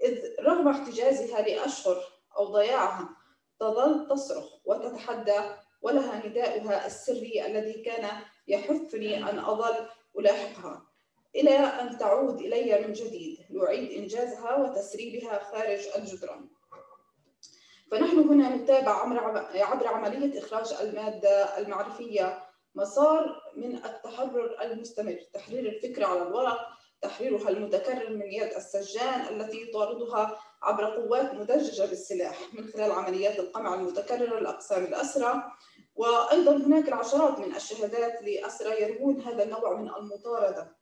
إذ 0.04 0.20
رغم 0.40 0.68
احتجازها 0.68 1.42
لأشهر 1.42 2.04
أو 2.38 2.46
ضياعها 2.46 3.10
تظل 3.60 4.08
تصرخ 4.08 4.46
وتتحدى 4.66 5.40
ولها 5.82 6.28
نداؤها 6.28 6.86
السري 6.86 7.46
الذي 7.46 7.74
كان 7.74 8.10
يحثني 8.48 9.30
أن 9.30 9.40
أظل 9.40 9.88
ألاحقها. 10.20 10.88
إلى 11.36 11.58
أن 11.58 11.98
تعود 11.98 12.40
إلي 12.40 12.88
من 12.88 12.94
جديد 12.94 13.38
لأعيد 13.50 13.92
إنجازها 13.92 14.56
وتسريبها 14.56 15.44
خارج 15.44 15.80
الجدران. 15.96 16.50
فنحن 17.92 18.20
هنا 18.20 18.56
نتابع 18.56 18.92
عبر 19.54 19.88
عملية 19.88 20.40
إخراج 20.40 20.74
المادة 20.82 21.58
المعرفية 21.58 22.44
مسار 22.76 23.42
من 23.56 23.76
التحرر 23.76 24.62
المستمر 24.62 25.20
تحرير 25.34 25.66
الفكرة 25.66 26.06
على 26.06 26.22
الورق 26.22 26.77
تحريرها 27.02 27.50
المتكرر 27.50 28.10
من 28.10 28.32
يد 28.32 28.54
السجان 28.54 29.22
التي 29.22 29.62
يطاردها 29.62 30.40
عبر 30.62 30.86
قوات 30.86 31.34
مدججة 31.34 31.86
بالسلاح 31.86 32.40
من 32.54 32.68
خلال 32.68 32.92
عمليات 32.92 33.40
القمع 33.40 33.74
المتكررة 33.74 34.40
لأقسام 34.40 34.84
الأسرى. 34.84 35.44
وأيضا 35.96 36.56
هناك 36.58 36.88
العشرات 36.88 37.40
من 37.40 37.56
الشهادات 37.56 38.24
لأسرى 38.24 38.82
يروون 38.82 39.22
هذا 39.22 39.44
النوع 39.44 39.74
من 39.74 39.90
المطاردة 39.90 40.76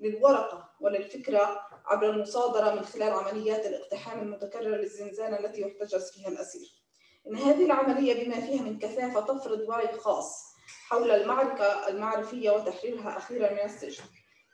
للورقة 0.00 0.68
وللفكرة 0.80 1.60
عبر 1.86 2.10
المصادرة 2.10 2.74
من 2.74 2.84
خلال 2.84 3.12
عمليات 3.12 3.66
الاقتحام 3.66 4.20
المتكررة 4.20 4.76
للزنزانة 4.76 5.38
التي 5.38 5.60
يحتجز 5.60 6.10
فيها 6.10 6.28
الأسير. 6.28 6.82
إن 7.26 7.36
هذه 7.36 7.64
العملية 7.64 8.24
بما 8.24 8.40
فيها 8.40 8.62
من 8.62 8.78
كثافة 8.78 9.20
تفرض 9.20 9.60
وعي 9.68 9.92
خاص 9.92 10.52
حول 10.88 11.10
المعركة 11.10 11.88
المعرفية 11.88 12.50
وتحريرها 12.50 13.16
أخيرا 13.16 13.52
من 13.52 13.60
السجن. 13.60 14.04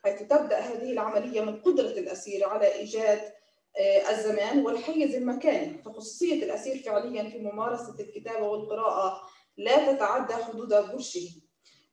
حيث 0.04 0.22
تبدأ 0.22 0.58
هذه 0.58 0.92
العملية 0.92 1.40
من 1.40 1.62
قدرة 1.62 1.90
الأسير 1.90 2.48
على 2.48 2.74
إيجاد 2.74 3.20
آه، 3.78 4.10
الزمان 4.10 4.66
والحيز 4.66 5.14
المكاني. 5.14 5.82
فخصوصية 5.82 6.44
الأسير 6.44 6.82
فعليا 6.82 7.30
في 7.30 7.38
ممارسة 7.38 7.94
الكتابة 8.00 8.46
والقراءة 8.46 9.22
لا 9.56 9.92
تتعدى 9.92 10.34
حدود 10.34 10.68
برشة. 10.68 11.28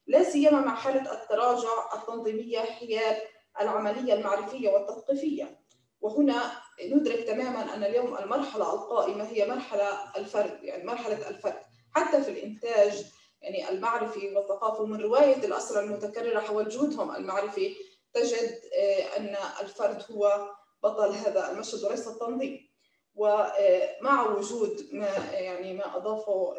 لا 0.07 0.23
سيما 0.23 0.61
مع 0.61 0.75
حالة 0.75 1.13
التراجع 1.13 1.69
التنظيمية 1.93 2.59
حيال 2.59 3.17
العملية 3.61 4.13
المعرفية 4.13 4.69
والتثقيفية. 4.69 5.59
وهنا 6.01 6.51
ندرك 6.85 7.23
تماما 7.27 7.75
أن 7.75 7.83
اليوم 7.83 8.17
المرحلة 8.17 8.73
القائمة 8.73 9.23
هي 9.23 9.47
مرحلة 9.47 10.17
الفرد 10.17 10.59
يعني 10.63 10.83
مرحلة 10.83 11.29
الفرد. 11.29 11.61
حتى 11.91 12.21
في 12.21 12.31
الإنتاج 12.31 13.05
يعني 13.41 13.69
المعرفي 13.69 14.35
والثقافي 14.35 14.81
ومن 14.81 15.01
رواية 15.01 15.45
الأسرة 15.45 15.79
المتكررة 15.79 16.39
حول 16.39 16.69
جهودهم 16.69 17.15
المعرفي 17.15 17.75
تجد 18.15 18.61
آه، 18.79 19.17
أن 19.17 19.35
الفرد 19.61 20.03
هو 20.11 20.49
بطل 20.83 21.11
هذا 21.11 21.51
المشهد 21.51 21.83
وليس 21.83 22.07
التنظيم. 22.07 22.69
ومع 23.15 24.29
وجود 24.37 24.89
ما 24.91 25.07
يعني 25.33 25.73
ما 25.73 25.85
آه، 25.85 26.57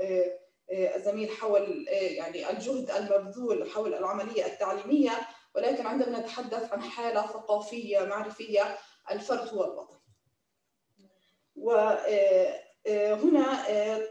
آه، 0.70 0.96
الزميل 0.96 1.30
حول 1.30 1.86
يعني 1.88 2.50
الجهد 2.50 2.90
المبذول 2.90 3.70
حول 3.70 3.94
العملية 3.94 4.46
التعليمية 4.46 5.10
ولكن 5.54 5.86
عندما 5.86 6.18
نتحدث 6.18 6.72
عن 6.72 6.82
حالة 6.82 7.26
ثقافية 7.26 8.04
معرفية 8.04 8.78
الفرد 9.10 9.48
هو 9.48 9.64
البطل. 9.64 9.96
وهنا 11.56 13.62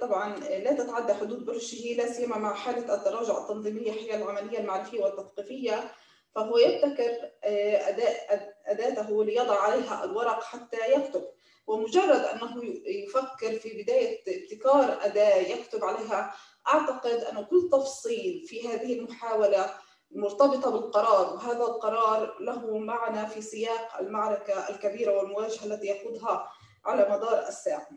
طبعا 0.02 0.36
لا 0.40 0.74
تتعدى 0.74 1.14
حدود 1.14 1.46
برشه 1.46 1.96
لا 1.98 2.12
سيما 2.12 2.38
مع 2.38 2.54
حالة 2.54 2.96
التراجع 2.96 3.38
التنظيمية 3.38 3.92
حيال 3.92 4.22
العملية 4.22 4.60
المعرفية 4.60 5.04
والتثقيفية. 5.04 5.92
فهو 6.36 6.58
يبتكر 6.58 7.32
آه، 7.44 7.90
أداة 7.90 8.54
أداته 8.66 9.24
ليضع 9.24 9.62
عليها 9.62 10.04
الورق 10.04 10.44
حتى 10.44 10.78
يكتب. 10.92 11.24
ومجرد 11.68 12.22
أنه 12.26 12.64
يفكر 12.86 13.60
في 13.60 13.84
بداية 13.84 14.22
ابتكار 14.28 15.06
أداة 15.06 15.36
يكتب 15.36 15.84
عليها 15.84 16.36
أعتقد 16.68 17.24
أن 17.24 17.46
كل 17.46 17.70
تفصيل 17.72 18.46
في 18.48 18.68
هذه 18.68 19.00
المحاولة 19.00 19.74
مرتبطة 20.12 20.72
بالقرار 20.72 21.34
وهذا 21.34 21.64
القرار 21.64 22.38
له 22.40 22.78
معنى 22.78 23.28
في 23.28 23.42
سياق 23.42 23.98
المعركة 24.00 24.70
الكبيرة 24.70 25.18
والمواجهة 25.18 25.66
التي 25.66 25.88
يخوضها 25.88 26.52
على 26.86 27.10
مدار 27.10 27.48
الساعة. 27.48 27.88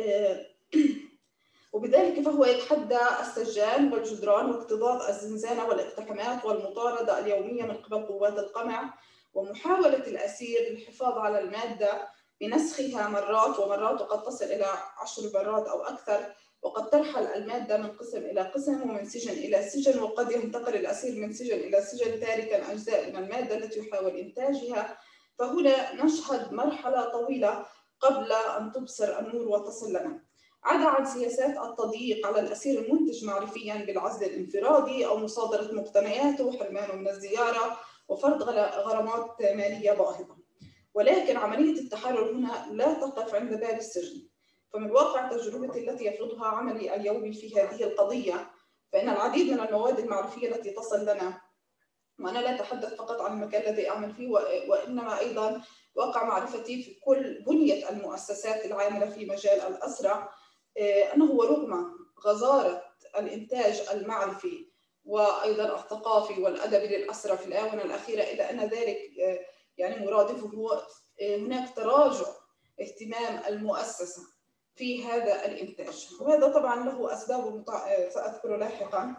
آه، 0.00 0.46
وبذلك 1.74 2.20
فهو 2.20 2.44
يتحدى 2.44 2.98
السجان 3.20 3.92
والجدران 3.92 4.50
واكتظاظ 4.50 5.02
الزنزانة 5.02 5.64
والاقتحامات 5.64 6.44
والمطاردة 6.44 7.18
اليومية 7.18 7.62
من 7.62 7.76
قبل 7.76 8.06
قوات 8.06 8.38
القمع 8.38 8.94
ومحاولة 9.34 10.06
الأسير 10.06 10.60
للحفاظ 10.70 11.18
على 11.18 11.38
المادة 11.38 12.08
بنسخها 12.40 13.08
مرات 13.08 13.58
ومرات 13.58 14.00
وقد 14.00 14.22
تصل 14.22 14.44
إلى 14.44 14.66
عشر 15.02 15.22
مرات 15.34 15.66
أو 15.66 15.82
أكثر 15.82 16.34
وقد 16.62 16.90
ترحل 16.90 17.26
المادة 17.26 17.76
من 17.76 17.90
قسم 17.90 18.18
إلى 18.18 18.40
قسم 18.40 18.90
ومن 18.90 19.04
سجن 19.04 19.32
إلى 19.32 19.62
سجن 19.62 20.02
وقد 20.02 20.32
ينتقل 20.32 20.74
الأسير 20.74 21.26
من 21.26 21.32
سجن 21.32 21.56
إلى 21.56 21.82
سجن 21.82 22.20
تاركا 22.20 22.72
أجزاء 22.72 23.10
من 23.10 23.16
المادة 23.16 23.56
التي 23.56 23.80
يحاول 23.80 24.16
إنتاجها. 24.16 24.98
فهنا 25.38 26.04
نشهد 26.04 26.52
مرحلة 26.52 27.04
طويلة 27.04 27.66
قبل 28.00 28.32
أن 28.32 28.72
تبصر 28.72 29.18
النور 29.18 29.48
وتصل 29.48 29.90
لنا. 29.90 30.33
عدا 30.64 30.88
عن 30.88 31.04
سياسات 31.04 31.58
التضييق 31.58 32.26
على 32.26 32.40
الأسير 32.40 32.80
المنتج 32.84 33.24
معرفيا 33.24 33.74
بالعزل 33.74 34.26
الانفرادي 34.26 35.06
أو 35.06 35.16
مصادرة 35.16 35.72
مقتنياته 35.72 36.44
وحرمانه 36.44 36.94
من 36.94 37.08
الزيارة 37.08 37.78
وفرض 38.08 38.42
غرامات 38.42 39.42
مالية 39.42 39.92
باهظة. 39.92 40.36
ولكن 40.94 41.36
عملية 41.36 41.80
التحرر 41.80 42.32
هنا 42.32 42.66
لا 42.70 42.94
تقف 42.94 43.34
عند 43.34 43.60
باب 43.60 43.78
السجن. 43.78 44.28
فمن 44.72 44.90
واقع 44.90 45.28
تجربتي 45.28 45.90
التي 45.90 46.04
يفرضها 46.04 46.46
عملي 46.46 46.94
اليومي 46.94 47.32
في 47.32 47.60
هذه 47.60 47.84
القضية 47.84 48.50
فإن 48.92 49.08
العديد 49.08 49.52
من 49.52 49.60
المواد 49.60 49.98
المعرفية 49.98 50.48
التي 50.48 50.70
تصل 50.70 51.02
لنا 51.02 51.40
وأنا 52.18 52.38
لا 52.38 52.54
أتحدث 52.54 52.94
فقط 52.94 53.20
عن 53.20 53.32
المكان 53.32 53.72
الذي 53.72 53.90
أعمل 53.90 54.14
فيه 54.14 54.28
وإنما 54.68 55.18
أيضا 55.18 55.62
واقع 55.94 56.24
معرفتي 56.24 56.82
في 56.82 56.94
كل 56.94 57.42
بنية 57.46 57.90
المؤسسات 57.90 58.64
العاملة 58.64 59.10
في 59.10 59.26
مجال 59.26 59.60
الأسرة 59.60 60.30
أنه 61.14 61.44
رغم 61.44 61.94
غزارة 62.26 62.84
الإنتاج 63.18 63.82
المعرفي 63.92 64.74
وأيضا 65.04 65.74
الثقافي 65.74 66.42
والأدبي 66.42 66.96
للأسرة 66.96 67.36
في 67.36 67.46
الآونة 67.46 67.82
الأخيرة 67.82 68.22
إلا 68.22 68.50
أن 68.50 68.60
ذلك 68.60 68.98
آه، 69.20 69.40
يعني 69.78 70.06
مرادفه 70.06 70.46
هو 70.46 70.82
آه، 71.20 71.36
هناك 71.36 71.76
تراجع 71.76 72.26
اهتمام 72.80 73.42
المؤسسة 73.48 74.22
في 74.76 75.04
هذا 75.04 75.44
الإنتاج. 75.44 76.08
وهذا 76.20 76.48
طبعا 76.48 76.84
له 76.84 77.12
أسباب 77.12 77.64
سأذكر 78.14 78.56
لاحقا. 78.56 79.16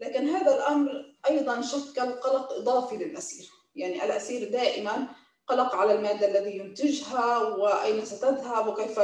لكن 0.00 0.28
هذا 0.28 0.56
الأمر 0.56 1.14
أيضا 1.30 1.60
شكل 1.60 2.12
قلق 2.12 2.52
إضافي 2.52 2.96
للأسير. 2.96 3.48
يعني 3.74 4.04
الأسير 4.04 4.50
دائما 4.50 5.08
قلق 5.50 5.74
على 5.74 5.92
المادة 5.92 6.26
الذي 6.26 6.58
ينتجها 6.58 7.38
وأين 7.38 8.04
ستذهب 8.04 8.66
وكيف 8.66 9.00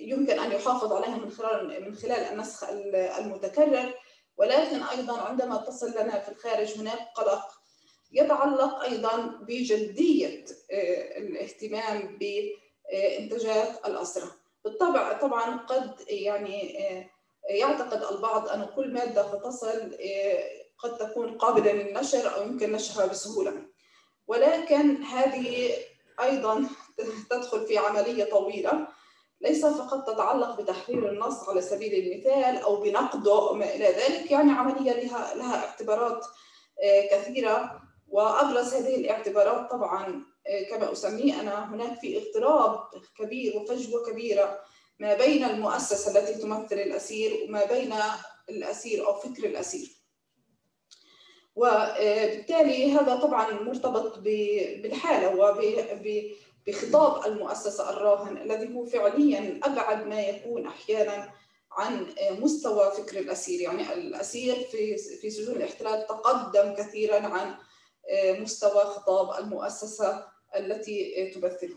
يمكن 0.00 0.38
أن 0.38 0.52
يحافظ 0.52 0.92
عليها 0.92 1.16
من 1.16 1.30
خلال 1.30 1.84
من 1.84 1.94
خلال 1.94 2.20
النسخ 2.32 2.64
المتكرر. 3.18 3.94
ولكن 4.36 4.82
أيضا 4.82 5.20
عندما 5.20 5.56
تصل 5.56 5.90
لنا 5.90 6.18
في 6.18 6.28
الخارج 6.32 6.78
هناك 6.78 6.98
قلق 7.14 7.48
يتعلق 8.12 8.82
أيضا 8.82 9.16
بجدية 9.42 10.44
آه، 10.70 11.18
الاهتمام 11.18 12.18
بإنتاجات 12.18 13.86
الأسرة. 13.86 14.30
بالطبع 14.64 15.12
طبعا 15.12 15.56
قد 15.56 15.94
يعني 16.08 16.88
آه، 16.88 17.10
يعتقد 17.50 18.14
البعض 18.14 18.48
أن 18.48 18.66
كل 18.76 18.92
مادة 18.92 19.38
تصل 19.38 19.96
آه، 20.00 20.44
قد 20.78 20.98
تكون 20.98 21.38
قابلة 21.38 21.72
للنشر 21.72 22.36
أو 22.36 22.42
يمكن 22.42 22.72
نشرها 22.72 23.06
بسهولة. 23.06 23.69
ولكن 24.30 25.02
هذه 25.02 25.70
أيضا 26.20 26.68
تدخل 27.30 27.66
في 27.66 27.78
عملية 27.78 28.24
طويلة 28.24 28.88
ليس 29.40 29.66
فقط 29.66 30.10
تتعلق 30.10 30.60
بتحرير 30.60 31.08
النص 31.12 31.48
على 31.48 31.62
سبيل 31.62 31.94
المثال 31.94 32.56
أو 32.62 32.80
بنقده 32.80 33.34
وما 33.34 33.74
إلى 33.74 33.86
ذلك 33.86 34.30
يعني 34.30 34.52
عملية 34.52 34.92
لها 34.92 35.34
لها 35.34 35.66
اعتبارات 35.66 36.24
آه، 36.82 37.06
كثيرة 37.10 37.82
وأبرز 38.08 38.74
هذه 38.74 38.94
الاعتبارات 38.96 39.70
طبعا 39.70 40.24
آه، 40.46 40.62
كما 40.62 40.92
أسميه 40.92 41.40
انا 41.40 41.74
هناك 41.74 42.00
في 42.00 42.18
اغتراب 42.18 42.80
كبير 43.18 43.56
وفجوة 43.56 44.10
كبيرة 44.10 44.60
ما 44.98 45.14
بين 45.14 45.44
المؤسسة 45.44 46.18
التي 46.18 46.34
تمثل 46.34 46.76
الأسير 46.76 47.44
وما 47.44 47.64
بين 47.64 47.94
الأسير 48.48 49.06
أو 49.06 49.14
فكر 49.14 49.44
الأسير. 49.44 49.99
وبالتالي 51.56 52.92
هذا 52.92 53.16
طبعا 53.16 53.52
مرتبط 53.52 54.18
بالحالة 54.18 55.36
وب 55.36 55.64
بخطاب 56.66 57.26
المؤسسة 57.32 57.90
الراهن 57.90 58.36
الذي 58.36 58.74
هو 58.74 58.86
فعليا 58.86 59.60
أبعد 59.62 60.06
ما 60.06 60.20
يكون 60.20 60.66
أحيانا 60.66 61.32
عن 61.72 62.06
مستوى 62.30 62.90
فكر 62.90 63.18
الأسير. 63.18 63.60
يعني 63.60 63.92
الأسير 63.92 64.54
في 64.54 64.96
في 64.96 65.30
سجون 65.30 65.56
الاحتلال 65.56 66.06
تقدم 66.06 66.74
كثيرا 66.74 67.20
عن 67.20 67.54
مستوى 68.40 68.84
خطاب 68.84 69.44
المؤسسة 69.44 70.26
التي 70.56 71.30
تمثله 71.34 71.76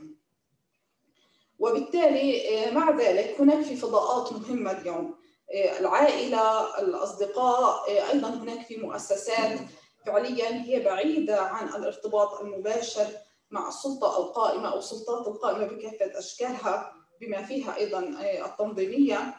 وبالتالي 1.59 2.41
مع 2.71 2.97
ذلك 2.97 3.35
هناك 3.39 3.65
في 3.65 3.75
فضاءات 3.75 4.33
مهمة 4.33 4.71
اليوم. 4.71 5.22
العائلة 5.53 6.79
الأصدقاء 6.79 7.89
أيضا 8.11 8.29
هناك 8.29 8.65
في 8.65 8.77
مؤسسات 8.77 9.59
فعليا 10.05 10.63
هي 10.63 10.79
بعيدة 10.79 11.41
عن 11.41 11.67
الارتباط 11.67 12.41
المباشر 12.41 13.07
مع 13.51 13.67
السلطة 13.67 14.17
القائمة 14.17 14.71
أو 14.71 14.79
السلطات 14.79 15.27
القائمة 15.27 15.65
بكافة 15.65 16.19
أشكالها 16.19 16.93
بما 17.21 17.43
فيها 17.43 17.75
أيضا 17.77 17.99
التنظيمية. 18.45 19.35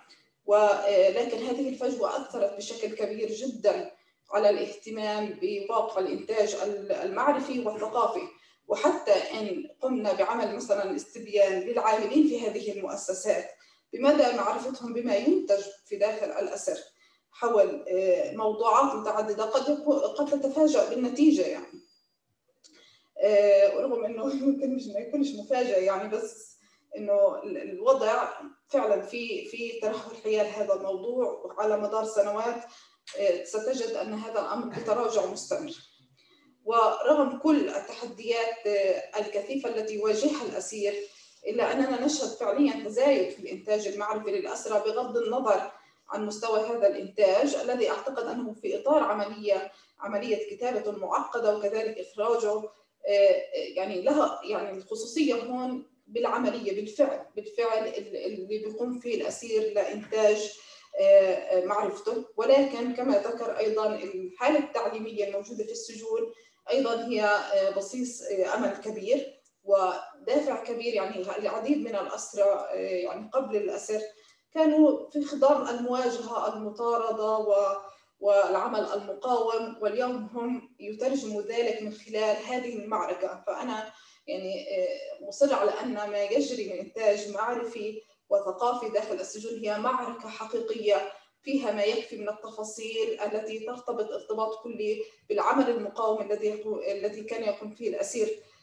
ولكن 0.46 1.38
هذه 1.38 1.68
الفجوة 1.68 2.16
أثرت 2.16 2.56
بشكل 2.56 2.88
كبير 2.88 3.28
جدا 3.28 3.90
على 4.30 4.50
الاهتمام 4.50 5.38
بواقع 5.42 6.00
الإنتاج 6.00 6.54
المعرفي 6.90 7.60
والثقافي. 7.60 8.28
وحتى 8.68 9.12
إن 9.12 9.70
قمنا 9.80 10.12
بعمل 10.12 10.56
مثلا 10.56 10.96
استبيان 10.96 11.60
للعاملين 11.60 12.28
في 12.28 12.48
هذه 12.48 12.72
المؤسسات 12.72 13.50
بمدى 13.94 14.36
معرفتهم 14.36 14.92
بما 14.92 15.16
ينتج 15.16 15.62
في 15.86 15.96
داخل 15.96 16.26
الأسر 16.26 16.78
حول 17.34 17.84
آه، 17.88 18.32
موضوعات 18.32 18.94
متعددة 18.94 19.44
قد 19.44 19.82
قد 20.18 20.40
تتفاجأ 20.40 20.88
بالنتيجة 20.88 21.42
يعني. 21.42 21.84
آه، 23.18 23.80
رغم 23.80 24.04
إنه 24.04 24.34
يمكن 24.34 24.70
مش 24.76 24.86
ما 24.86 25.00
يكونش 25.00 25.28
مفاجئ 25.34 25.82
يعني 25.84 26.08
بس 26.08 26.54
إنه 26.96 27.42
الوضع 27.44 28.28
فعلا 28.68 29.02
في 29.02 29.48
في 29.48 29.80
ترهل 29.80 30.16
حيال 30.24 30.46
هذا 30.46 30.74
الموضوع 30.74 31.54
على 31.58 31.76
مدار 31.76 32.04
سنوات 32.04 32.64
آه، 33.18 33.44
ستجد 33.44 33.90
أن 33.90 34.14
هذا 34.14 34.40
الأمر 34.40 34.66
بتراجع 34.78 35.26
مستمر. 35.26 35.72
ورغم 36.64 37.38
كل 37.38 37.68
التحديات 37.68 38.66
الكثيفة 39.20 39.68
التي 39.68 39.94
يواجهها 39.94 40.42
الأسير 40.48 40.94
إلا 41.46 41.72
أننا 41.72 42.04
نشهد 42.04 42.28
فعليا 42.28 42.84
تزايد 42.84 43.30
في 43.30 43.38
الإنتاج 43.38 43.86
المعرفي 43.88 44.30
للأسرى 44.30 44.78
بغض 44.78 45.16
النظر 45.16 45.72
عن 46.08 46.26
مستوى 46.26 46.60
هذا 46.60 46.86
الإنتاج 46.86 47.54
الذي 47.54 47.90
أعتقد 47.90 48.26
أنه 48.26 48.52
في 48.52 48.80
إطار 48.80 49.02
عمليه 49.02 49.72
عملية 50.00 50.50
كتابة 50.50 50.90
معقدة 50.90 51.56
وكذلك 51.56 51.98
إخراجه 51.98 52.62
آه، 53.08 53.42
يعني 53.74 54.02
لها 54.02 54.40
يعني 54.44 54.78
الخصوصية 54.78 55.34
هون 55.34 55.86
بالعملية 56.06 56.76
بالفعل 56.76 57.26
بالفعل 57.36 57.88
اللي 57.88 58.46
بيقوم 58.46 58.98
فيه 59.00 59.14
الأسير 59.14 59.72
لإنتاج 59.72 60.52
آه، 61.00 61.64
معرفته. 61.64 62.24
ولكن 62.36 62.94
كما 62.94 63.18
ذكر 63.18 63.58
أيضا 63.58 63.94
الحالة 63.94 64.58
التعليمية 64.58 65.28
الموجودة 65.28 65.64
في 65.64 65.72
السجون 65.72 66.32
أيضا 66.70 67.06
هي 67.06 67.22
آه، 67.22 67.70
بصيص 67.70 68.22
أمل 68.54 68.76
كبير 68.76 69.40
ودافع 70.24 70.64
كبير 70.64 70.94
يعني 70.94 71.22
العديد 71.38 71.78
من 71.78 71.96
الأسرى 71.96 72.66
يعني 72.74 73.30
قبل 73.32 73.56
الأسر 73.56 74.00
كانوا 74.54 75.10
في 75.10 75.24
خضم 75.24 75.68
المواجهة 75.68 76.56
المطاردة 76.56 77.38
و 77.38 77.54
والعمل 78.20 78.80
المقاوم 78.80 79.76
واليوم 79.80 80.28
هم 80.34 80.74
يترجموا 80.80 81.42
ذلك 81.42 81.82
من 81.82 81.92
خلال 81.92 82.36
هذه 82.36 82.76
المعركة. 82.76 83.44
فأنا 83.46 83.92
يعني 84.26 84.66
آه، 84.78 85.26
مصر 85.28 85.54
على 85.54 85.70
أن 85.70 85.94
ما 85.94 86.22
يجري 86.22 86.72
من 86.72 86.78
إنتاج 86.78 87.30
معرفي 87.30 88.02
وثقافي 88.30 88.88
داخل 88.88 89.14
السجون 89.14 89.58
هي 89.58 89.78
معركة 89.78 90.28
حقيقية 90.28 91.12
فيها 91.42 91.72
ما 91.72 91.84
يكفي 91.84 92.16
من 92.16 92.28
التفاصيل 92.28 93.20
التي 93.20 93.58
ترتبط 93.58 94.10
ارتباط 94.12 94.62
كلي 94.62 95.02
بالعمل 95.28 95.70
المقاوم 95.70 96.22
الذي 96.22 96.64
الذي 96.92 97.24
كان 97.24 97.42
يقوم 97.42 97.70
فيه 97.70 97.88
الأسير. 97.88 98.28
آه، 98.28 98.53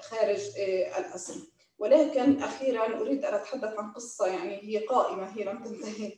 خارج 0.00 0.40
آه، 0.58 0.98
الأسر. 0.98 1.34
ولكن 1.78 2.42
أخيرا 2.42 3.00
أريد 3.00 3.24
أن 3.24 3.34
أتحدث 3.34 3.78
عن 3.78 3.92
قصة 3.92 4.26
يعني 4.26 4.62
هي 4.62 4.86
قائمة 4.86 5.36
هي 5.36 5.44
لم 5.44 5.62
تنتهي 5.62 6.12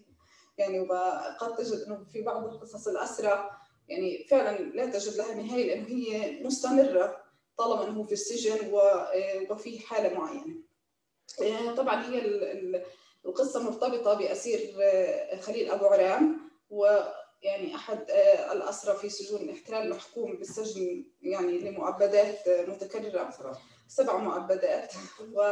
يعني 0.58 0.80
وقد 0.80 1.56
تجد 1.58 1.84
إنه 1.86 2.04
في 2.12 2.22
بعض 2.22 2.44
القصص 2.44 2.88
الأسرى 2.88 3.50
يعني 3.88 4.24
فعلا 4.30 4.58
لا 4.58 4.86
تجد 4.86 5.16
لها 5.16 5.34
نهاية 5.34 5.66
لأنه 5.66 5.88
هي 5.88 6.40
مستمرة 6.42 7.16
طالما 7.58 7.88
إنه 7.88 8.04
في 8.04 8.12
السجن 8.12 8.72
وفي 9.50 9.80
حالة 9.86 10.18
معينة. 10.18 10.54
آه، 11.42 11.74
طبعا 11.74 12.06
هي 12.06 12.22
القصة 13.24 13.62
مرتبطة 13.62 14.14
بأسير 14.14 14.74
آه، 14.82 15.36
خليل 15.40 15.70
أبو 15.70 15.86
عرام 15.86 16.50
ويعني 17.44 17.74
أحد 17.74 18.10
آه، 18.10 18.52
الأسرى 18.52 18.96
في 18.96 19.08
سجون 19.08 19.40
الاحتلال 19.40 19.90
محكوم 19.90 20.36
بالسجن 20.36 21.04
يعني 21.22 21.58
لمؤبدات 21.58 22.48
متكررة. 22.48 23.58
سبع. 23.88 24.16
مؤبدات. 24.16 24.92
و 25.34 25.42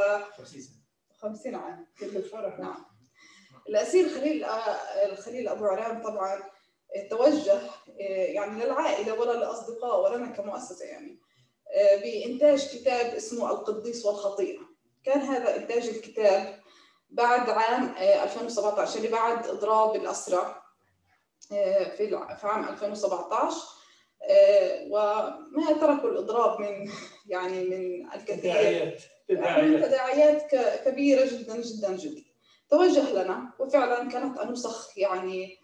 50 1.17 1.55
عام. 1.55 1.87
نعم. 2.61 2.85
الأسير 3.69 4.09
خليل 4.09 4.45
الخليل 5.05 5.49
أبو 5.49 5.65
عرام 5.65 6.03
طبعا 6.03 6.43
توجه 7.11 7.61
يعني 8.09 8.65
للعائلة 8.65 9.21
ولا 9.21 9.33
للأصدقاء 9.33 10.05
ولا 10.05 10.17
لنا 10.17 10.33
كمؤسسة 10.33 10.85
يعني 10.85 11.21
بإنتاج 12.03 12.69
كتاب 12.69 13.15
اسمه 13.15 13.51
القديس 13.51 14.07
والخطيئة. 14.07 14.61
كان 15.05 15.21
هذا 15.21 15.57
إنتاج 15.57 15.89
الكتاب 15.89 16.61
بعد 17.11 17.51
عام 17.51 17.95
2017 17.99 18.97
اللي 18.97 19.09
بعد 19.09 19.47
إضراب 19.47 19.97
الأسرى. 19.97 20.68
في 21.49 22.21
عام 22.43 22.69
2017 22.69 23.57
آه، 24.23 24.87
وما 24.91 25.73
تركوا 25.81 26.11
الإضراب 26.11 26.61
من 26.61 26.91
يعني 27.33 27.65
من 27.65 28.13
الكثير. 28.13 28.37
تداعيات 28.39 29.03
تداعيات. 29.29 29.85
تداعيات 29.85 30.43
كبيرة 30.89 31.25
جدا 31.27 31.57
جدا 31.61 31.97
جدا. 31.97 32.23
توجه 32.71 33.13
لنا 33.13 33.53
وفعلا 33.59 34.09
كانت 34.11 34.41
النسخ 34.41 34.99
يعني 34.99 35.59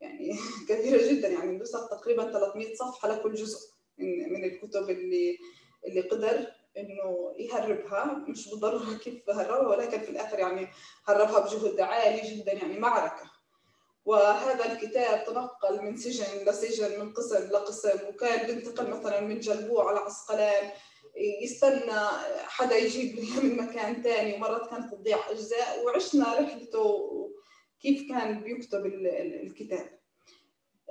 يعني 0.00 0.38
كثيرة 0.68 1.12
جدا. 1.12 1.28
يعني 1.28 1.50
النسخ 1.50 1.88
تقريبا 1.88 2.32
300 2.32 2.74
صفحة 2.74 3.08
لكل 3.08 3.34
جزء 3.34 3.58
من 3.98 4.32
من 4.32 4.44
الكتب 4.44 4.90
اللي 4.90 5.38
اللي 5.86 6.00
قدر 6.00 6.46
إنه 6.76 7.34
يهربها. 7.38 8.24
مش 8.28 8.48
بالضروره 8.50 8.94
كيف 9.04 9.30
هربها 9.30 9.68
ولكن 9.68 10.00
في 10.00 10.10
الآخر 10.10 10.38
يعني 10.38 10.68
هربها 11.06 11.38
بجهد 11.40 11.80
عالي 11.80 12.30
جدا 12.30 12.52
يعني 12.52 12.78
معركة. 12.78 13.37
وهذا 14.08 14.72
الكتاب 14.72 15.24
تنقل 15.24 15.82
من 15.82 15.96
سجن 15.96 16.44
لسجن 16.46 17.00
من 17.00 17.12
قسم 17.12 17.48
لقسم 17.48 18.08
وكان 18.08 18.46
بينتقل 18.46 18.90
مثلا 18.90 19.20
من 19.20 19.40
جلبوع 19.40 19.88
على 19.88 19.98
عسقلان 19.98 20.70
يستنى 21.42 22.00
حدا 22.46 22.76
يجيب 22.76 23.18
من 23.42 23.56
مكان 23.56 24.02
ثاني 24.02 24.34
ومرات 24.34 24.70
كانت 24.70 24.94
تضيع 24.94 25.30
أجزاء. 25.30 25.84
وعشنا 25.84 26.24
رحلته 26.34 27.10
كيف 27.80 28.08
كان 28.08 28.40
بيكتب 28.42 28.86
الكتاب. 28.86 29.98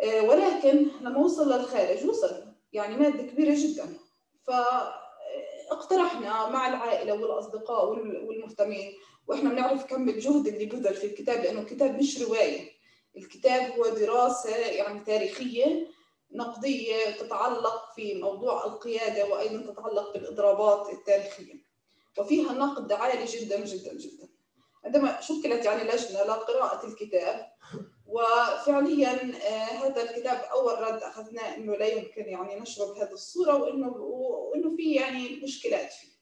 آه، 0.03 0.21
ولكن 0.21 0.87
لما 1.01 1.17
وصل 1.17 1.53
للخارج 1.53 2.05
وصل 2.05 2.45
يعني 2.73 2.97
مادة 2.97 3.23
كبيرة 3.23 3.55
جدا. 3.57 3.97
فاقترحنا 5.69 6.49
مع 6.49 6.67
العائلة 6.67 7.13
والأصدقاء 7.13 7.89
والمهتمين. 7.89 8.93
وإحنا 9.27 9.49
بنعرف 9.49 9.85
كم 9.85 10.09
الجهد 10.09 10.47
اللي 10.47 10.65
بذل 10.65 10.93
في 10.93 11.07
الكتاب 11.07 11.43
لأنه 11.43 11.61
الكتاب 11.61 11.95
مش 11.95 12.21
رواية. 12.21 12.76
الكتاب 13.17 13.71
هو 13.71 13.87
دراسة 13.87 14.57
يعني 14.57 14.99
تاريخية 14.99 15.87
نقدية 16.31 17.11
تتعلق 17.11 17.93
في 17.95 18.21
موضوع 18.21 18.65
القيادة 18.65 19.25
وأيضا 19.25 19.71
تتعلق 19.73 20.13
بالإضرابات 20.13 20.93
التاريخية 20.93 21.53
وفيها 22.17 22.53
نقد 22.53 22.91
عالي 22.91 23.25
جدا 23.25 23.65
جدا 23.65 23.93
جدا 23.93 24.27
عندما 24.85 25.21
شكلت 25.21 25.65
يعني 25.65 25.83
لجنة 25.83 26.23
لقراءة 26.23 26.87
الكتاب 26.87 27.45
وفعليا 28.07 29.11
آه، 29.47 29.87
هذا 29.87 30.01
الكتاب 30.01 30.37
أول 30.37 30.81
رد 30.81 31.03
أخذناه 31.03 31.55
إنه 31.55 31.75
لا 31.75 31.85
يمكن 31.85 32.25
يعني 32.25 32.59
نشره 32.59 32.93
بهذه 32.93 33.11
الصورة 33.11 33.55
وإنه 33.55 33.87
وإنه 33.97 34.75
في 34.75 34.93
يعني 34.93 35.39
مشكلات 35.43 35.93
فيه. 35.93 36.17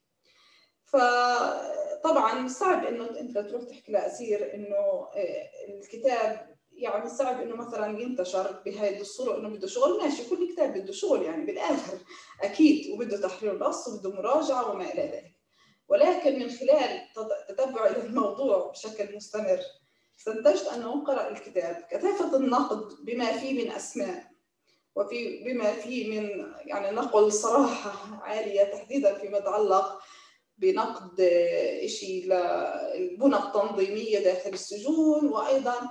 فطبعا 0.85 2.47
صعب 2.47 2.85
إنه 2.85 3.19
أنت 3.19 3.37
تروح 3.37 3.63
تحكي 3.63 3.91
لأسير 3.91 4.53
إنه 4.53 5.07
آه، 5.15 5.49
الكتاب 5.69 6.54
يعني 6.77 7.09
صعب 7.09 7.41
إنه 7.41 7.55
مثلا 7.55 7.99
ينتشر 7.99 8.61
بهذه 8.65 9.01
الصورة 9.01 9.37
إنه 9.37 9.49
بده 9.49 9.67
شغل 9.67 9.97
ماشي 10.03 10.29
كل 10.29 10.53
كتاب 10.53 10.73
بده 10.73 10.93
شغل 10.93 11.21
يعني 11.21 11.45
بالآخر 11.45 11.97
أكيد 12.41 12.91
وبده 12.91 13.21
تحرير 13.27 13.59
نص 13.67 13.87
وبده 13.87 14.09
مراجعة 14.09 14.71
وما 14.71 14.93
إلى 14.93 15.01
ذلك. 15.01 15.35
ولكن 15.89 16.39
من 16.39 16.49
خلال 16.49 17.01
تتبع 17.47 17.87
الموضوع 17.87 18.71
بشكل 18.71 19.15
مستمر 19.15 19.59
استنتجت 20.19 20.67
انه 20.67 21.03
قرأ 21.03 21.29
الكتاب 21.29 21.83
كثافة 21.91 22.37
النقد 22.37 23.05
بما 23.05 23.37
فيه 23.37 23.65
من 23.65 23.71
أسماء 23.71 24.23
وفي 24.95 25.43
بما 25.43 25.73
فيه 25.73 26.19
من 26.19 26.53
يعني 26.65 26.95
نقل 26.95 27.31
صراحة 27.33 28.23
عالية 28.23 28.63
تحديدا 28.63 29.17
فيما 29.17 29.37
يتعلق 29.37 30.01
بنقد 30.57 31.29
شيء 31.85 32.25
للبنى 32.25 33.35
التنظيمية 33.35 34.19
داخل 34.19 34.49
السجون 34.49 35.27
وأيضا 35.27 35.89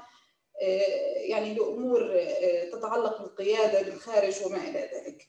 يعني 1.16 1.54
لأمور 1.54 2.12
آه، 2.12 2.70
تتعلق 2.70 3.22
بالقيادة 3.22 3.82
بالخارج 3.82 4.34
وما 4.46 4.56
إلى 4.56 4.90
ذلك. 4.94 5.26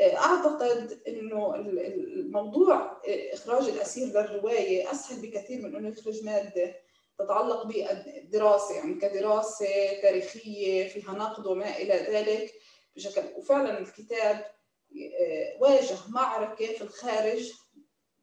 آه، 0.00 0.16
أعتقد 0.16 1.02
إنه 1.08 1.54
الموضوع 1.54 3.00
إخراج 3.32 3.68
الأسير 3.68 4.06
للرواية 4.06 4.90
أسهل 4.90 5.22
بكثير 5.22 5.62
من 5.62 5.76
إنه 5.76 5.88
يخرج 5.88 6.24
مادة 6.24 6.74
تتعلق 7.18 7.66
بالدراسة 7.66 8.74
يعني 8.74 8.94
كدراسة 8.94 10.00
تاريخية 10.02 10.88
فيها 10.88 11.12
نقد 11.12 11.46
وما 11.46 11.76
إلى 11.76 11.94
ذلك 11.94 12.52
بشكل 12.96 13.22
وفعلا 13.36 13.78
الكتاب 13.78 14.44
آه، 15.20 15.56
واجه 15.60 15.96
معركة 16.08 16.66
في 16.66 16.82
الخارج 16.82 17.52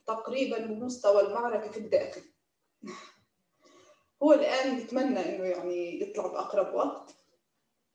تقريبا 0.08 0.58
بمستوى 0.58 1.22
المعركة 1.22 1.72
في 1.72 1.78
الداخل 1.78 2.22
هو 4.24 4.34
الآن 4.34 4.78
يتمنى 4.80 5.20
إنه 5.20 5.46
يعني 5.46 6.02
يطلع 6.02 6.28
بأقرب 6.28 6.74
وقت. 6.76 7.16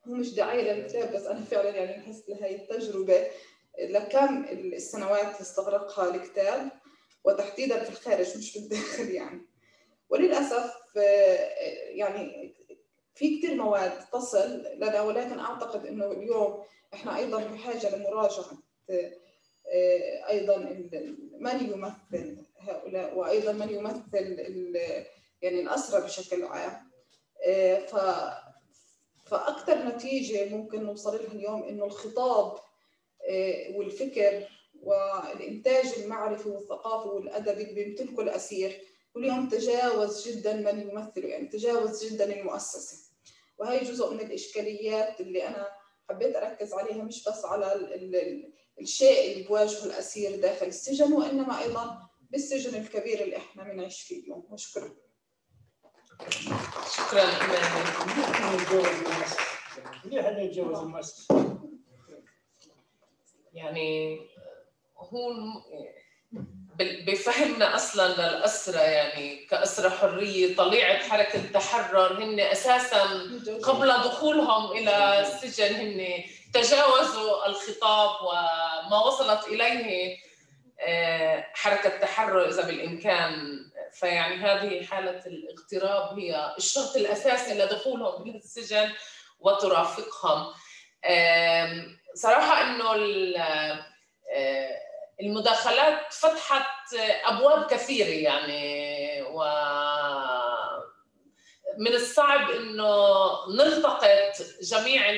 هو 0.09 0.13
مش 0.15 0.35
داعية 0.35 0.73
للكتاب 0.73 1.13
بس 1.13 1.23
أنا 1.27 1.41
فعلا 1.45 1.69
يعني 1.69 1.97
نحس 1.97 2.23
لهي 2.29 2.55
التجربة. 2.57 3.27
لكم 3.79 4.45
السنوات 4.45 5.23
اللي 5.27 5.41
استغرقها 5.41 6.15
الكتاب 6.15 6.69
وتحديدا 7.25 7.85
في 7.85 7.91
الخارج 7.91 8.39
مش 8.39 8.51
في 8.51 8.59
الداخل 8.59 9.11
يعني. 9.11 9.41
وللأسف 10.09 10.75
آه، 10.97 11.51
يعني 11.89 12.55
في 13.15 13.39
كثير 13.39 13.55
مواد 13.55 13.93
تصل 14.13 14.65
لنا 14.77 15.03
ولكن 15.03 15.39
أعتقد 15.39 15.87
أنه 15.87 16.13
اليوم 16.13 16.63
إحنا 16.95 17.17
أيضا 17.17 17.45
بحاجة 17.45 17.97
لمراجعة 17.97 18.59
آه، 18.91 19.13
أيضا 20.29 20.57
من 21.41 21.71
يمثل 21.73 22.37
هؤلاء 22.59 23.19
وأيضا 23.19 23.53
من 23.53 23.71
يمثل 23.71 24.37
يعني 25.43 25.61
الأسرى 25.61 26.01
بشكل 26.05 26.45
عام. 26.45 26.91
آه، 27.47 27.79
ف 27.87 27.95
فأكثر 29.29 29.75
نتيجة 29.89 30.49
ممكن 30.49 30.85
نوصل 30.85 31.23
لها 31.23 31.33
اليوم 31.33 31.63
إنه 31.63 31.85
الخطاب 31.85 32.59
والفكر 33.75 34.49
والإنتاج 34.83 35.87
المعرفي 35.99 36.49
والثقافي 36.49 37.09
والأدبي 37.09 37.63
اللي 37.63 37.75
بيمتلكه 37.85 38.21
الأسير. 38.23 38.81
واليوم 39.15 39.49
تجاوز 39.49 40.29
جدا 40.29 40.53
من 40.57 40.81
يمثله 40.91 41.29
يعني 41.29 41.49
تجاوز 41.49 42.05
جدا 42.05 42.41
المؤسسة. 42.41 43.07
وهي 43.59 43.85
جزء 43.85 44.15
من 44.15 44.21
الإشكاليات 44.21 45.21
اللي 45.21 45.49
أنا 45.49 45.69
حبيت 46.09 46.37
أركز 46.37 46.73
عليها 46.73 47.03
مش 47.05 47.29
بس 47.29 47.45
على 47.45 47.73
ال 47.75 47.95
ال 48.17 48.53
الشيء 48.81 49.33
اللي 49.33 49.45
بواجهه 49.45 49.85
الأسير 49.85 50.37
داخل 50.41 50.67
السجن 50.67 51.13
وإنما 51.13 51.63
أيضا 51.63 51.99
بالسجن 52.31 52.81
الكبير 52.81 53.23
اللي 53.23 53.37
إحنا 53.37 53.63
بنعيش 53.63 54.01
فيه 54.03 54.21
اليوم. 54.23 54.47
وشكرا 54.51 54.97
شكرا 56.97 57.25
يعني 63.55 64.21
هو 64.99 65.33
بفهمنا 66.79 67.75
أصلا 67.75 68.09
للاسرى 68.09 68.83
يعني 68.83 69.47
كاسرى 69.47 69.91
حرية 69.91 70.57
طليعة 70.57 70.99
حركة 71.09 71.37
التحرر 71.37 72.25
هن 72.25 72.41
أساسا 72.41 73.03
قبل 73.63 73.89
دخولهم 73.89 74.73
إلى 74.73 75.21
السجن 75.21 75.75
هن 75.75 76.25
تجاوزوا 76.55 77.47
الخطاب 77.47 78.11
وما 78.27 79.05
وصلت 79.07 79.49
إليه 79.49 80.17
آه، 80.81 81.47
حركة 81.55 81.87
التحرر 81.87 82.49
إذا 82.49 82.67
بالإمكان 82.67 83.59
فيعني 84.01 84.35
هذه 84.35 84.85
حالة 84.85 85.23
الاغتراب 85.27 86.19
هي 86.19 86.55
الشرط 86.59 86.97
الأساسي 86.97 87.55
لدخولهم 87.55 88.23
إلى 88.23 88.39
السجن 88.39 88.93
وترافقهم. 89.41 90.55
صراحة 92.15 92.63
إنه 92.63 92.93
آه، 94.33 94.87
المداخلات 95.21 96.13
فتحت 96.13 96.95
أبواب 97.25 97.67
كثيرة 97.67 98.09
يعني 98.09 99.23
و 99.23 99.45
من 101.79 101.95
الصعب 101.95 102.51
إنه 102.51 103.31
نلتقط 103.49 104.33
جميع 104.63 105.11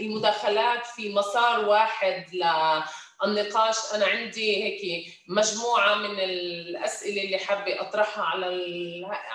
المداخلات 0.00 0.86
في 0.86 1.14
مسار 1.14 1.64
واحد 1.64 2.24
للنقاش 3.26 3.76
أنا 3.94 4.06
عندي 4.06 4.64
هيك 4.64 5.06
مجموعة 5.28 5.94
من 5.94 6.20
الأسئلة 6.20 7.22
اللي 7.24 7.38
حابة 7.38 7.80
أطرحها 7.80 8.24
على 8.24 8.46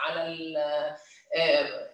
على 0.05 0.37
آه، 1.35 1.89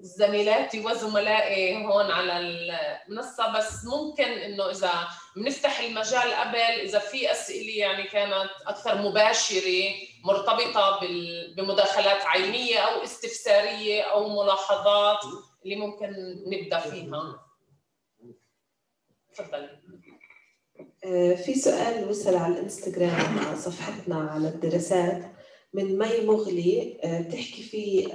زميلاتي 0.00 0.80
وزملائي 0.80 1.86
هون 1.86 2.10
على 2.10 2.38
المنصة. 2.38 3.52
بس 3.52 3.84
ممكن 3.84 4.24
إنه 4.24 4.70
إذا 4.70 5.08
بنفتح 5.36 5.80
المجال 5.80 6.34
قبل 6.34 6.56
إذا 6.56 6.98
في 6.98 7.30
أسئلة 7.30 7.78
يعني 7.78 8.02
كانت 8.02 8.50
أكثر 8.66 8.94
مباشرة 9.02 9.94
مرتبطة 10.24 11.00
بمداخلات 11.56 12.26
عينيه 12.26 12.78
أو 12.78 13.02
استفسارية 13.02 14.02
أو 14.02 14.42
ملاحظات 14.42 15.20
اللي 15.64 15.76
ممكن 15.76 16.12
نبدأ 16.46 16.78
فيها. 16.78 17.46
تفضلي. 19.34 19.78
في 21.44 21.54
سؤال 21.54 22.08
وصل 22.08 22.34
على 22.36 22.54
الإنستغرام 22.54 23.38
على 23.38 23.56
صفحتنا 23.56 24.16
على 24.16 24.48
الدراسات 24.48 25.22
من 25.74 25.98
مي 25.98 26.26
مغلي 26.26 27.00
آه، 27.04 27.20
بتحكي 27.20 27.62
فيه 27.62 28.06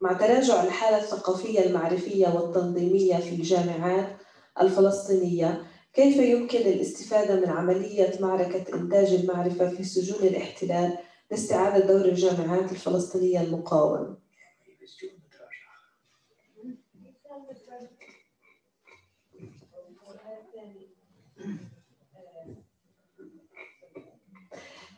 مع 0.00 0.12
تراجع 0.12 0.64
الحالة 0.64 0.98
الثقافية 0.98 1.60
المعرفية 1.66 2.28
والتنظيمية 2.28 3.16
في 3.16 3.34
الجامعات 3.34 4.16
الفلسطينية 4.60 5.62
كيف 5.92 6.16
يمكن 6.16 6.58
الاستفادة 6.58 7.40
من 7.40 7.48
عملية 7.48 8.12
معركة 8.20 8.74
إنتاج 8.74 9.14
المعرفة 9.14 9.68
في 9.68 9.84
سجون 9.84 10.28
الاحتلال 10.28 10.98
لاستعادة 11.30 11.86
دور 11.86 12.04
الجامعات 12.04 12.72
الفلسطينية 12.72 13.40
المقاومة؟ 13.40 14.16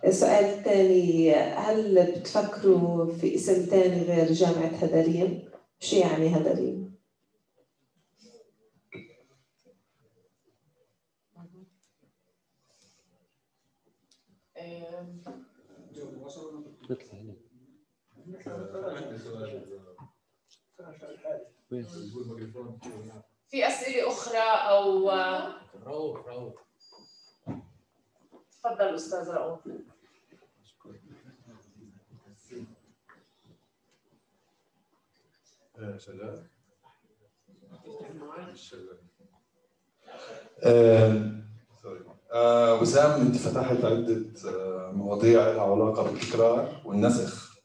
السؤال 0.05 0.45
الثاني 0.45 1.35
هل 1.35 2.07
بتفكروا 2.21 3.13
في 3.15 3.35
اسم 3.35 3.53
ثاني 3.55 4.03
غير 4.03 4.33
جامعة 4.33 4.67
هدريم؟ 4.67 5.51
شو 5.81 5.97
يعني 5.97 6.37
هدريم؟ 6.37 6.99
في 23.49 23.67
أسئلة 23.67 24.09
أخرى 24.09 24.39
أو 24.39 25.11
روح 25.87 26.27
روح 26.27 26.68
تفضل 28.65 28.95
أستاذ 28.95 29.31
رؤوف 29.31 29.61
آه، 42.33 42.81
وسام 42.81 43.21
أنت 43.21 43.37
فتحت 43.37 43.85
عدة 43.85 44.33
آه، 44.51 44.93
مواضيع 44.93 45.51
لها 45.51 45.63
علاقة 45.63 46.03
بالتكرار 46.03 46.83
والنسخ. 46.85 47.59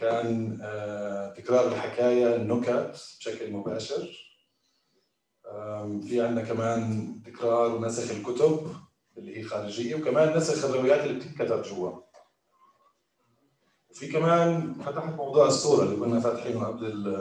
كان 0.00 0.58
آه، 0.62 1.34
تكرار 1.34 1.68
الحكاية 1.68 2.36
النكت 2.36 3.16
بشكل 3.18 3.52
مباشر. 3.52 4.22
في 6.08 6.20
عندنا 6.20 6.44
كمان 6.44 7.12
تكرار 7.26 7.74
ونسخ 7.74 8.10
الكتب. 8.10 8.85
اللي 9.18 9.36
هي 9.36 9.42
خارجية 9.42 9.94
وكمان 9.94 10.36
نسخ 10.36 10.64
الروايات 10.64 11.00
اللي 11.06 11.18
بتتكتب 11.18 11.62
جوا. 11.62 11.90
في 13.92 14.06
كمان 14.06 14.74
فتحت 14.74 15.14
موضوع 15.14 15.46
الصورة 15.46 15.84
اللي 15.84 15.96
كنا 15.96 16.20
فاتحينه 16.20 16.64
قبل 16.66 17.16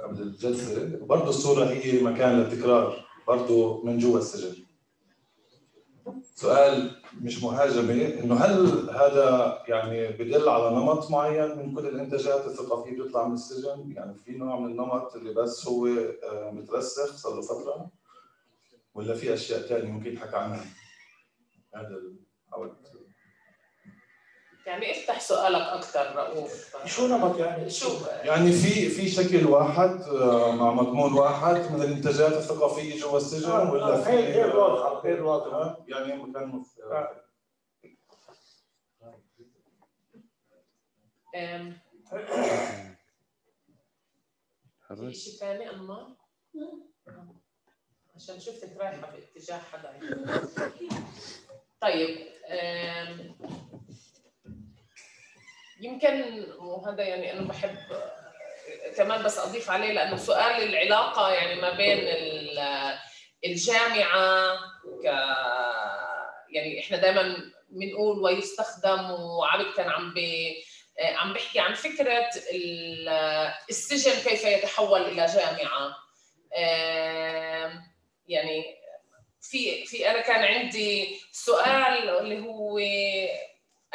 قبل 0.00 0.22
الجلسة. 0.22 0.98
برضه 1.06 1.28
الصورة 1.28 1.64
هي 1.64 2.02
مكان 2.02 2.40
للتكرار 2.40 3.06
برضه 3.28 3.84
من 3.84 3.98
جوا 3.98 4.18
السجن. 4.18 4.66
سؤال 6.34 6.96
مش 7.20 7.42
مهاجمه 7.42 8.20
إنه 8.20 8.34
هل 8.34 8.90
هذا 8.90 9.58
يعني 9.68 10.08
بدل 10.08 10.48
على 10.48 10.76
نمط 10.76 11.10
معين 11.10 11.58
من 11.58 11.74
كل 11.74 11.86
الإنتاجات 11.86 12.46
الثقافية 12.46 13.02
بتطلع 13.02 13.28
من 13.28 13.34
السجن؟ 13.34 13.92
يعني 13.96 14.14
في 14.14 14.32
نوع 14.32 14.60
من 14.60 14.66
النمط 14.66 15.14
اللي 15.16 15.34
بس 15.34 15.68
هو 15.68 15.86
آه، 15.86 16.50
مترسخ 16.50 17.16
صار 17.16 17.34
له 17.34 17.42
فترة؟ 17.42 17.90
ولا 18.94 19.14
في 19.14 19.34
أشياء 19.34 19.60
ثانية 19.60 19.90
ممكن 19.90 20.12
يحكى 20.12 20.36
عنها؟ 20.36 20.64
هذا 21.76 22.02
حاولت 22.50 22.76
يعني 24.66 24.90
افتح 24.90 25.20
سؤالك 25.20 25.60
أكثر 25.60 26.16
رؤوف 26.16 26.76
شو 26.86 27.06
نمط 27.06 27.38
يعني؟ 27.38 27.70
شو 27.70 27.88
يعني 28.06 28.52
في 28.52 28.88
في 28.88 29.08
شكل 29.08 29.46
واحد 29.46 30.00
آه، 30.02 30.52
مع 30.52 30.70
مضمون 30.72 31.12
واحد 31.12 31.72
من 31.72 31.82
الإنتاجات 31.82 32.32
الثقافية 32.32 33.00
جوا 33.00 33.16
السجن 33.16 33.50
آه 33.50 33.72
ولا 33.72 33.84
آه 33.86 34.00
في 34.04 34.10
غير 34.10 34.56
واضحه 34.56 35.00
غير 35.00 35.22
واضحه 35.22 35.84
يعني 35.88 36.22
مف... 36.22 36.80
آه. 36.80 37.22
أم، 41.36 41.76
في 44.96 45.14
شيء 45.14 45.34
ثاني 45.34 45.70
انمار؟ 45.70 46.16
عشان 48.16 48.40
شفتك 48.40 48.76
رايحة 48.76 49.10
في 49.10 49.18
اتجاه 49.18 49.58
حدا 49.58 50.00
طيب 51.80 52.18
يمكن 55.80 56.44
وهذا 56.58 57.02
يعني 57.02 57.32
أنا 57.32 57.48
بحب 57.48 57.76
كمان 58.96 59.22
بس 59.22 59.38
أضيف 59.38 59.70
عليه 59.70 59.92
لأنه 59.92 60.16
سؤال 60.16 60.62
العلاقة 60.62 61.32
يعني 61.32 61.60
ما 61.60 61.70
بين 61.70 61.98
الجامعة 63.44 64.56
ك 65.02 65.04
يعني 66.50 66.80
إحنا 66.80 66.96
دائما 66.96 67.36
بنقول 67.68 68.18
ويستخدم 68.18 69.10
وعبد 69.10 69.72
كان 69.76 69.88
عم 69.90 70.14
بي 70.14 70.56
عم 71.00 71.32
بحكي 71.32 71.60
عن 71.60 71.74
فكرة 71.74 72.28
السجن 73.70 74.30
كيف 74.30 74.44
يتحول 74.44 75.00
إلى 75.02 75.26
جامعة. 75.26 75.96
يعني 78.28 78.75
في 79.50 79.84
في 79.84 80.10
أنا 80.10 80.20
كان 80.20 80.44
عندي 80.44 81.20
سؤال 81.32 82.08
اللي 82.08 82.38
هو 82.40 82.78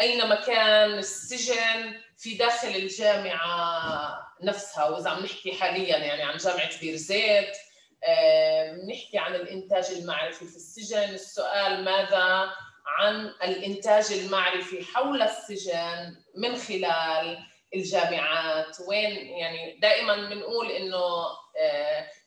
أين 0.02 0.30
مكان 0.30 0.98
السجن 0.98 2.00
في 2.18 2.34
داخل 2.34 2.68
الجامعة 2.68 4.28
نفسها؟ 4.44 4.90
وإذا 4.90 5.10
عم 5.10 5.24
نحكي 5.24 5.54
حاليا 5.54 5.98
يعني 5.98 6.24
عن 6.24 6.38
جامعة 6.38 6.80
بير 6.80 6.96
زيت 6.96 7.58
بنحكي 8.84 9.18
عن 9.18 9.36
الإنتاج 9.36 9.86
المعرفي 9.92 10.46
في 10.46 10.56
السجن. 10.56 11.14
السؤال 11.14 11.84
ماذا 11.84 12.52
عن 12.88 13.26
الإنتاج 13.44 14.12
المعرفي 14.12 14.86
حول 14.86 15.22
السجن 15.22 16.16
من 16.36 16.56
خلال 16.56 17.40
الجامعات؟ 17.76 18.78
وين 18.88 19.28
يعني 19.28 19.80
دائما 19.80 20.16
بنقول 20.16 20.72
إنه 20.72 20.98
آه، 20.98 21.38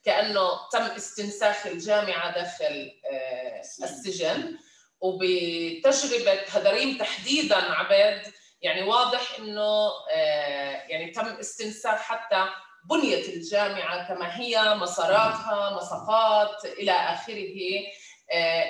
كأنه 0.04 0.68
تم 0.72 0.82
استنساخ 0.82 1.66
الجامعة 1.66 2.34
داخل 2.34 2.92
آه، 3.12 3.60
السجن 3.60 4.58
وبتجربة 5.00 6.32
هدريم 6.32 6.98
تحديدا 6.98 7.56
عبد 7.56 8.22
يعني 8.62 8.82
واضح 8.82 9.38
إنه 9.38 9.90
آه، 10.10 10.82
يعني 10.88 11.10
تم 11.10 11.26
استنساخ 11.26 12.00
حتى 12.00 12.46
بنيه 12.90 13.28
الجامعة 13.28 14.08
كما 14.08 14.40
هي 14.40 14.74
مساراتها 14.74 15.76
مساقات 15.76 16.64
إلى 16.64 16.92
آخره 16.92 17.84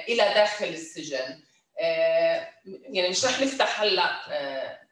إلى 0.09 0.35
داخل 0.35 0.67
السجن. 0.67 1.43
يعني 2.67 3.09
مش 3.09 3.25
رح 3.25 3.41
نفتح 3.41 3.81
هلأ 3.81 4.11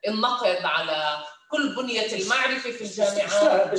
النقد 0.09 0.65
على 0.65 1.25
كل 1.53 1.75
بنية 1.75 2.13
المعرفة 2.15 2.71
في 2.71 2.83
الجامعات. 2.85 3.73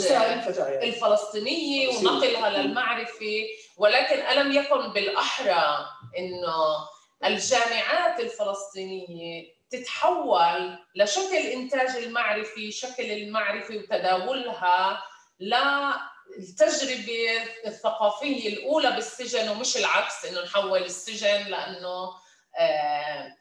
الفلسطينية 0.83 1.87
ونقلها 1.97 2.49
للمعرفة 2.49 3.43
ولكن 3.77 4.19
ألم 4.19 4.51
يكن 4.51 4.93
بالأحرى 4.93 5.85
أنه 6.17 6.87
الجامعات 7.25 8.19
الفلسطينية 8.19 9.53
تتحول 9.71 10.77
لشكل 10.95 11.35
إنتاج 11.35 11.89
المعرفي 12.03 12.71
شكل 12.71 13.11
المعرفة 13.11 13.75
وتداولها 13.75 15.03
للتجربة 15.39 17.29
الثقافية 17.65 18.49
الأولى 18.49 18.91
بالسجن 18.91 19.49
ومش 19.49 19.77
العكس 19.77 20.25
إنه 20.25 20.41
نحول 20.43 20.83
السجن 20.83 21.43
لأنه 21.49 22.22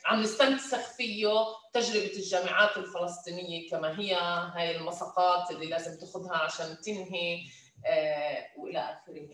عم 0.05 0.23
نستنسخ 0.23 0.97
فيه 0.97 1.29
تجربة 1.73 2.13
الجامعات 2.17 2.77
الفلسطينية 2.77 3.71
كما 3.71 4.01
هي 4.01 4.15
هاي 4.55 4.77
المساقات 4.77 5.51
اللي 5.51 5.67
لازم 5.67 5.99
تاخذها 6.01 6.37
عشان 6.37 6.77
تنهي 6.85 7.39
آه، 7.87 8.47
وإلى 8.57 8.79
آخره. 8.79 9.29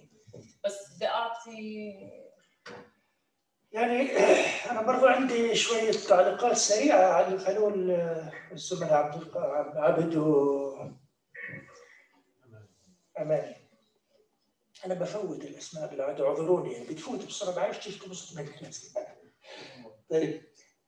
بس 0.64 0.96
بدي 0.96 1.06
اعطي 1.08 1.92
يعني 3.72 4.10
أنا 4.70 4.82
برضو 4.82 5.06
عندي 5.06 5.54
شوية 5.54 5.92
تعليقات 5.92 6.56
سريعة 6.56 7.12
على 7.12 7.26
اللي 7.26 7.44
قالوه 7.44 7.74
الزملاء 8.52 8.94
عبد 8.94 9.36
عبد 9.76 10.16
و 10.16 10.58
اماني 13.18 13.56
أنا 14.86 14.94
بفوت 14.94 15.44
الأسماء 15.44 15.90
بالعاده 15.90 16.28
اعذروني 16.28 16.84
بتفوت 16.84 17.26
بسرعة 17.26 17.56
بعرفش 17.56 17.78
كيف 17.78 18.04
تبص 18.04 18.36
من 18.36 18.48
طيب. 20.10 20.42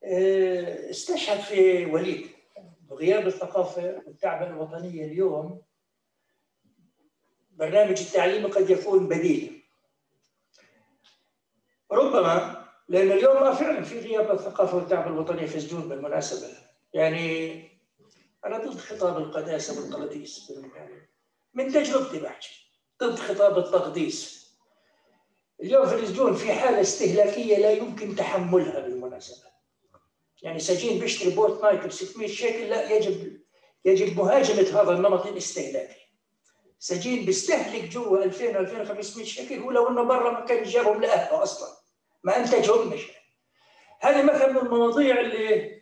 آه، 0.05 0.91
استشهد 0.91 1.41
في 1.41 1.87
وليد 1.87 2.27
بغياب 2.91 3.27
الثقافة 3.27 4.03
والتعبئة 4.07 4.47
الوطنية 4.47 5.05
اليوم. 5.05 5.63
برنامج 7.51 8.01
التعليم 8.01 8.47
قد 8.47 8.71
يكون 8.71 9.09
بديل. 9.09 9.63
ربما 11.93 12.65
لأن 12.89 13.13
اليوم 13.13 13.55
فعلا 13.55 13.83
في 13.83 13.99
غياب 13.99 14.31
الثقافة 14.31 14.77
والتعبئة 14.77 15.11
الوطنية 15.11 15.47
في 15.47 15.57
السجون 15.57 15.89
بالمناسبة. 15.89 16.49
يعني 16.95 17.63
أنا 18.45 18.59
ضد 18.59 18.79
خطاب 18.79 19.17
القداسة 19.17 19.81
والقديس 19.81 20.53
من 21.55 21.73
تجربتي 21.73 22.21
بحكي 22.21 22.71
ضد 23.03 23.15
خطاب 23.15 23.59
التقديس. 23.59 24.41
اليوم 25.63 25.87
في 25.87 25.95
السجون 25.95 26.35
في 26.35 26.53
حالة 26.53 26.81
استهلاكية 26.81 27.59
لا 27.59 27.71
يمكن 27.71 28.17
تحملها 28.17 28.81
بالمناسبة 29.21 29.51
يعني 30.43 30.59
سجين 30.59 30.99
بيشتري 30.99 31.31
بوت 31.31 31.63
نايك 31.63 31.87
ب 31.87 31.91
600 31.91 32.29
شيكل 32.29 32.71
لا 32.71 32.97
يجب 32.97 33.41
يجب 33.85 34.17
مهاجمة 34.17 34.83
هذا 34.83 34.93
النمط 34.93 35.27
الاستهلاكي. 35.27 36.01
سجين 36.79 37.25
بيستهلك 37.25 37.85
جوا 37.85 38.25
2000 38.25 38.59
2500 38.59 39.27
شيكل 39.27 39.59
هو 39.59 39.71
لو 39.71 39.89
إنه 39.89 40.03
برا 40.03 40.31
ما 40.31 40.41
كان 40.41 40.63
جابهم 40.63 41.01
لأهله 41.01 41.43
أصلا 41.43 41.69
ما 42.25 42.37
أنتجهم 42.37 42.89
مش. 42.89 43.07
هذه 44.01 44.23
مثلا 44.23 44.53
من 44.53 44.59
المواضيع 44.59 45.21
اللي 45.21 45.81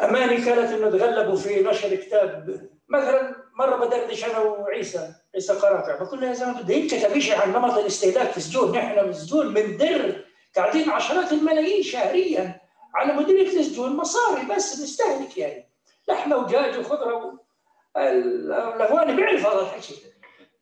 أماني 0.00 0.44
كانت 0.44 0.72
إنه 0.72 0.90
تغلبوا 0.90 1.36
في 1.36 1.62
نشر 1.62 1.94
كتاب. 1.94 2.68
مثلا 2.88 3.36
مرة 3.54 3.86
بدردش 3.86 4.24
أنا 4.24 4.38
وعيسى 4.38 5.14
عيسى 5.34 5.52
قراقع 5.52 6.02
بقول 6.02 6.20
له 6.20 6.28
يا 6.28 6.32
زلمة 6.32 6.62
بده 6.62 6.74
ينكتب 6.74 7.18
شيء 7.18 7.38
عن 7.38 7.52
نمط 7.52 7.78
الاستهلاك 7.78 8.30
في 8.30 8.36
السجون 8.36 8.72
نحن 8.76 9.06
بالسجون 9.06 9.54
بندر 9.54 10.23
قاعدين 10.56 10.90
عشرات 10.90 11.32
الملايين 11.32 11.82
شهريا 11.82 12.60
على 12.94 13.12
مديريه 13.12 13.58
السجون 13.58 13.96
مصاري 13.96 14.46
بس 14.46 14.80
نستهلك 14.80 15.38
يعني. 15.38 15.68
لحمة 16.08 16.36
ودجاج 16.36 16.78
وخضرة 16.78 17.40
الاخوان 17.96 19.16
بيعرف 19.16 19.46
هذا 19.46 19.60
الحكي. 19.60 19.94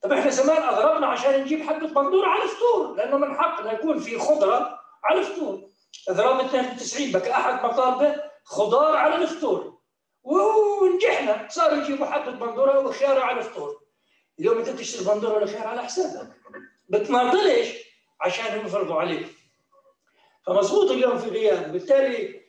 طب 0.03 0.13
إحنا 0.13 0.31
زمان 0.31 0.63
أضربنا 0.63 1.07
عشان 1.07 1.41
نجيب 1.41 1.63
حبه 1.63 1.87
بندوره 1.87 2.27
على 2.27 2.43
الفطور 2.43 2.95
لأنه 2.95 3.17
من 3.17 3.37
حقنا 3.37 3.73
يكون 3.73 3.99
في 3.99 4.19
خضرة 4.19 4.81
على 5.05 5.21
الفطور. 5.21 5.69
إضراب 6.09 6.41
92 6.41 7.13
بك 7.13 7.29
أحد 7.29 7.65
مطالبه 7.65 8.23
خضار 8.45 8.97
على 8.97 9.15
الفطور. 9.15 9.79
ونجحنا 10.23 11.49
صاروا 11.51 11.79
يجيبوا 11.79 12.07
حبه 12.07 12.31
بندوره 12.31 12.79
وخياره 12.79 13.21
على 13.21 13.39
الفطور. 13.39 13.81
اليوم 14.41 14.59
أنت 14.59 14.69
تشتري 14.69 15.05
بندورة 15.05 15.35
ولا 15.35 15.69
على 15.69 15.83
حسابك. 15.83 16.33
بتناضلش 16.89 17.69
عشان 18.21 18.67
يفرضوا 18.67 19.01
عليك. 19.01 19.42
فمضبوط 20.47 20.91
اليوم 20.91 21.19
في 21.19 21.31
غياب. 21.31 21.73
بالتالي 21.73 22.43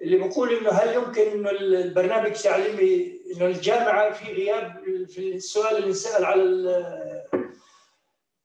اللي 0.00 0.16
بقول 0.16 0.54
إنه 0.54 0.70
هل 0.70 0.94
يمكن 0.94 1.22
إنه 1.22 1.50
البرنامج 1.50 2.26
التعليمي 2.26 3.20
إنه 3.34 3.46
الجامعة 3.46 4.12
في 4.12 4.32
غياب 4.32 4.82
في 5.08 5.34
السؤال 5.34 5.76
اللي 5.76 5.88
انسال 5.88 6.24
على 6.24 6.42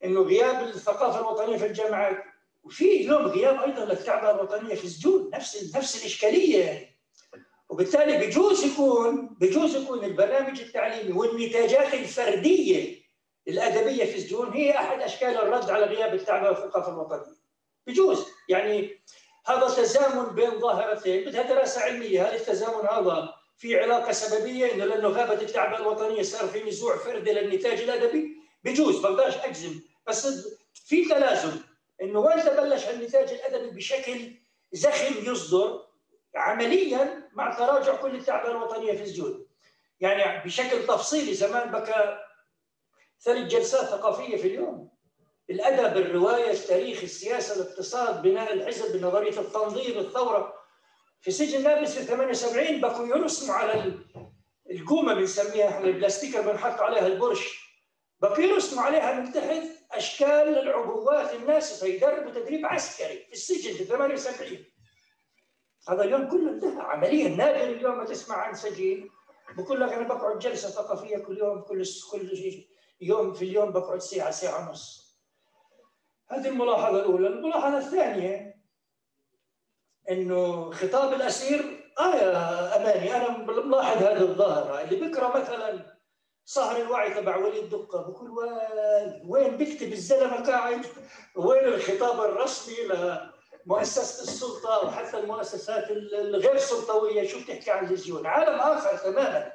إنه 0.03 0.21
غياب 0.21 0.67
الثقافة 0.67 1.19
الوطنية 1.19 1.57
في 1.57 1.65
الجامعات 1.65 2.23
وفي 2.63 3.01
اليوم 3.01 3.25
غياب 3.25 3.59
أيضا 3.59 3.85
للكعبة 3.85 4.31
الوطنية 4.31 4.75
في 4.75 4.83
السجون. 4.83 5.29
نفس 5.33 5.75
نفس 5.75 6.01
الإشكالية 6.01 6.63
يعني. 6.65 6.97
وبالتالي 7.69 8.27
بجوز 8.27 8.65
يكون 8.65 9.35
بجوز 9.41 9.75
يكون 9.75 10.03
البرنامج 10.03 10.59
التعليمي 10.59 11.11
والنتاجات 11.19 11.93
الفردية 11.93 13.07
الأدبية 13.47 14.05
في 14.05 14.15
السجون 14.15 14.49
هي 14.49 14.71
أحد 14.71 15.01
أشكال 15.01 15.37
الرد 15.37 15.69
على 15.69 15.85
غياب 15.85 16.13
والثقافة 16.13 16.93
الوطنية. 16.93 17.46
بجوز. 17.87 18.25
يعني 18.49 19.01
هذا 19.45 19.67
تزامن 19.67 20.35
بين 20.35 20.59
ظاهرتين. 20.59 21.25
بدها 21.25 21.41
دراسة 21.41 21.81
علمية. 21.81 22.29
هل 22.29 22.35
التزامن 22.35 22.87
هذا 22.87 23.33
في 23.57 23.79
علاقة 23.79 24.11
سببية 24.11 24.73
إنه 24.73 24.85
لأنه 24.85 25.07
غابت 25.07 25.41
التعبئه 25.41 25.79
الوطنية 25.79 26.21
صار 26.21 26.47
في 26.47 26.63
نزوع 26.63 26.97
فردي 26.97 27.31
للنتاج 27.31 27.81
الأدبي. 27.81 28.37
بجوز 28.63 28.99
بقدرش 28.99 29.35
أجزم. 29.35 29.81
بس 30.07 30.47
في 30.73 31.05
تلازم. 31.05 31.51
إنه 32.01 32.19
وين 32.19 32.43
بلش 32.43 32.89
النتاج 32.89 33.29
الأدبي 33.33 33.69
بشكل 33.69 34.31
زخم 34.71 35.31
يصدر 35.31 35.87
عمليا 36.35 37.29
مع 37.33 37.53
تراجع 37.53 37.95
كل 37.95 38.15
التعبئه 38.15 38.51
الوطنية 38.51 38.93
في 38.93 39.03
السجون 39.03 39.47
يعني 39.99 40.43
بشكل 40.45 40.87
تفصيلي 40.87 41.33
زمان 41.33 41.71
بكى 41.71 42.19
ثلاث 43.21 43.47
جلسات 43.47 43.85
ثقافية 43.85 44.37
في 44.37 44.47
اليوم. 44.47 44.96
الأدب 45.49 45.97
الرواية 45.97 46.51
التاريخ 46.51 47.03
السياسة 47.03 47.55
الاقتصاد 47.55 48.21
بناء 48.21 48.53
الحزب 48.53 49.05
نظرية 49.05 49.39
التنظيم 49.39 49.99
الثورة. 49.99 50.53
في 51.21 51.31
سجن 51.31 51.63
لابس 51.63 51.95
في 51.95 52.03
78 52.05 52.81
بكوا 52.81 53.07
يرسموا 53.07 53.55
على 53.55 53.93
القومة 54.71 55.13
بنسميها 55.13 55.69
إحنا 55.69 55.85
البلاستيكه 55.85 56.41
بنحط 56.41 56.81
عليها 56.81 57.07
البرش. 57.07 57.67
بكوا 58.21 58.43
يرسموا 58.43 58.83
عليها 58.83 59.19
من 59.19 59.31
تحت 59.31 59.61
أشكال 59.91 60.59
العبوات 60.59 61.33
الناسفه 61.33 61.87
يدربوا 61.87 62.31
تدريب 62.31 62.65
عسكري 62.65 63.25
في 63.25 63.33
السجن 63.33 63.73
في 63.73 63.83
78 63.85 64.65
هذا 65.89 66.03
اليوم 66.03 66.29
كله 66.29 66.51
انتهى. 66.51 66.81
عمليا 66.81 67.29
نادر 67.29 67.63
اليوم 67.69 67.97
ما 67.97 68.05
تسمع 68.05 68.35
عن 68.35 68.53
سجين. 68.53 69.09
بقول 69.57 69.81
لك 69.81 69.93
أنا 69.93 70.07
بقعد 70.07 70.39
جلسة 70.39 70.69
ثقافية 70.69 71.17
كل 71.17 71.37
يوم 71.37 71.61
كل 71.61 71.83
كل 72.11 72.31
يوم 73.01 73.33
في 73.33 73.41
اليوم 73.45 73.71
بقعد 73.71 73.99
ساعة 74.01 74.31
ساعة 74.31 74.69
ونص. 74.69 75.06
هذه 76.31 76.47
الملاحظة 76.47 76.99
الأولى. 76.99 77.27
الملاحظة 77.27 77.77
الثانية 77.77 78.57
إنه 80.11 80.71
خطاب 80.71 81.13
الأسير 81.13 81.83
آه 81.99 82.15
يا 82.15 82.75
أماني. 82.75 83.15
أنا 83.15 83.37
ملاحظ 83.37 84.03
هذه 84.03 84.21
الظاهره 84.21 84.81
اللي 84.81 85.07
بكره 85.07 85.37
مثلا 85.37 85.97
صهر 86.45 86.81
الوعي 86.81 87.13
تبع 87.13 87.37
ولي 87.37 87.59
الدقة 87.59 88.01
بقول 88.01 88.31
وين؟ 89.25 89.57
بيكتب 89.57 89.93
الزلمة 89.93 90.45
قاعد؟ 90.45 90.85
وين 91.35 91.65
الخطاب 91.65 92.19
الرسمي 92.19 92.75
لمؤسسة 93.65 94.23
السلطة 94.23 94.85
وحتى 94.85 95.19
المؤسسات 95.19 95.91
الغير 95.91 96.57
سلطوية؟ 96.57 97.27
شو 97.27 97.39
بتحكي 97.43 97.71
عن 97.71 97.91
الزيون 97.91 98.25
عالم 98.27 98.59
آخر 98.59 98.97
تماما. 98.97 99.51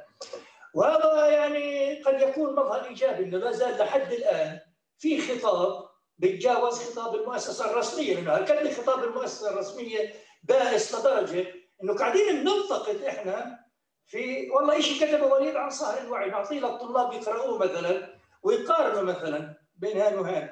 وهذا 0.74 1.26
يعني 1.26 1.94
قد 2.02 2.20
يكون 2.20 2.52
مظهر 2.54 2.84
إيجابي 2.84 3.24
إنه 3.24 3.38
لا 3.38 3.52
زال 3.52 3.78
لحد 3.78 4.12
الآن 4.12 4.60
في 4.98 5.20
خطاب 5.20 5.91
بيتجاوز 6.18 6.78
خطاب 6.78 7.14
المؤسسة 7.14 7.70
الرسمية 7.70 8.14
لأنه 8.14 8.36
هالقد 8.36 8.72
خطاب 8.72 9.04
المؤسسة 9.04 9.50
الرسمية 9.50 10.14
بائس 10.42 10.94
لدرجة 10.94 11.46
إنه 11.82 11.94
قاعدين 11.94 12.44
بننتقد 12.44 13.02
إحنا 13.02 13.64
في 14.06 14.50
والله 14.50 14.80
شيء 14.80 15.06
كتبه 15.06 15.26
وليد 15.26 15.56
عن 15.56 15.70
صهر 15.70 16.00
الوعي؟ 16.00 16.30
نعطيه 16.30 16.60
للطلاب 16.60 17.12
يقرأوه 17.12 17.58
مثلا 17.58 18.14
ويقارنوا 18.42 19.02
مثلا 19.02 19.54
بين 19.74 20.00
هان 20.00 20.18
وهان. 20.18 20.50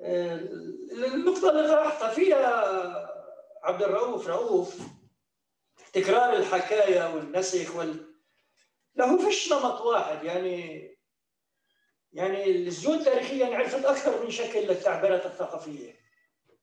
آه، 0.00 0.34
النقطة 0.92 1.50
اللي 1.50 1.68
طرحتها 1.68 2.10
فيها 2.10 3.08
عبد 3.62 3.82
الرؤوف 3.82 4.28
رؤوف 4.28 4.76
تكرار 5.92 6.36
الحكاية 6.36 7.14
والنسخ 7.14 7.76
وال 7.76 8.14
له 8.96 9.18
فيش 9.18 9.52
نمط 9.52 9.80
واحد 9.80 10.24
يعني 10.24 10.97
يعني 12.12 12.50
الزيوت 12.50 13.02
تاريخيا 13.02 13.56
عرفت 13.56 13.84
أكثر 13.84 14.24
من 14.24 14.30
شكل 14.30 14.60
للتعبيرات 14.60 15.26
الثقافية. 15.26 15.94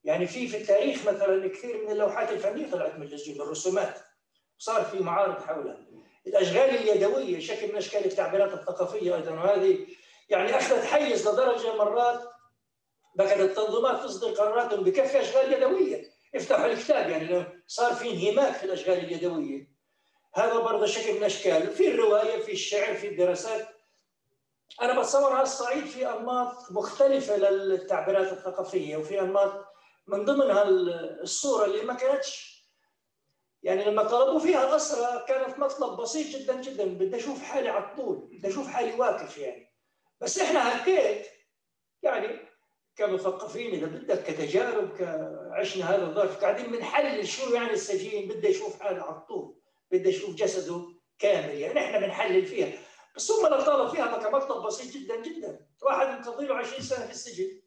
يعني 0.04 0.28
في 0.28 0.48
في 0.48 0.58
التاريخ 0.58 1.08
مثلا 1.08 1.48
كثير 1.48 1.86
من 1.86 1.91
اللوحات 1.91 2.32
الفنية 2.32 2.72
طلعت 2.72 2.96
من 2.96 3.14
الزيوت 3.14 3.39
الرسومات. 3.39 3.98
صار 4.58 4.84
في 4.84 5.00
معارض 5.00 5.43
حولها. 5.43 5.78
الأشغال 6.28 6.70
اليدوية 6.70 7.39
شكل 7.39 7.68
من 7.68 7.76
أشكال 7.76 8.06
التعبيرات 8.06 8.54
الثقافية 8.54 9.16
أيضا. 9.16 9.32
وهذه 9.32 9.88
يعني 10.30 10.58
أخذت 10.58 10.86
حيز 10.86 11.28
لدرجة 11.28 11.76
مرات 11.76 12.24
بقت 13.16 13.39
التنظيمات 13.39 14.04
تصدر 14.04 14.32
قرارات 14.32 14.74
بكفي 14.74 15.22
أشغال 15.22 15.54
يدوية. 15.54 16.12
افتحوا 16.36 16.66
الكتاب 16.66 17.10
يعني 17.10 17.46
صار 17.68 17.93
في 17.93 18.12
انهماك 18.12 18.54
في 18.54 18.64
الأشغال 18.64 18.98
اليدوية. 18.98 19.76
هذا 20.34 20.60
برضه 20.60 20.86
شكل 20.86 21.14
من 21.14 21.24
اشكال 21.24 21.72
في 21.72 21.88
الرواية 21.88 22.41
في 22.41 22.52
الشعر 22.52 22.93
في 22.93 23.08
الدراسات. 23.08 23.74
أنا 24.82 24.99
بتصور 24.99 25.34
على 25.34 25.43
الصعيد 25.43 25.86
في 25.86 26.09
أنماط 26.09 26.72
مختلفة 26.72 27.38
للتعبيرات 27.38 28.32
الثقافية 28.32 28.97
وفي 28.97 29.22
أنماط 29.22 29.66
من 30.07 30.26
ضمنها 30.26 30.63
الصورة 31.22 31.66
اللي 31.66 31.82
ما 31.82 31.93
كانتش. 31.93 32.55
يعني 33.63 33.84
لما 33.86 34.03
طلبوا 34.03 34.39
فيها 34.39 34.76
أسرة 34.76 35.26
كانت 35.28 35.59
مطلب 35.59 36.01
بسيط 36.01 36.28
جدا 36.28 36.61
جدا 36.61 36.86
بدي 36.86 37.16
أشوف 37.16 37.43
حالي 37.43 37.70
على 37.70 37.84
الطول 37.84 38.30
بدي 38.32 38.47
أشوف 38.47 38.68
حالي 38.68 38.93
واقف 38.93 39.38
يعني. 39.38 39.76
بس 40.22 40.39
إحنا 40.39 40.84
هكيت 40.84 41.28
يعني 42.03 42.39
كمثقفين 42.95 43.74
إذا 43.74 43.86
بدك 43.86 44.24
كتجارب 44.24 44.89
عشنا 45.51 45.95
هذا 45.95 46.03
الظرف 46.03 46.38
قاعدين 46.41 46.72
بنحلل 46.72 47.28
شو 47.28 47.53
يعني 47.53 47.72
السجين 47.72 48.28
بده 48.28 48.49
يشوف 48.49 48.80
حاله 48.80 49.01
على 49.01 49.16
الطول 49.16 49.55
بده 49.91 50.09
يشوف 50.09 50.36
جسده 50.36 50.82
كامل. 51.20 51.55
يعني 51.55 51.80
إحنا 51.80 51.99
بنحلل 51.99 52.45
فيها. 52.45 52.78
هم 53.30 53.45
اللي 53.45 53.63
طالب 53.63 53.89
فيها 53.89 54.18
كمطلب 54.18 54.66
بسيط 54.66 54.93
جدا 54.93 55.22
جدا. 55.22 55.68
واحد 55.82 56.20
مقضي 56.20 56.45
له 56.45 56.55
20 56.55 56.82
سنة 56.82 57.05
في 57.05 57.11
السجن. 57.11 57.61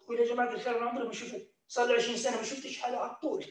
تقول 0.00 0.20
يا 0.20 0.24
جماعة 0.24 0.52
الخير 0.52 0.78
أنا 0.78 0.86
عمري 0.90 1.06
ما 1.06 1.12
شفت 1.12 1.50
صار 1.68 1.86
لي 1.86 1.94
20 1.94 2.16
سنة 2.16 2.36
ما 2.36 2.42
شفتش 2.42 2.78
حالي 2.78 2.96
على 2.96 3.10
الطول. 3.10 3.44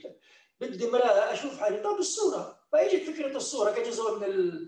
بدي 0.62 0.88
مراه 0.88 1.34
أشوف 1.34 1.60
حالي. 1.60 1.80
طب 1.80 1.98
الصورة؟ 2.00 2.60
فاجت 2.72 3.10
فكرة 3.10 3.38
الصورة 3.38 3.72
كجزء 3.72 4.20
من 4.20 4.60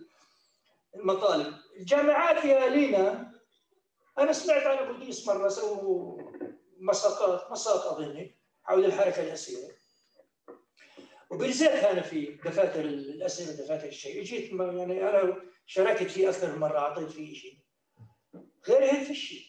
المطالب. 0.95 1.53
الجامعات 1.77 2.45
يا 2.45 2.69
لينا 2.69 3.31
أنا 4.19 4.33
سمعت 4.33 4.63
عن 4.63 4.77
أبو 4.77 5.05
ديس 5.05 5.27
مرة 5.27 5.49
سووا 5.49 6.21
مساقات 6.77 7.51
مساق 7.51 7.87
اظني 7.87 8.37
حول 8.63 8.85
الحركة 8.85 9.23
الاسيره 9.23 9.71
وبالذات 11.29 11.83
أنا 11.83 12.01
في 12.01 12.25
دفاتر 12.25 12.79
الاسئله 12.79 13.51
دفاتر 13.51 13.87
الشيء. 13.87 14.23
جيت 14.23 14.51
يعني 14.51 15.09
أنا 15.09 15.50
شاركت 15.65 16.03
فيه 16.03 16.29
أكثر 16.29 16.51
من 16.51 16.59
مرة 16.59 16.79
أعطيت 16.79 17.09
فيه 17.09 17.35
شيء. 17.35 17.57
غير 18.67 18.83
هيك 18.83 19.03
في 19.03 19.15
شيء. 19.15 19.45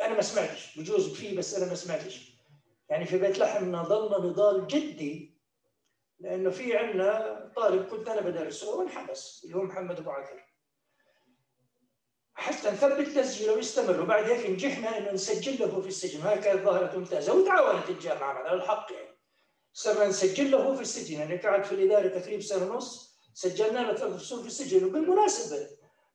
أنا 0.00 0.14
ما 0.14 0.22
سمعتش. 0.22 0.78
بجوز 0.78 1.14
فيه 1.14 1.38
بس 1.38 1.54
أنا 1.54 1.66
ما 1.66 1.74
سمعتش. 1.74 2.32
يعني 2.88 3.06
في 3.06 3.18
بيت 3.18 3.38
لحم 3.38 3.82
ضلنا 3.82 4.18
نضال 4.18 4.66
جدي 4.66 5.38
لأنه 6.18 6.50
في 6.50 6.76
عندنا 6.76 7.52
طالب 7.56 7.88
كنت 7.88 8.08
أنا 8.08 8.20
بدرسه 8.20 8.74
وانحبس 8.74 9.44
اللي 9.44 9.56
هو 9.56 9.62
محمد 9.62 9.98
أبو 9.98 10.10
عكر 10.10 10.44
حتى 12.34 12.70
نثبت 12.70 13.06
تسجيله 13.06 13.54
ويستمر. 13.54 14.00
وبعد 14.00 14.24
هيك 14.24 14.50
نجحنا 14.50 14.98
إنه 14.98 15.12
نسجل 15.12 15.58
له 15.60 15.80
في 15.80 15.88
السجن. 15.88 16.20
هاي 16.20 16.38
كانت 16.38 16.64
ظاهره 16.64 16.98
ممتازة. 16.98 17.34
وتعاونت 17.34 17.90
الجامعة 17.90 18.32
على 18.32 18.52
الحق. 18.52 18.92
يعني 18.92 19.18
صرنا 19.72 20.06
نسجل 20.06 20.50
له 20.50 20.74
في 20.74 20.80
السجن. 20.80 21.18
يعني 21.18 21.36
قعد 21.36 21.64
في 21.64 21.72
الإدارة 21.72 22.18
تقريبا 22.18 22.42
سنة 22.42 22.72
ونص. 22.72 23.11
سجلنا 23.34 23.78
له 23.78 23.94
ثلاث 23.94 24.16
فصول 24.16 24.40
في 24.40 24.46
السجن 24.46 24.84
وبالمناسبة. 24.84 25.66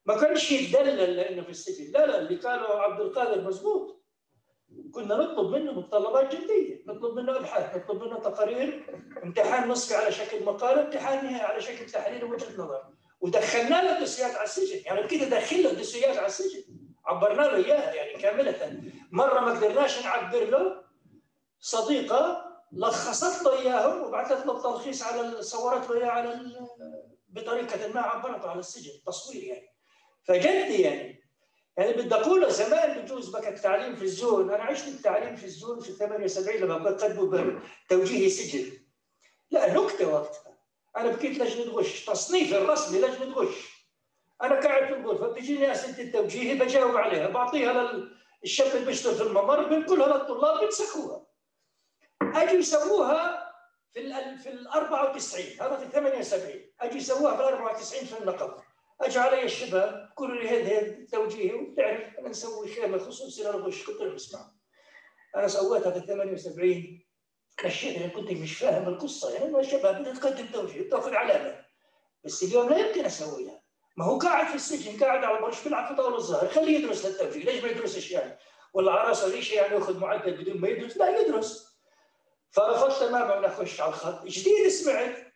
ما 0.05 0.21
كانش 0.21 0.51
يتدلل 0.51 1.15
لأنه 1.15 1.43
في 1.43 1.49
السجن. 1.49 1.91
لا 1.91 2.05
لا 2.05 2.19
اللي 2.19 2.35
قاله 2.35 2.81
عبد 2.81 3.01
القادر 3.01 3.41
مزبوط. 3.41 3.97
كنا 4.91 5.15
نطلب 5.15 5.49
منه 5.49 5.71
متطلبات 5.71 6.35
جدية، 6.35 6.83
نطلب 6.87 7.15
منه 7.15 7.37
أبحاث، 7.37 7.75
نطلب 7.75 8.03
منه 8.03 8.19
تقارير، 8.19 8.85
امتحان 9.23 9.69
نصفي 9.69 9.95
على 9.95 10.11
شكل 10.11 10.43
مقالة، 10.45 10.81
امتحان 10.81 11.25
نهائي 11.25 11.41
على 11.41 11.61
شكل 11.61 11.85
تحليل 11.85 12.23
وجهة 12.23 12.53
نظر، 12.57 12.83
ودخلنا 13.21 13.83
له 13.83 13.99
دوسيات 13.99 14.35
على 14.35 14.43
السجن، 14.43 14.85
يعني 14.85 15.01
بكده 15.01 15.39
دخل 15.39 15.63
له 15.63 15.73
دوسيات 15.73 16.17
على 16.17 16.27
السجن، 16.27 16.63
عبرنا 17.05 17.41
له 17.41 17.55
إياها 17.55 17.93
يعني 17.93 18.21
كاملة، 18.21 18.81
مرة 19.11 19.39
ما 19.39 19.51
قدرناش 19.51 20.03
نعبر 20.03 20.43
له. 20.43 20.83
صديقة 21.59 22.47
لخصت 22.71 23.43
له 23.45 23.59
اياهم 23.59 24.03
وبعثت 24.03 24.45
له 24.45 24.57
التلخيص 24.57 25.03
على 25.03 25.41
صورت 25.41 25.89
له 25.89 25.97
اياه 25.97 26.09
على 26.09 26.33
بطريقة 27.37 27.93
ما 27.93 28.01
عبرته 28.01 28.49
على 28.49 28.59
السجن 28.59 28.91
تصوير 29.05 29.43
يعني. 29.43 29.69
فجد 30.23 30.79
يعني. 30.79 31.23
يعني 31.77 31.93
بدي 31.93 32.15
أقول 32.15 32.51
زمان 32.51 33.01
بجوز 33.01 33.29
بك 33.35 33.47
التعليم 33.47 33.95
في 33.95 34.03
الزون 34.03 34.49
أنا 34.49 34.63
عشت 34.63 34.87
التعليم 34.87 35.35
في 35.35 35.45
الزون 35.45 35.79
في 35.79 35.91
78 35.91 36.59
لما 36.59 36.77
بقدموا 36.77 37.59
توجيهي 37.89 38.29
سجن. 38.29 38.71
لا 39.51 39.73
نكتة 39.73 40.13
وقتها. 40.13 40.57
أنا 40.97 41.09
بكيت 41.09 41.39
لجنة 41.39 41.71
غش 41.71 42.05
تصنيف 42.05 42.53
الرسمي 42.53 42.99
لجنة 42.99 43.33
غش. 43.33 43.77
أنا 44.41 44.59
قاعد 44.59 44.85
في 44.85 44.93
الغرفة 44.93 45.27
بتجيني 45.27 45.71
أسئلة 45.71 46.01
التوجيهي 46.03 46.53
بجاوب 46.53 46.97
عليها 46.97 47.27
بعطيها 47.27 47.91
للشاب 48.43 48.75
اللي 48.75 48.85
بيشتغل 48.85 49.15
في 49.15 49.23
الممر 49.23 49.63
بنقولها 49.63 50.17
للطلاب 50.17 50.59
بينسخوها 50.59 51.25
اجوا 52.21 52.59
يسووها 52.59 53.46
في 53.93 54.37
في 54.43 54.49
ال 54.49 54.67
94 54.67 55.45
هذا 55.61 55.77
في 55.77 55.91
78 55.91 56.71
اجوا 56.81 56.97
يسووها 56.97 57.35
في 57.35 57.41
ال 57.41 57.45
94 57.45 58.05
في 58.05 58.19
النقب 58.21 58.53
اجوا 59.01 59.23
علي 59.23 59.43
الشباب 59.43 60.09
قالوا 60.17 60.35
لي 60.35 60.49
هذا 60.49 60.79
هذا 60.79 61.05
توجيهي 61.11 61.53
وبتعرف 61.53 62.19
أنا 62.19 62.29
نسوي 62.29 62.67
خيمه 62.67 62.97
خصوصي 62.97 63.43
للغش 63.43 63.89
لهم 63.89 64.15
اسمع 64.15 64.51
أنا 65.35 65.47
سويتها 65.47 65.91
في 65.91 66.07
78 66.07 67.07
مشيت 67.65 67.97
أنا 67.97 68.07
كنت 68.07 68.31
مش 68.31 68.57
فاهم 68.57 68.87
القصة 68.87 69.33
يعني 69.33 69.59
الشباب 69.59 70.01
بدها 70.01 70.13
تقدم 70.13 70.45
توجيه 70.47 70.81
بتاخذ 70.81 71.13
علامة. 71.13 71.65
بس 72.23 72.43
اليوم 72.43 72.69
لا 72.69 72.77
يمكن 72.77 73.05
أسويها. 73.05 73.61
ما 73.97 74.05
هو 74.05 74.17
قاعد 74.17 74.47
في 74.47 74.55
السجن 74.55 75.03
قاعد 75.03 75.23
على 75.23 75.37
البرش 75.37 75.63
بيلعب 75.63 75.87
في 75.87 75.95
طاولة 75.95 76.17
الظهر 76.17 76.47
خليه 76.47 76.79
يدرس 76.79 77.05
للتوجيه. 77.05 77.45
ليش 77.45 77.63
ما 77.63 77.69
يدرسش 77.69 78.11
يعني؟ 78.11 78.37
ولا 78.73 78.91
عراسه 78.91 79.27
ليش 79.27 79.51
يعني 79.51 79.75
يأخذ 79.75 79.99
معدل 79.99 80.37
بدون 80.37 80.57
ما 80.61 80.67
يدرس؟ 80.67 80.97
لا 80.97 81.19
يدرس. 81.19 81.66
فرفضت 82.57 82.99
تماما 82.99 83.37
أن 83.37 83.45
أخش 83.45 83.81
على 83.81 83.89
الخط. 83.89 84.25
جديد 84.25 84.67
سمعت 84.67 85.33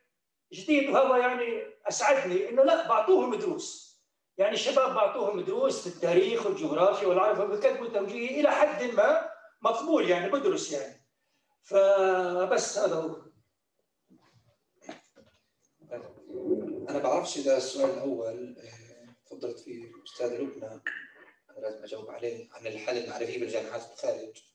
جديد 0.54 0.90
وهذا 0.90 1.18
يعني 1.18 1.64
أسعدني 1.88 2.50
إنه 2.50 2.64
لا 2.64 2.88
بعطوهم 2.88 3.36
دروس 3.36 3.92
يعني 4.38 4.54
الشباب 4.54 4.96
بعطوهم 4.96 5.42
دروس 5.42 5.82
في 5.82 5.96
التاريخ 5.96 6.46
والجغرافيا 6.46 7.08
والعرب 7.08 7.52
بكتبوا 7.52 7.88
توجيهي 7.88 8.40
إلى 8.40 8.52
حد 8.52 8.84
ما 8.84 9.30
مقبول 9.62 10.10
يعني 10.10 10.32
بدرس 10.32 10.72
يعني. 10.72 11.06
فبس 11.64 12.78
هذا 12.78 12.96
هو. 12.96 13.22
أنا 16.90 17.00
بعرفش 17.00 17.38
إذا 17.38 17.58
السؤال 17.58 17.90
الأول 17.90 18.56
آه، 18.60 19.16
تفضلت 19.26 19.60
فيه 19.60 19.92
أستاذ 20.06 20.42
لبنى. 20.42 20.82
لازم 21.58 21.84
أجاوب 21.84 22.10
عليه 22.10 22.48
عن 22.52 22.68
الحاله 22.68 23.04
المعرفيه 23.04 23.40
بالجامعات 23.40 23.92
الخارج. 23.94 24.51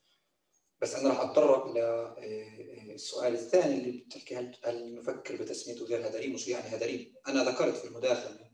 بس 0.83 0.95
أنا 0.95 1.09
راح 1.09 1.21
أتطرق 1.21 1.67
للسؤال 2.85 3.35
الثاني 3.35 3.75
اللي 3.75 4.05
بتحكي 4.05 4.37
هل 4.37 4.57
هل 4.65 4.95
نفكر 4.95 5.37
بتسميته 5.37 5.85
غير 5.85 6.07
هدريم 6.07 6.35
وشو 6.35 6.51
يعني 6.51 6.77
هدريم؟ 6.77 7.15
أنا 7.29 7.45
ذكرت 7.45 7.77
في 7.77 7.85
المداخلة 7.85 8.51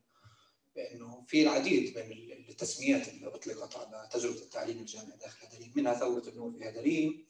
بأنه 0.77 1.25
في 1.29 1.43
العديد 1.43 1.99
من 1.99 2.49
التسميات 2.49 3.09
اللي 3.09 3.27
أطلقت 3.27 3.77
على 3.77 4.09
تجربة 4.13 4.39
التعليم 4.39 4.79
الجامعي 4.79 5.19
داخل 5.19 5.47
هدريم، 5.47 5.73
منها 5.77 5.95
ثورة 5.95 6.29
النور 6.29 6.53
في 6.59 6.69
هدريم، 6.69 7.27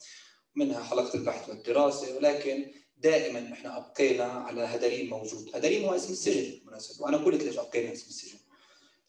منها 0.55 0.82
حلقة 0.85 1.14
البحث 1.14 1.48
والدراسة، 1.48 2.16
ولكن 2.16 2.73
دائما 2.97 3.52
إحنا 3.52 3.77
أبقينا 3.77 4.24
على 4.24 4.60
هدريم 4.60 5.10
موجود، 5.10 5.56
هدريم 5.56 5.85
هو 5.85 5.94
اسم 5.94 6.12
السجن 6.12 6.51
بالمناسبة، 6.59 7.05
وأنا 7.05 7.16
قلت 7.16 7.43
ليش 7.43 7.59
أبقينا 7.59 7.93
اسم 7.93 8.06
السجن. 8.09 8.39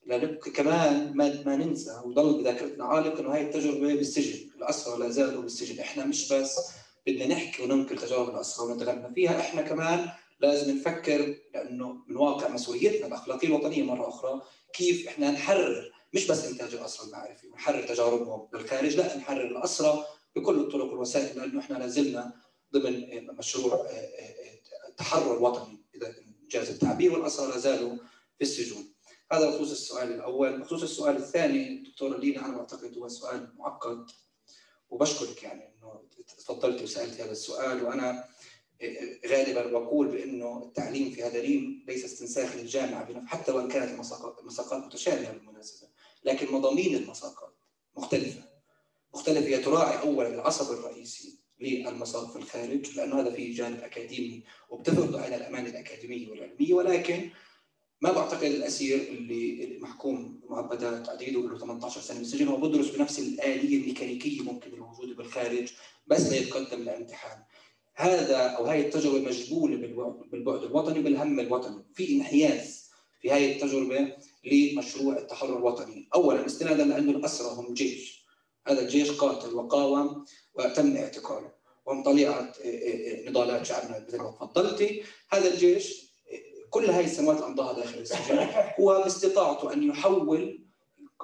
لنبقى 0.08 0.52
كمان 0.52 1.12
ما, 1.18 1.44
ما 1.46 1.56
ننسى 1.56 2.02
وضل 2.06 2.42
بذاكرتنا 2.42 2.86
عالق 2.86 3.20
انه 3.20 3.34
هاي 3.34 3.42
التجربة 3.42 3.96
بالسجن، 3.96 4.50
الاسرى 4.56 5.00
لا 5.00 5.10
زالوا 5.10 5.42
بالسجن، 5.42 5.80
إحنا 5.80 6.06
مش 6.06 6.34
بس 6.34 6.72
بدنا 7.08 7.28
نحكي 7.28 7.64
وننقل 7.64 7.98
تجارب 7.98 8.30
الاسرى 8.30 8.66
ونتغنى 8.66 9.14
فيها، 9.14 9.40
إحنا 9.40 9.62
كمان 9.62 10.10
لازم 10.40 10.76
نفكر 10.76 11.36
لأنه 11.54 11.98
من 12.08 12.18
واقع 12.18 12.50
مسؤوليتنا 12.50 13.08
الأخلاقية 13.08 13.48
الوطنية 13.48 13.84
مرة 13.84 14.10
أخرى 14.10 14.42
كيف 14.74 15.08
إحنا 15.08 15.32
نحرر 15.32 15.92
مش 16.14 16.28
بس 16.28 16.46
إنتاج 16.46 16.74
الاسرى 16.74 17.08
المعرفي 17.08 17.48
ونحرر 17.48 17.82
تجاربهم 17.82 18.48
بالخارج 18.52 18.96
لا 18.96 19.18
نحرر 19.18 19.48
الاسرى 19.48 20.06
بكل 20.36 20.60
الطرق 20.60 20.86
والوسائل 20.86 21.40
لأنه 21.40 21.60
إحنا 21.60 21.78
لازلنا 21.78 22.34
ضمن 22.74 23.28
مشروع 23.38 23.88
تحرر 24.98 25.44
وطني 25.44 25.82
إذا 25.96 26.16
جاز 26.50 26.70
التعبير 26.70 27.14
والاسرى 27.14 27.48
لا 27.48 27.58
زالوا 27.58 27.96
في 28.38 28.42
السجون. 28.42 28.93
هذا 29.34 29.50
بخصوص 29.50 29.72
السؤال 29.72 30.14
الأول، 30.14 30.60
بخصوص 30.60 30.84
السؤال 30.84 31.16
الثاني 31.16 31.84
دكتوره 31.84 32.18
لينا 32.18 32.46
أنا 32.46 32.58
بعتقد 32.58 32.98
هو 32.98 33.08
سؤال 33.08 33.54
معقد 33.58 34.06
وبشكرك 34.90 35.44
يعني 35.44 35.76
إنه 35.76 36.02
تفضلتي 36.38 36.84
وسالتي 36.84 37.24
هذا 37.24 37.32
السؤال. 37.32 37.84
وأنا 37.84 38.26
غالبا 39.28 39.68
بقول 39.68 40.08
بأنه 40.08 40.64
التعليم 40.64 41.12
في 41.12 41.28
هدريم 41.28 41.86
ليس 41.88 42.06
استنساخ 42.06 42.56
للجامعة 42.56 43.26
حتى 43.26 43.52
وإن 43.52 43.68
كانت 43.68 44.00
المساقات 44.40 44.86
متشابهة 44.86 45.32
بالمناسبة 45.32 45.88
لكن 46.24 46.54
مضامين 46.54 46.96
المساقات 46.96 47.56
مختلفة. 47.98 48.42
مختلفة. 49.14 49.48
هي 49.48 49.58
تراعي 49.58 50.00
اولا 50.00 50.28
العصب 50.28 50.74
الرئيسي 50.74 51.40
للمساق 51.60 52.32
في 52.32 52.36
الخارج 52.36 52.98
لأنه 52.98 53.20
هذا 53.22 53.32
فيه 53.32 53.56
جانب 53.56 53.80
أكاديمي 53.80 54.44
وبتفرض 54.70 55.16
على 55.16 55.36
الأمانة 55.36 55.70
الأكاديمية 55.70 56.30
والعلمية 56.30 56.74
ولكن 56.74 57.30
ما 58.04 58.12
بعتقد 58.12 58.44
الأسير 58.44 59.02
اللي 59.02 59.78
محكوم 59.82 60.42
معبدات 60.50 61.10
عديده 61.10 61.40
له 61.40 61.58
18 61.58 62.02
سنة 62.02 62.20
بالسجن 62.20 62.48
هو 62.48 62.58
بدرس 62.58 62.90
بنفس 62.90 63.20
الآلية 63.20 63.78
الميكانيكية 63.78 64.42
ممكن 64.42 64.74
الموجوده 64.74 65.14
بالخارج 65.14 65.72
بس 66.08 66.30
ليتقدم 66.30 66.82
للامتحان. 66.82 67.44
هذا 67.96 68.38
أو 68.38 68.66
هاي 68.66 68.82
التجربة 68.82 69.20
مجبولة 69.20 69.76
بالبعد 70.32 70.64
الوطني 70.64 71.00
بالهم 71.00 71.40
الوطني. 71.40 71.84
في 71.94 72.16
انحياز 72.16 72.90
في 73.22 73.32
هاي 73.32 73.56
التجربة 73.56 74.16
لمشروع 74.46 75.18
التحرر 75.18 75.58
الوطني. 75.58 76.10
اولا 76.16 76.46
استنادا 76.46 76.86
لأنه 76.86 77.12
الأسرى 77.12 77.48
هم 77.48 77.74
جيش. 77.74 78.26
هذا 78.68 78.82
الجيش 78.82 79.12
قاتل 79.12 79.56
وقاوم 79.56 80.26
وتم 80.54 80.98
اعتقاله 80.98 81.52
طليعه 82.06 82.54
نضالات 83.28 83.66
شعبنا 83.66 84.06
مثل 84.08 84.18
ما 84.18 84.32
تفضلتي. 84.32 85.04
هذا 85.30 85.54
الجيش 85.54 86.03
كل 86.74 86.90
هاي 86.90 87.06
السنوات 87.06 87.38
اللي 87.38 87.48
قضاها 87.48 87.74
داخل 87.74 88.00
السجن 88.00 88.48
هو 88.80 89.02
باستطاعته 89.04 89.74
أن 89.74 89.84
يحول 89.84 90.60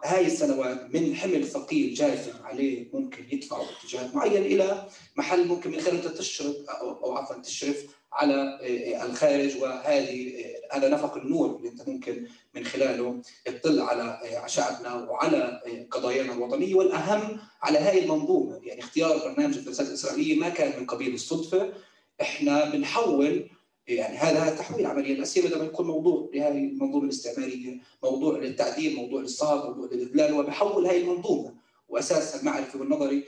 هاي 0.03 0.25
السنوات 0.25 0.95
من 0.95 1.15
حمل 1.15 1.45
ثقيل 1.47 1.93
جاثم 1.93 2.43
عليه 2.43 2.89
ممكن 2.93 3.25
يدفعه 3.31 3.65
باتجاه 3.65 4.15
معين 4.15 4.41
إلى 4.41 4.87
محل 5.15 5.47
ممكن 5.47 5.71
من 5.71 5.79
خلاله 5.79 6.09
تشرف 6.09 6.55
أو 6.69 7.17
عفوا 7.17 7.41
تشرف 7.41 7.85
على 8.13 8.59
الخارج. 9.03 9.57
وهذه 9.61 10.45
هذا 10.71 10.89
نفق 10.89 11.17
النور 11.17 11.55
اللي 11.55 11.69
أنت 11.69 11.89
ممكن 11.89 12.27
من 12.55 12.65
خلاله 12.65 13.21
تطل 13.45 13.79
على 13.79 14.19
شعبنا 14.47 14.95
وعلى 14.95 15.61
قضايانا 15.91 16.33
الوطنية. 16.33 16.75
والأهم 16.75 17.39
على 17.61 17.77
هاي 17.77 18.03
المنظومة 18.03 18.59
يعني 18.63 18.79
اختيار 18.79 19.17
برنامج 19.17 19.57
الدراسات 19.57 19.87
الإسرائيلية 19.87 20.39
ما 20.39 20.49
كان 20.49 20.79
من 20.79 20.85
قبيل 20.85 21.13
الصدفة. 21.13 21.73
إحنا 22.21 22.69
بنحول 22.69 23.49
يعني 23.89 24.17
هذا 24.17 24.55
تحويل 24.55 24.85
عملية 24.85 25.13
الاسير 25.13 25.55
لما 25.55 25.63
يكون 25.65 25.87
موضوع 25.87 26.29
لهذه 26.33 26.57
المنظومة 26.57 27.03
الاستعمارية، 27.03 27.77
موضوع 28.03 28.37
للتعديل، 28.39 28.95
موضوع 28.95 29.21
للصهد، 29.21 29.69
موضوع 29.69 29.89
للإذلال 29.91 30.33
وبحول 30.33 30.87
هذه 30.87 31.01
المنظومة 31.01 31.55
واساسها 31.89 32.39
المعرفه 32.39 32.79
والنظري 32.79 33.23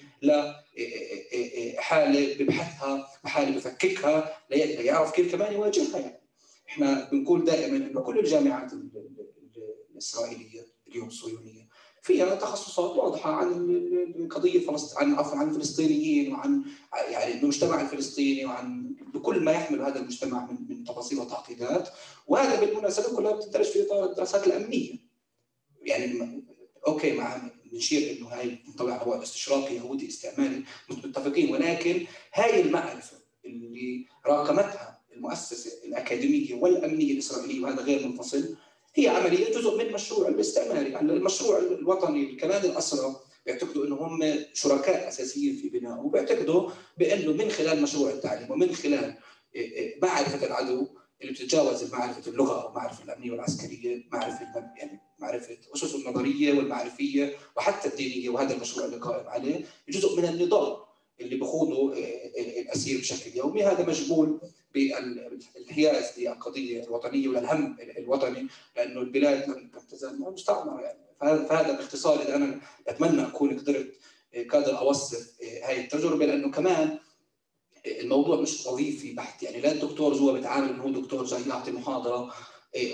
لحاله 1.77 2.35
ببحثها 2.39 3.07
وحاله 3.25 3.55
بفككها 3.55 4.37
ليعرف 4.51 5.11
كيف 5.11 5.35
كمان 5.35 5.53
يواجهها 5.53 5.99
يعني. 5.99 6.21
إحنا 6.69 7.09
بنقول 7.11 7.45
دائما 7.45 7.77
إنه 7.77 8.01
كل 8.01 8.19
الجامعات 8.19 8.71
الإسرائيلية 9.93 10.67
اليوم 10.87 11.07
الصهيونيه 11.07 11.70
فيها 12.01 12.35
تخصصات 12.35 12.97
واضحة 12.97 13.31
عن 13.31 13.69
القضية 14.19 14.59
الفلسطينيه 14.59 15.11
عن 15.11 15.19
عفوا 15.19 15.37
عن 15.37 15.49
الفلسطينيين 15.49 16.33
وعن 16.33 16.63
يعني 17.09 17.33
المجتمع 17.33 17.81
الفلسطيني 17.81 18.45
وعن 18.45 18.95
بكل 19.13 19.39
ما 19.39 19.51
يحمل 19.51 19.81
هذا 19.81 19.99
المجتمع 19.99 20.45
من 20.45 20.57
من 20.69 20.83
تفاصيل 20.83 21.19
وتعقيدات. 21.19 21.89
وهذا 22.27 22.59
بالمناسبة 22.59 23.15
كلها 23.15 23.31
بتدرج 23.31 23.65
في 23.65 23.81
إطار 23.81 24.05
الدراسات 24.05 24.47
الأمنية. 24.47 24.93
يعني 25.81 26.43
أوكي 26.87 27.17
مع 27.17 27.51
نشير 27.73 28.17
إنه 28.17 28.27
هاي 28.27 28.55
تنطبق 28.55 29.13
على 29.13 29.23
استشراقي 29.23 29.75
يهودي 29.75 30.07
استعماري 30.07 30.63
متفقين 30.89 31.53
ولكن 31.53 32.05
هاي 32.33 32.61
المعرفة 32.61 33.17
اللي 33.45 34.05
راكمتها 34.25 35.01
المؤسسة 35.13 35.71
الأكاديمية 35.85 36.55
والأمنية 36.55 37.13
الإسرائيلية 37.13 37.61
وهذا 37.61 37.81
غير 37.81 38.07
منفصل 38.07 38.57
هي 38.95 39.07
عملية 39.07 39.51
جزء 39.51 39.75
من 39.75 39.85
المشروع 39.85 40.27
الاستعماري، 40.27 40.99
المشروع 40.99 41.57
الوطني 41.59 42.35
كمان 42.35 42.65
الاسرى 42.65 43.15
بيعتقدوا 43.45 43.85
انه 43.85 43.95
هم 43.95 44.35
شركاء 44.53 45.07
أساسيين 45.07 45.55
في 45.55 45.69
بنائه 45.69 45.99
وبيعتقدوا 45.99 46.69
بأنه 46.97 47.31
من 47.31 47.49
خلال 47.51 47.81
مشروع 47.81 48.09
التعليم 48.09 48.51
ومن 48.51 48.75
خلال 48.75 49.15
معرفة 50.01 50.45
العدو 50.45 50.87
اللي 51.21 51.33
بتتجاوز 51.33 51.93
معرفة 51.93 52.31
اللغة 52.31 52.61
أو 52.63 52.69
المعرفه 52.69 53.03
الأمنية 53.03 53.31
والعسكرية، 53.31 54.03
معرفة 54.11 54.45
يعني 54.77 54.99
معرفة 55.19 55.57
اسسه 55.75 55.97
النظرية 55.97 56.53
والمعرفية 56.53 57.35
وحتى 57.57 57.87
الدينية 57.87 58.29
وهذا 58.29 58.53
المشروع 58.55 58.85
اللي 58.85 58.97
قائم 58.97 59.27
عليه 59.27 59.65
جزء 59.89 60.17
من 60.17 60.25
النضال 60.25 60.77
اللي 61.21 61.35
بخوضه 61.35 61.93
الأسير 62.61 62.99
بشكل 62.99 63.37
يومي. 63.37 63.63
هذا 63.63 63.87
مجبول 63.87 64.39
بالانحياز 64.73 66.19
للقضيه 66.19 66.83
الوطنيه 66.83 67.27
وللهم 67.27 67.77
الوطني 67.97 68.47
لأنه 68.75 69.01
البلاد 69.01 69.49
لم 69.49 69.69
تزال 69.91 70.21
مستعمرة 70.21 70.81
يعني. 70.81 70.99
فهذا 71.21 71.71
باختصار 71.71 72.21
إذا 72.21 72.35
أنا 72.35 72.59
أتمنى 72.87 73.27
أكون 73.27 73.59
قدرت 73.59 73.93
قادر 74.49 74.79
أوصف 74.79 75.33
هاي 75.63 75.81
التجربة 75.81 76.25
لأنه 76.25 76.51
كمان 76.51 76.99
الموضوع 77.85 78.41
مش 78.41 78.65
وظيفي 78.65 79.13
بحت 79.13 79.43
يعني. 79.43 79.61
لا 79.61 79.71
الدكتور 79.71 80.13
جوا 80.13 80.33
بيتعامل 80.33 80.69
إنه 80.69 80.83
هو 80.83 80.89
دكتور 80.89 81.25
جاي 81.25 81.41
يعطي 81.49 81.71
محاضرة 81.71 82.33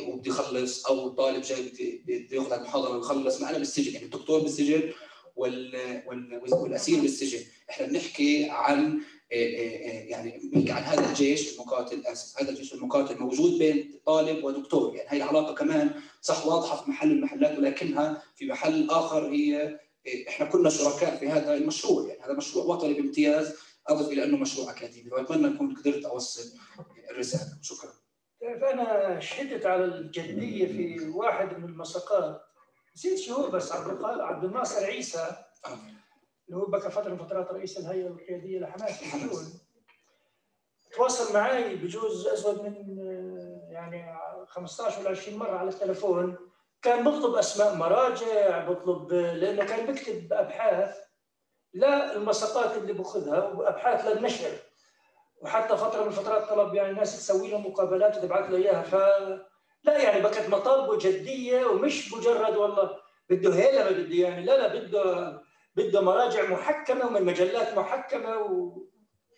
وبده 0.08 0.32
يخلص 0.32 0.86
أو 0.86 1.08
الطالب 1.08 1.42
جاي 1.42 1.72
بده 2.08 2.36
ياخذ 2.36 2.62
محاضره 2.62 2.98
ويخلص 2.98 3.42
معنا 3.42 3.58
بالسجن 3.58 3.94
يعني. 3.94 4.06
الدكتور 4.06 4.40
بالسجن 4.40 4.92
وال... 5.36 6.02
وال... 6.08 6.42
والأسير 6.54 7.02
بالسجن. 7.02 7.40
إحنا 7.70 7.88
بنحكي 7.88 8.48
عن 8.50 9.02
يعني 9.32 10.50
بنحكي 10.54 10.72
عن 10.72 10.84
هذا 10.84 11.10
الجيش 11.10 11.54
المقاتل 11.54 12.06
آسف 12.06 12.42
هذا 12.42 12.50
الجيش 12.50 12.74
المقاتل 12.74 13.20
موجود 13.20 13.58
بين 13.58 14.00
طالب 14.06 14.44
ودكتور. 14.44 14.96
يعني 14.96 15.10
هي 15.12 15.18
العلاقة 15.18 15.54
كمان 15.54 15.92
صح 16.22 16.48
واضحة 16.48 16.84
في 16.84 16.90
محل 16.90 17.12
المحلات 17.12 17.58
ولكنها 17.58 18.24
في 18.36 18.46
محل 18.46 18.90
آخر 18.90 19.28
هي 19.32 19.80
إحنا 20.28 20.46
كنا 20.46 20.70
شركاء 20.70 21.18
في 21.18 21.30
هذا 21.30 21.54
المشروع. 21.54 22.08
يعني 22.08 22.22
هذا 22.24 22.34
مشروع 22.34 22.66
وطني 22.66 22.94
بامتياز. 22.94 23.56
أضف 23.88 24.08
إلى 24.12 24.24
أنه 24.24 24.38
مشروع 24.38 24.72
أكاديمي 24.72 25.12
وأتمنى 25.12 25.56
اكون 25.56 25.76
قدرت 25.76 26.06
أوصل 26.06 26.44
الرساله 27.12 27.58
شكرا. 27.62 27.92
فانا 28.42 29.20
شهدت 29.20 29.66
على 29.66 29.86
الجدية 29.86 30.68
في 30.68 31.10
واحد 31.10 31.58
من 31.58 31.64
المساقات. 31.70 32.42
نسيت 32.96 33.20
شو 33.20 33.52
بس 33.52 33.72
عبد 33.72 34.04
عبد 34.04 34.44
الناصر 34.44 34.86
عيسى 34.86 35.36
اللي 36.48 36.58
هو 36.62 36.66
بقى 36.66 36.92
فترة 36.92 37.10
من 37.10 37.18
فترات 37.18 37.52
رئيس 37.52 37.78
الهيئة 37.78 38.08
القيادية 38.08 38.60
لحماس 38.60 39.02
الشؤون 39.04 39.46
تواصل 40.96 41.34
معي 41.34 41.76
بجوز 41.76 42.28
ازود 42.28 42.62
من 42.64 42.98
يعني 43.72 44.18
15 44.48 45.00
ولا 45.00 45.10
20 45.10 45.38
مرة 45.40 45.58
على 45.58 45.70
التليفون 45.70 46.38
كان 46.82 47.04
بطلب 47.04 47.36
أسماء 47.36 47.76
مراجع 47.76 48.68
بطلب 48.70 49.14
لأنه 49.14 49.66
كان 49.66 49.94
بكتب 49.94 50.34
أبحاث 50.34 50.98
لا 51.74 52.16
المساقات 52.16 52.78
اللي 52.78 52.94
بأخذها 52.94 53.48
وأبحاث 53.48 54.06
للنشر 54.06 54.52
وحتى 55.42 55.78
فترة 55.78 56.02
من 56.02 56.08
الفترات 56.08 56.50
طلب 56.50 56.74
يعني 56.76 56.90
الناس 56.90 57.18
تسوي 57.18 57.52
له 57.52 57.58
مقابلات 57.58 58.18
وتبعث 58.18 58.50
له 58.52 58.58
إياها. 58.58 58.82
ف 58.82 58.96
لا 59.84 59.98
يعني 60.04 60.22
بكت 60.24 60.50
مطالبه 60.50 60.98
جديه 60.98 61.66
ومش 61.66 62.14
مجرد 62.14 62.56
والله 62.58 62.98
بده 63.30 63.54
هيلا 63.56 63.92
بده 63.92 64.16
يعني 64.16 64.46
لا 64.46 64.58
لا 64.58 64.68
بده 64.80 65.42
بده 65.78 66.02
مراجع 66.02 66.50
محكمة 66.50 67.06
ومن 67.06 67.24
مجلات 67.24 67.78
محكمة 67.78 68.38
و... 68.38 68.82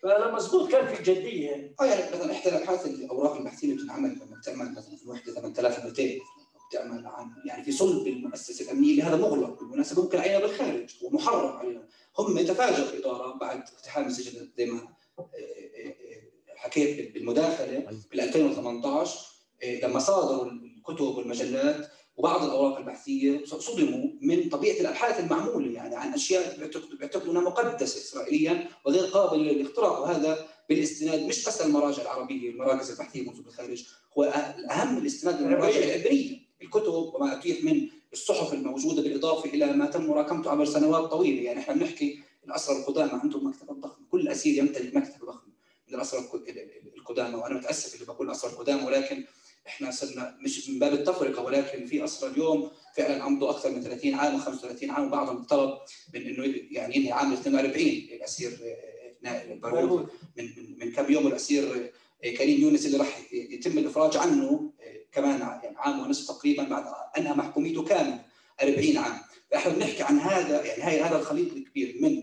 فلا 0.02 0.34
مزبوط 0.34 0.70
كان 0.70 0.94
في 0.94 1.02
جديه 1.02 1.50
يعني 1.50 1.74
آه 1.80 1.84
يعني 1.84 2.16
مثلا 2.16 2.32
احدى 2.32 2.48
الابحاث 2.48 2.86
الأوراق 2.86 3.36
البحثيه 3.36 3.68
اللي 3.68 3.82
بتنعمل 3.82 4.10
لما 4.10 4.36
بتعمل 4.36 4.72
مثلا 4.72 4.96
في 4.96 5.02
الوحده 5.04 5.34
8200 5.34 6.02
بتعمل 6.70 7.06
عن 7.06 7.30
يعني 7.44 7.64
في 7.64 7.72
صلب 7.72 8.06
المؤسسة 8.06 8.64
الأمنية 8.64 8.90
اللي 8.90 9.02
هذا 9.02 9.16
مغلق 9.16 9.60
بالمناسبة 9.60 10.02
ممكن 10.02 10.18
علينا 10.18 10.38
بالخارج 10.38 10.96
ومحرم 11.02 11.56
علينا 11.56 11.88
هم 12.18 12.40
تفاجئوا 12.40 12.88
الاداره 12.88 13.38
بعد 13.38 13.58
اقتحام 13.58 14.06
السجن 14.06 14.50
زي 14.56 14.66
ما 14.66 14.80
آه، 15.18 15.22
آه، 15.22 15.88
آه، 15.88 16.56
حكيت 16.56 17.14
بالمداخلة 17.14 17.78
بال 18.10 18.20
2018 18.20 19.18
لما 19.82 19.98
صادروا 19.98 20.52
الكتب 20.52 21.04
والمجلات 21.04 21.90
وبعض 22.20 22.44
الأوراق 22.44 22.78
البحثية 22.78 23.44
صدموا 23.44 24.06
من 24.20 24.48
طبيعة 24.48 24.80
الأبحاث 24.80 25.20
المعمولة 25.20 25.72
يعني 25.72 25.96
عن 25.96 26.12
أشياء 26.14 26.70
بيعتقدوا 26.98 27.32
انها 27.32 27.42
مقدسة 27.42 28.00
اسرائيليا 28.00 28.68
وغير 28.84 29.04
قابلة 29.04 29.52
للاختراق 29.52 30.00
وهذا 30.00 30.46
بالاستناد 30.68 31.22
مش 31.22 31.44
بس 31.48 31.60
المراجع 31.60 32.02
العربية 32.02 32.50
المراكز 32.50 32.90
البحثية 32.90 33.20
الموجوده 33.20 33.42
بالخارج 33.44 33.84
هو 34.18 34.24
الاهم 34.58 34.98
الاستناد 34.98 35.40
للمراجع 35.42 35.78
العبريه 35.78 36.38
الكتب 36.62 36.92
وما 36.92 37.38
أتيح 37.38 37.64
من 37.64 37.88
الصحف 38.12 38.52
الموجودة 38.54 39.02
بالإضافة 39.02 39.50
إلى 39.50 39.72
ما 39.72 39.86
تم 39.86 40.06
مراكمته 40.06 40.50
عبر 40.50 40.64
سنوات 40.64 41.10
طويلة. 41.10 41.42
يعني 41.42 41.60
إحنا 41.60 41.74
بنحكي 41.74 42.18
الأسرى 42.46 42.76
القدامى 42.76 43.10
عندهم 43.12 43.46
مكتبه 43.46 43.72
ضخمه 43.74 44.06
كل 44.10 44.28
أسير 44.28 44.58
يمتلك 44.58 44.94
مكتبه 44.94 45.26
ضخمه 45.26 45.52
من 45.88 45.94
الأسرى 45.94 46.20
القدامى 46.96 47.34
وأنا 47.34 47.54
متأسف 47.54 47.94
اللي 47.94 48.06
بقول 48.06 48.26
الاسرى 48.26 48.50
القدامى 48.50 48.86
ولكن 48.86 49.24
إحنا 49.66 49.90
صرنا 49.90 50.38
مش 50.44 50.68
من 50.68 50.78
باب 50.78 50.92
التفرقة 50.92 51.42
ولكن 51.42 51.86
في 51.86 52.04
اسرى 52.04 52.30
اليوم 52.30 52.70
فعلا 52.96 53.22
عمضوا 53.22 53.50
أكثر 53.50 53.70
من 53.70 53.82
30 53.82 54.14
عام 54.14 54.40
و35 54.40 54.90
عام 54.90 55.06
وبعضهم 55.06 55.44
طلب 55.44 55.78
من 56.14 56.20
إنه 56.20 56.54
يعني 56.70 56.96
ينهي 56.96 57.12
عام 57.12 57.32
42 57.32 57.86
الأسير 57.86 58.58
نائل 59.22 59.52
البارود 59.52 60.08
من 60.38 60.44
من, 60.44 60.78
من 60.78 60.92
كم 60.92 61.12
يوم 61.12 61.26
الأسير 61.26 61.92
كريم 62.38 62.60
يونس 62.60 62.86
اللي 62.86 62.96
راح 62.96 63.20
يتم 63.32 63.78
الإفراج 63.78 64.16
عنه 64.16 64.72
كمان 65.12 65.40
يعني 65.40 65.76
عام 65.76 66.00
ونصف 66.00 66.28
تقريبا 66.28 66.62
بعد 66.62 66.84
أنهى 67.18 67.34
محكوميته 67.34 67.84
كامل 67.84 68.18
40 68.62 68.96
عام. 68.96 69.20
فإحنا 69.50 69.72
بنحكي 69.72 70.02
عن 70.02 70.18
هذا 70.18 70.64
يعني 70.64 70.82
هاي 70.82 71.00
هذا 71.00 71.18
الخليط 71.18 71.52
الكبير 71.52 71.96
من 72.00 72.22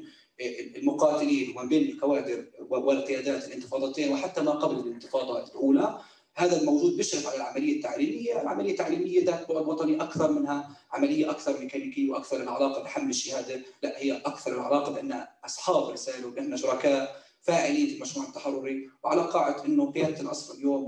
المقاتلين 0.75 1.49
وما 1.49 1.63
بين 1.63 1.89
الكوادر 1.89 2.45
والقيادات 2.69 3.47
الانتفاضتين 3.47 4.13
وحتى 4.13 4.41
ما 4.41 4.51
قبل 4.51 4.79
الانتفاضة 4.79 5.43
الأولى 5.43 5.99
هذا 6.37 6.61
الموجود 6.61 6.97
بيشرف 6.97 7.27
على 7.27 7.35
العملية 7.35 7.75
التعليمية، 7.75 8.41
العملية 8.41 8.71
التعليمية 8.71 9.25
ذات 9.25 9.51
بعد 9.51 9.67
وطني 9.67 10.01
أكثر 10.01 10.31
منها 10.31 10.77
عملية 10.91 11.31
أكثر 11.31 11.59
ميكانيكية 11.59 12.11
وأكثر 12.11 12.43
العلاقة 12.43 12.83
بحمل 12.83 13.09
الشهادة، 13.09 13.61
لا 13.83 13.99
هي 13.99 14.17
أكثر 14.17 14.53
العلاقة 14.53 14.91
بأن 14.91 15.25
أصحاب 15.45 15.89
رسالة 15.89 16.27
وبأن 16.27 16.57
شركاء 16.57 17.23
فاعلين 17.41 17.87
في 17.87 17.95
المشروع 17.95 18.25
التحرري. 18.25 18.89
وعلى 19.03 19.21
قاعدة 19.21 19.65
إنه 19.65 19.91
قيادة 19.91 20.21
الاسرى 20.21 20.57
اليوم 20.57 20.83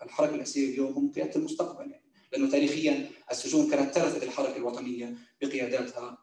والحركه 0.00 0.34
الاسيريه 0.34 0.70
اليوم 0.70 0.92
هم 0.92 1.12
قيادة 1.12 1.36
المستقبل 1.36 1.90
يعني 1.90 2.04
لأنه 2.32 2.50
تاريخيا 2.50 3.10
السجون 3.30 3.70
كانت 3.70 3.94
ترثت 3.94 4.22
الحركة 4.22 4.56
الوطنية 4.56 5.14
بقياداتها. 5.42 6.18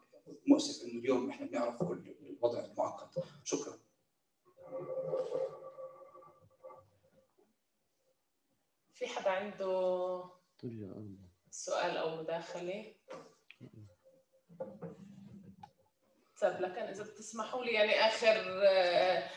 مؤسف 0.46 0.84
إنه 0.84 1.00
اليوم 1.00 1.28
إحنا 1.30 1.46
بنعرف 1.46 1.76
كل 1.76 2.14
الوضع 2.30 2.64
المعقد. 2.64 3.22
شكرا. 3.44 3.81
في 9.02 9.08
حدا 9.08 9.30
عنده 9.30 10.24
سؤال 11.50 11.96
أو 11.96 12.16
مداخلة؟ 12.16 12.94
طيب 16.40 16.60
لكن 16.60 16.82
إذا 16.82 17.04
بتسمحوا 17.04 17.64
لي 17.64 17.72
يعني 17.72 18.06
آخر 18.06 18.62
آه، 18.68 19.28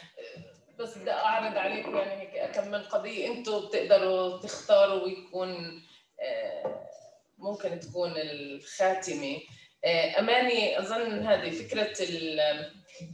بس 0.80 0.98
بدي 0.98 1.12
أعرض 1.12 1.58
عليكم 1.58 1.96
يعني 1.96 2.22
هيك 2.22 2.52
كم 2.52 2.72
من 2.72 2.84
قضية 2.84 3.28
أنتم 3.28 3.66
بتقدروا 3.66 4.38
تختاروا 4.38 5.04
ويكون 5.04 5.82
آه، 6.20 6.90
ممكن 7.38 7.80
تكون 7.80 8.14
الخاتمة. 8.16 9.40
آه، 9.86 10.20
أماني 10.20 10.80
أظن 10.80 11.28
هذه 11.28 11.50
فكرة 11.50 11.98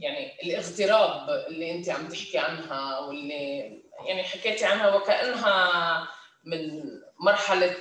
يعني 0.00 0.42
الاغتراب 0.42 1.30
اللي 1.48 1.70
أنت 1.70 1.88
عم 1.88 2.08
تحكي 2.08 2.38
عنها 2.38 2.98
واللي 2.98 3.82
يعني 4.06 4.22
حكيتي 4.22 4.64
عنها 4.64 4.94
وكأنها 4.96 6.08
من 6.44 6.82
مرحلة 7.20 7.76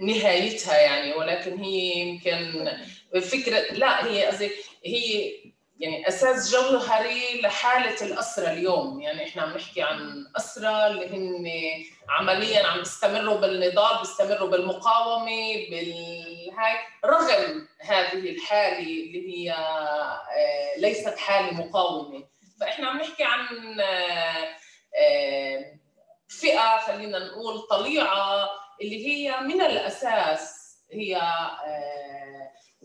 نهايتها 0.00 0.78
يعني 0.78 1.14
ولكن 1.14 1.58
هي 1.58 1.96
يمكن 1.96 2.68
فكرة 3.20 3.72
لا 3.72 4.06
هي 4.06 4.26
قصدي 4.26 4.50
هي 4.84 5.32
يعني 5.78 6.08
أساس 6.08 6.52
جوهري 6.52 7.40
لحالة 7.40 8.06
الاسرى 8.06 8.52
اليوم. 8.52 9.00
يعني 9.00 9.24
إحنا 9.24 9.42
عم 9.42 9.54
نحكي 9.54 9.82
عن 9.82 10.26
اسرى 10.36 10.86
اللي 10.86 11.08
هن 11.08 11.46
عمليا 12.08 12.66
عم 12.66 12.78
بيستمروا 12.78 13.36
بالنضال 13.36 13.98
بيستمروا 13.98 14.48
بالمقاومة 14.48 15.54
بالهاي 15.70 16.76
رغم 17.04 17.68
هذه 17.80 18.30
الحالة 18.30 18.78
اللي 18.78 19.28
هي 19.28 19.52
آه، 19.52 20.78
ليست 20.78 21.18
حالة 21.18 21.54
مقاومة. 21.54 22.24
فإحنا 22.60 22.88
عم 22.88 22.98
نحكي 22.98 23.24
عن 23.24 23.80
آه، 23.80 24.48
آه، 24.96 25.83
فئة 26.40 26.78
خلينا 26.86 27.18
نقول 27.18 27.60
طليعة 27.70 28.50
اللي 28.80 29.06
هي 29.06 29.40
من 29.40 29.60
الأساس 29.60 30.64
هي 30.92 31.20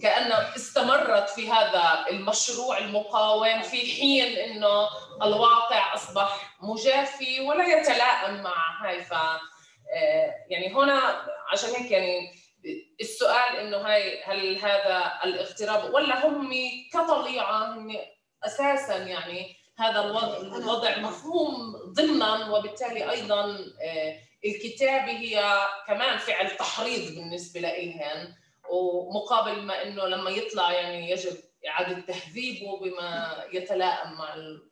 كأنها 0.01 0.55
استمرت 0.55 1.29
في 1.29 1.51
هذا 1.51 2.05
المشروع 2.09 2.77
المقاوم 2.77 3.61
في 3.61 3.77
حين 3.77 4.37
إنه 4.37 4.87
الواقع 5.23 5.93
أصبح 5.93 6.55
مجافي 6.61 7.41
ولا 7.41 7.65
يتلائم 7.67 8.43
مع 8.43 8.83
هاي 8.83 9.03
ف 9.03 9.11
يعني 10.49 10.73
هنا 10.73 11.25
عشان 11.51 11.69
هيك 11.69 11.91
يعني 11.91 12.31
السؤال 13.01 13.55
إنه 13.57 13.77
هاي 13.77 14.23
هل 14.23 14.57
هذا 14.57 15.13
الاغتراب 15.23 15.93
ولا 15.93 16.27
هم 16.27 16.51
كطليعة 16.93 17.73
هم 17.73 17.97
أساسا 18.45 18.97
يعني 18.97 19.55
هذا 19.79 20.01
الوضع 20.57 20.99
مفهوم 20.99 21.75
ضمنا 21.85 22.49
وبالتالي 22.49 23.11
أيضا 23.11 23.57
الكتابة 24.45 25.11
هي 25.11 25.67
كمان 25.87 26.17
فعل 26.17 26.57
تحريض 26.57 27.15
بالنسبة 27.15 27.59
لإلهن. 27.59 28.33
ومقابل 28.69 29.61
ما 29.61 29.83
إنه 29.83 30.05
لما 30.05 30.29
يطلع 30.29 30.71
يعني 30.71 31.09
يجب 31.09 31.37
إعادة 31.67 31.99
تهذيبه 31.99 32.79
بما 32.79 33.43
يتلائم 33.53 34.11
مع 34.11 34.33
ال... 34.35 34.69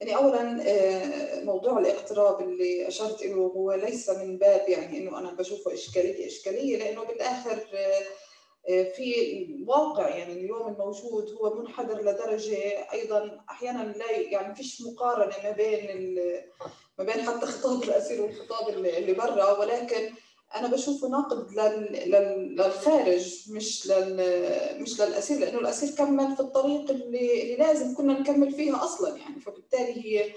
يعني 0.00 0.16
اولا 0.16 0.62
آه، 0.68 1.44
موضوع 1.44 1.78
الاقتراب 1.78 2.40
اللي 2.40 2.88
أشرت 2.88 3.22
له 3.22 3.34
هو 3.34 3.72
ليس 3.72 4.10
من 4.10 4.38
باب 4.38 4.68
يعني 4.68 4.98
إنه 4.98 5.18
أنا 5.18 5.32
بشوفه 5.32 5.74
إشكالية 5.74 6.26
إشكالية 6.26 6.78
لأنه 6.78 7.04
بالآخر 7.04 7.52
آه، 7.74 7.76
آه، 7.76 8.02
في 8.68 9.42
الواقع 9.48 10.08
يعني 10.08 10.32
اليوم 10.32 10.68
الموجود 10.68 11.30
هو 11.32 11.54
منحدر 11.60 12.00
لدرجة 12.00 12.56
أيضا 12.92 13.40
أحيانا 13.50 13.92
لا 13.98 14.10
يعني 14.10 14.54
فيش 14.54 14.82
مقارنة 14.82 15.34
ما 15.44 15.50
بين 15.50 16.14
ما 16.98 17.04
بين 17.04 17.22
حتى 17.22 17.46
خطاب 17.46 17.82
الأسير 17.82 18.22
والخطاب 18.22 18.68
اللي 18.68 19.12
برا 19.12 19.58
ولكن 19.58 20.10
أنا 20.54 20.68
بشوفه 20.68 21.08
ناقد 21.08 21.52
للخارج 22.58 23.50
مش 23.50 23.86
لل 23.86 24.82
مش 24.82 25.00
للأسير 25.00 25.38
لأنه 25.38 25.58
الأسير 25.58 25.90
كمل 25.96 26.36
في 26.36 26.40
الطريق 26.40 26.90
اللي, 26.90 27.42
اللي 27.42 27.56
لازم 27.56 27.94
كنا 27.96 28.20
نكمل 28.20 28.52
فيها 28.52 28.84
أصلا 28.84 29.16
يعني. 29.16 29.40
فبالتالي 29.40 30.06
هي 30.06 30.32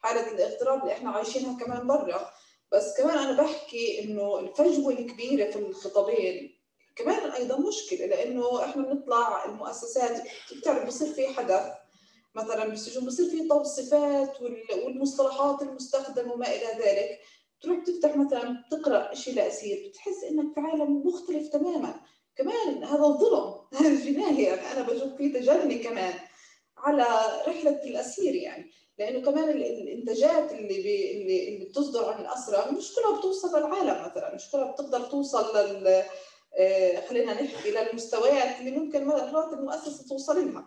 حالة 0.00 0.32
الاغتراب 0.32 0.82
اللي 0.82 0.92
إحنا 0.92 1.10
عايشينها 1.10 1.64
كمان 1.64 1.86
برا. 1.86 2.30
بس 2.72 2.96
كمان 2.98 3.18
أنا 3.18 3.42
بحكي 3.42 4.04
إنه 4.04 4.38
الفجوة 4.38 4.92
الكبيرة 4.92 5.50
في 5.50 5.58
الخطابين 5.58 6.55
كمان 6.96 7.30
أيضا 7.30 7.58
مشكلة 7.58 8.06
لأنه 8.06 8.64
إحنا 8.64 8.82
بنطلع 8.82 9.44
المؤسسات 9.44 10.22
بتعرف 10.56 10.86
بصير 10.86 11.12
في 11.12 11.28
حدث 11.28 11.62
مثلا 12.34 12.68
بالسجون 12.68 13.06
بصير 13.06 13.30
في 13.30 13.48
توصيفات 13.48 14.40
والمصطلحات 14.84 15.62
المستخدمة 15.62 16.32
وما 16.32 16.46
إلى 16.48 16.84
ذلك. 16.84 17.18
تروح 17.60 17.84
تفتح 17.84 18.16
مثلا 18.16 18.64
تقرا 18.70 19.14
شيء 19.14 19.34
لاسير 19.34 19.88
بتحس 19.88 20.24
إنك 20.30 20.54
في 20.54 20.60
عالم 20.60 21.06
مختلف 21.06 21.48
تماما. 21.48 22.00
كمان 22.36 22.84
هذا 22.84 23.02
ظلم 23.06 23.54
هذا 23.74 24.04
جنايه 24.04 24.48
يعني 24.48 24.72
أنا 24.72 24.82
بشوف 24.82 25.14
فيه 25.16 25.32
تجني 25.32 25.78
كمان 25.78 26.14
على 26.76 27.04
رحلة 27.48 27.82
الأسير 27.84 28.34
يعني. 28.34 28.70
لأنه 28.98 29.20
كمان 29.20 29.48
الإنتاجات 29.50 30.52
اللي 30.52 30.82
بي 30.82 31.12
اللي, 31.12 31.48
اللي 31.48 31.64
بتصدر 31.64 32.12
عن 32.12 32.20
الاسرى 32.20 32.72
مش 32.72 32.94
كلها 32.94 33.18
بتوصل 33.18 33.58
للعالم 33.58 34.10
مثلا 34.10 34.34
مش 34.34 34.50
كلها 34.50 34.72
بتقدر 34.72 35.00
توصل 35.00 35.56
لل 35.56 36.02
خلينا 37.08 37.42
نحكي 37.42 37.70
للمستويات 37.70 38.60
اللي 38.60 38.70
ممكن 38.70 39.06
مرات 39.06 39.52
المؤسسة 39.52 40.08
توصل 40.08 40.52
لها. 40.52 40.64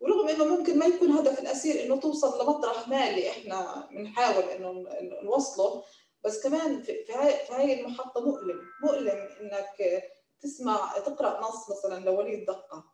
ورغم 0.00 0.28
إنه 0.28 0.44
ممكن 0.44 0.78
ما 0.78 0.86
يكون 0.86 1.10
هدف 1.10 1.40
الأسير 1.40 1.84
إنه 1.84 1.96
توصل 1.96 2.42
لمطرح 2.42 2.88
مالي 2.88 3.30
إحنا 3.30 3.88
بنحاول 3.90 4.44
إنه 4.44 4.84
نوصله 5.22 5.82
بس 6.24 6.42
كمان 6.42 6.82
في 6.82 6.92
هاي 7.12 7.46
في 7.46 7.52
هاي 7.52 7.80
المحطة 7.80 8.20
مؤلم. 8.20 8.60
مؤلم 8.82 9.28
إنك 9.40 10.02
تسمع 10.40 10.98
تقرأ 11.06 11.40
نص 11.40 11.70
مثلا 11.70 12.04
لوليد 12.04 12.44
دقة 12.46 12.84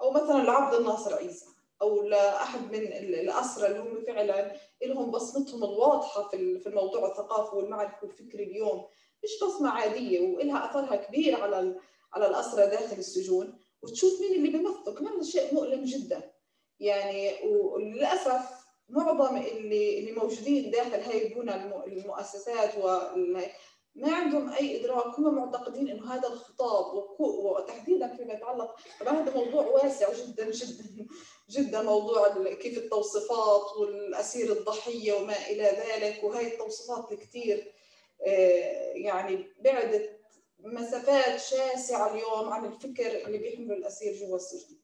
أو 0.00 0.10
مثلا 0.10 0.42
لعبد 0.42 0.74
الناصر 0.74 1.14
عيسى 1.14 1.46
أو 1.82 2.02
لأحد 2.02 2.72
من 2.72 2.82
الأسرى 2.92 3.66
اللي 3.66 3.78
هم 3.78 4.04
فعلا 4.06 4.52
لهم 4.82 5.10
بصمتهم 5.10 5.64
الواضحة 5.64 6.28
في 6.28 6.58
في 6.58 6.66
الموضوع 6.66 7.08
الثقافي 7.08 7.56
والمعرفي 7.56 8.06
والفكري 8.06 8.42
اليوم. 8.44 8.86
مش 9.24 9.30
بصمة 9.42 9.70
عادية؟ 9.70 10.20
وإلها 10.20 10.70
أثرها 10.70 10.96
كبير 10.96 11.42
على 11.42 11.74
على 12.14 12.26
الاسرى 12.26 12.66
داخل 12.66 12.96
السجون 12.98 13.58
وتشوف 13.82 14.20
مين 14.20 14.32
اللي 14.32 14.58
بيمثل 14.58 14.98
كمان 14.98 15.22
شيء 15.22 15.54
مؤلم 15.54 15.84
جدا. 15.84 16.32
يعني 16.80 17.32
وللأسف 17.44 18.64
معظم 18.88 19.36
اللي 19.36 19.98
اللي 19.98 20.12
موجودين 20.12 20.70
داخل 20.70 21.00
هاي 21.00 21.26
البنى 21.26 21.54
المؤسسات 21.86 22.78
ما 23.94 24.14
عندهم 24.14 24.48
أي 24.52 24.80
إدراك. 24.80 25.18
هم 25.18 25.34
معتقدين 25.34 25.88
إنه 25.88 26.14
هذا 26.14 26.28
الخطاب 26.28 27.04
وتحديدا 27.20 28.16
فيما 28.16 28.32
يتعلق 28.32 28.76
طبعا 29.00 29.22
هذا 29.22 29.34
موضوع 29.34 29.66
واسع 29.66 30.12
جدا 30.12 30.50
جدا 30.50 31.06
جدا. 31.50 31.82
موضوع 31.82 32.52
كيف 32.54 32.78
التوصيفات 32.78 33.76
والأسير 33.76 34.52
الضحية 34.52 35.12
وما 35.12 35.46
إلى 35.50 35.62
ذلك 35.62 36.24
وهي 36.24 36.46
التوصيفات 36.46 37.14
كثير 37.14 37.74
آه، 38.26 38.92
يعني 38.94 39.46
بعدت 39.60 40.13
مسافات 40.64 41.40
شاسعة 41.40 42.14
اليوم 42.14 42.52
عن 42.52 42.64
الفكر 42.64 43.26
اللي 43.26 43.38
بيحمله 43.38 43.74
الأسير 43.74 44.14
جوا 44.16 44.36
السجن. 44.36 44.76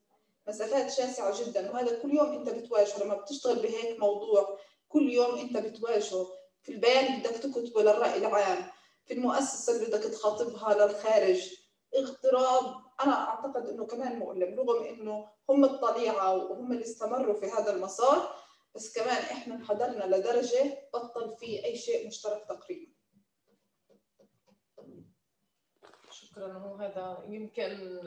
مسافات 0.47 0.91
شاسعة 0.91 1.43
جدا 1.43 1.71
وهذا 1.71 1.99
كل 1.99 2.13
يوم 2.13 2.27
أنت 2.27 2.49
بتواجهه. 2.49 3.03
لما 3.03 3.15
بتشتغل 3.15 3.55
بهيك 3.55 3.99
موضوع 3.99 4.59
كل 4.89 5.13
يوم 5.13 5.37
أنت 5.37 5.57
بتواجهه. 5.57 6.27
في 6.61 6.71
البيان 6.71 7.19
بدك 7.19 7.31
تكتبه 7.31 7.81
للراي 7.81 8.17
العام. 8.17 8.69
في 9.05 9.13
المؤسسة 9.13 9.75
اللي 9.75 9.85
بدك 9.85 10.03
تخاطبها 10.03 10.73
للخارج. 10.73 11.53
اغتراب. 11.95 12.75
أنا 13.03 13.13
أعتقد 13.13 13.69
إنه 13.69 13.85
كمان 13.85 14.19
مؤلم 14.19 14.59
رغم 14.59 14.83
إنه 14.83 15.29
هم 15.49 15.65
الطليعة 15.65 16.35
وهم 16.35 16.71
اللي 16.71 16.83
استمروا 16.83 17.33
في 17.33 17.45
هذا 17.45 17.75
المسار 17.75 18.35
بس 18.75 18.93
كمان 18.93 19.17
إحنا 19.17 19.55
انحدرنا 19.55 20.15
لدرجة 20.15 20.89
بطل 20.93 21.35
في 21.39 21.65
أي 21.65 21.77
شيء 21.77 22.07
مشترك 22.07 22.45
تقريبا. 22.49 22.91
شكرا 26.31 26.53
هو 26.53 26.75
هذا 26.75 27.23
يمكن 27.27 27.99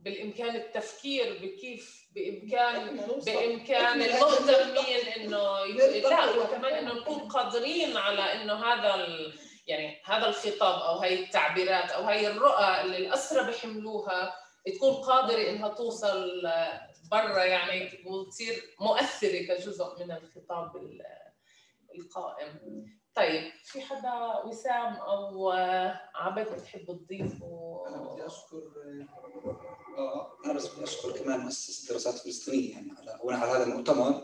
بالإمكان 0.00 0.56
التفكير 0.56 1.38
بكيف 1.42 2.08
بامكان 2.14 2.96
بإمكان 3.26 4.02
المهتمين 4.02 5.06
إنه 5.16 5.64
لا 5.64 6.30
وكمان 6.30 6.74
إنه 6.74 6.94
نكون 6.94 7.18
قادرين 7.18 7.96
على 7.96 8.42
إنه 8.42 8.54
هذا 8.54 8.94
ال... 8.94 9.34
يعني 9.66 10.02
هذا 10.04 10.28
الخطاب 10.28 10.82
أو 10.82 10.94
هاي 10.94 11.24
التعبيرات 11.24 11.90
أو 11.90 12.02
هاي 12.02 12.26
الرؤى 12.26 12.80
اللي 12.80 12.96
الاسرى 12.96 13.46
بيحملوها 13.46 14.34
تكون 14.66 14.92
قادرة 14.92 15.50
إنها 15.50 15.68
توصل 15.68 16.42
برا 17.10 17.44
يعني 17.44 18.04
وتصير 18.06 18.62
مؤثرة 18.80 19.46
كجزء 19.48 20.04
من 20.04 20.12
الخطاب 20.12 20.72
القائم. 21.94 22.84
طيب. 23.16 23.52
في 23.64 23.80
حدا 23.80 24.44
وسام 24.44 24.94
أو 24.94 25.50
عبد 26.14 26.48
بتحب 26.52 26.86
تضيفوا 26.86 27.88
أنا 27.88 27.96
بدي 27.96 28.26
اشكر 28.26 28.62
آه 29.98 30.38
أنا 30.44 30.52
بس 30.52 30.66
بدي 30.66 30.84
أشكر 30.84 31.12
كمان 31.12 31.40
مؤسسة 31.40 31.82
الدراسات 31.82 32.14
الفلسطينية 32.14 32.72
يعني 32.72 32.92
على 32.98 33.20
اولا 33.20 33.36
على 33.36 33.50
هذا 33.50 33.64
المؤتمر 33.64 34.22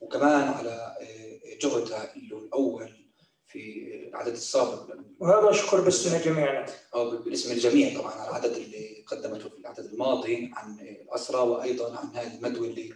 وكمان 0.00 0.48
على 0.48 0.96
آه، 1.00 1.58
جهدها 1.62 2.14
الأول 2.16 3.02
في 3.46 3.84
العدد 4.08 4.32
السابق. 4.32 4.94
وهذا 5.20 5.52
شكر 5.52 5.80
باسم 5.80 6.18
جميعنا 6.18 6.66
أو 6.94 7.10
باسم 7.10 7.52
الجميع 7.52 8.00
طبعا 8.00 8.12
على 8.12 8.30
العدد 8.30 8.52
اللي 8.56 9.04
قدمته 9.06 9.48
في 9.48 9.58
العدد 9.58 9.84
الماضي 9.84 10.50
عن 10.54 10.80
الأسرى 10.80 11.40
وأيضا 11.40 11.98
عن 11.98 12.16
هذه 12.16 12.36
المدوه 12.36 12.66
اللي 12.68 12.94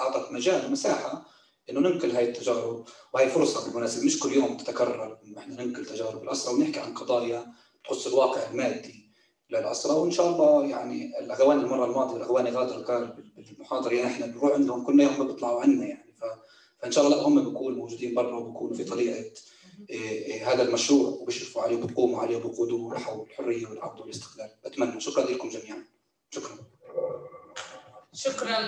أعطت 0.00 0.32
مجال 0.32 0.66
ومساحة 0.66 1.24
إنه 1.70 1.80
ننقل 1.80 2.10
هاي 2.10 2.28
التجارب 2.28 2.84
وهي 3.14 3.28
فرصة 3.28 3.64
بالمناسبة 3.64 4.06
مش 4.06 4.18
كل 4.18 4.32
يوم 4.32 4.56
تتكرر 4.56 5.18
إنه 5.26 5.38
إحنا 5.38 5.64
ننقل 5.64 5.86
تجارب 5.86 6.22
الاسرى 6.22 6.54
ونحكي 6.54 6.80
عن 6.80 6.94
قضايا 6.94 7.46
تخص 7.84 8.06
الواقع 8.06 8.50
المادي 8.50 9.08
للاسرى 9.50 9.92
وإن 9.92 10.10
شاء 10.10 10.28
الله 10.28 10.66
يعني 10.66 11.18
الاغواني 11.20 11.62
المرة 11.62 11.84
الماضية 11.84 12.16
الاغواني 12.16 12.50
غادر 12.50 12.82
قال 12.82 13.30
بالمحاضرة 13.36 13.94
يعني 13.94 14.06
إحنا 14.06 14.26
بنروح 14.26 14.52
عندهم 14.52 14.84
كل 14.84 15.00
يوم 15.00 15.26
بيطلعوا 15.26 15.60
عنا 15.60 15.86
يعني. 15.86 16.14
فإن 16.82 16.92
شاء 16.92 17.06
الله 17.06 17.22
هم 17.22 17.44
بيكونوا 17.44 17.78
موجودين 17.78 18.14
برا 18.14 18.36
وبيكونوا 18.36 18.74
في 18.74 18.84
طريقة 18.84 19.24
إيه، 19.90 20.10
إيه، 20.10 20.52
هذا 20.52 20.62
المشروع 20.62 21.08
وبيشرفوا 21.08 21.62
عليه 21.62 21.76
وبقوموا 21.76 22.20
عليه 22.20 22.36
وبقودوه 22.36 22.94
نحو 22.94 23.24
الحريه 23.24 23.66
والعبد 23.66 24.00
والاستقلال. 24.00 24.50
بتمنى. 24.64 25.00
شكرا 25.00 25.24
لكم 25.24 25.48
جميعا. 25.48 25.84
شكرا. 26.30 26.56
شكرا. 28.12 28.58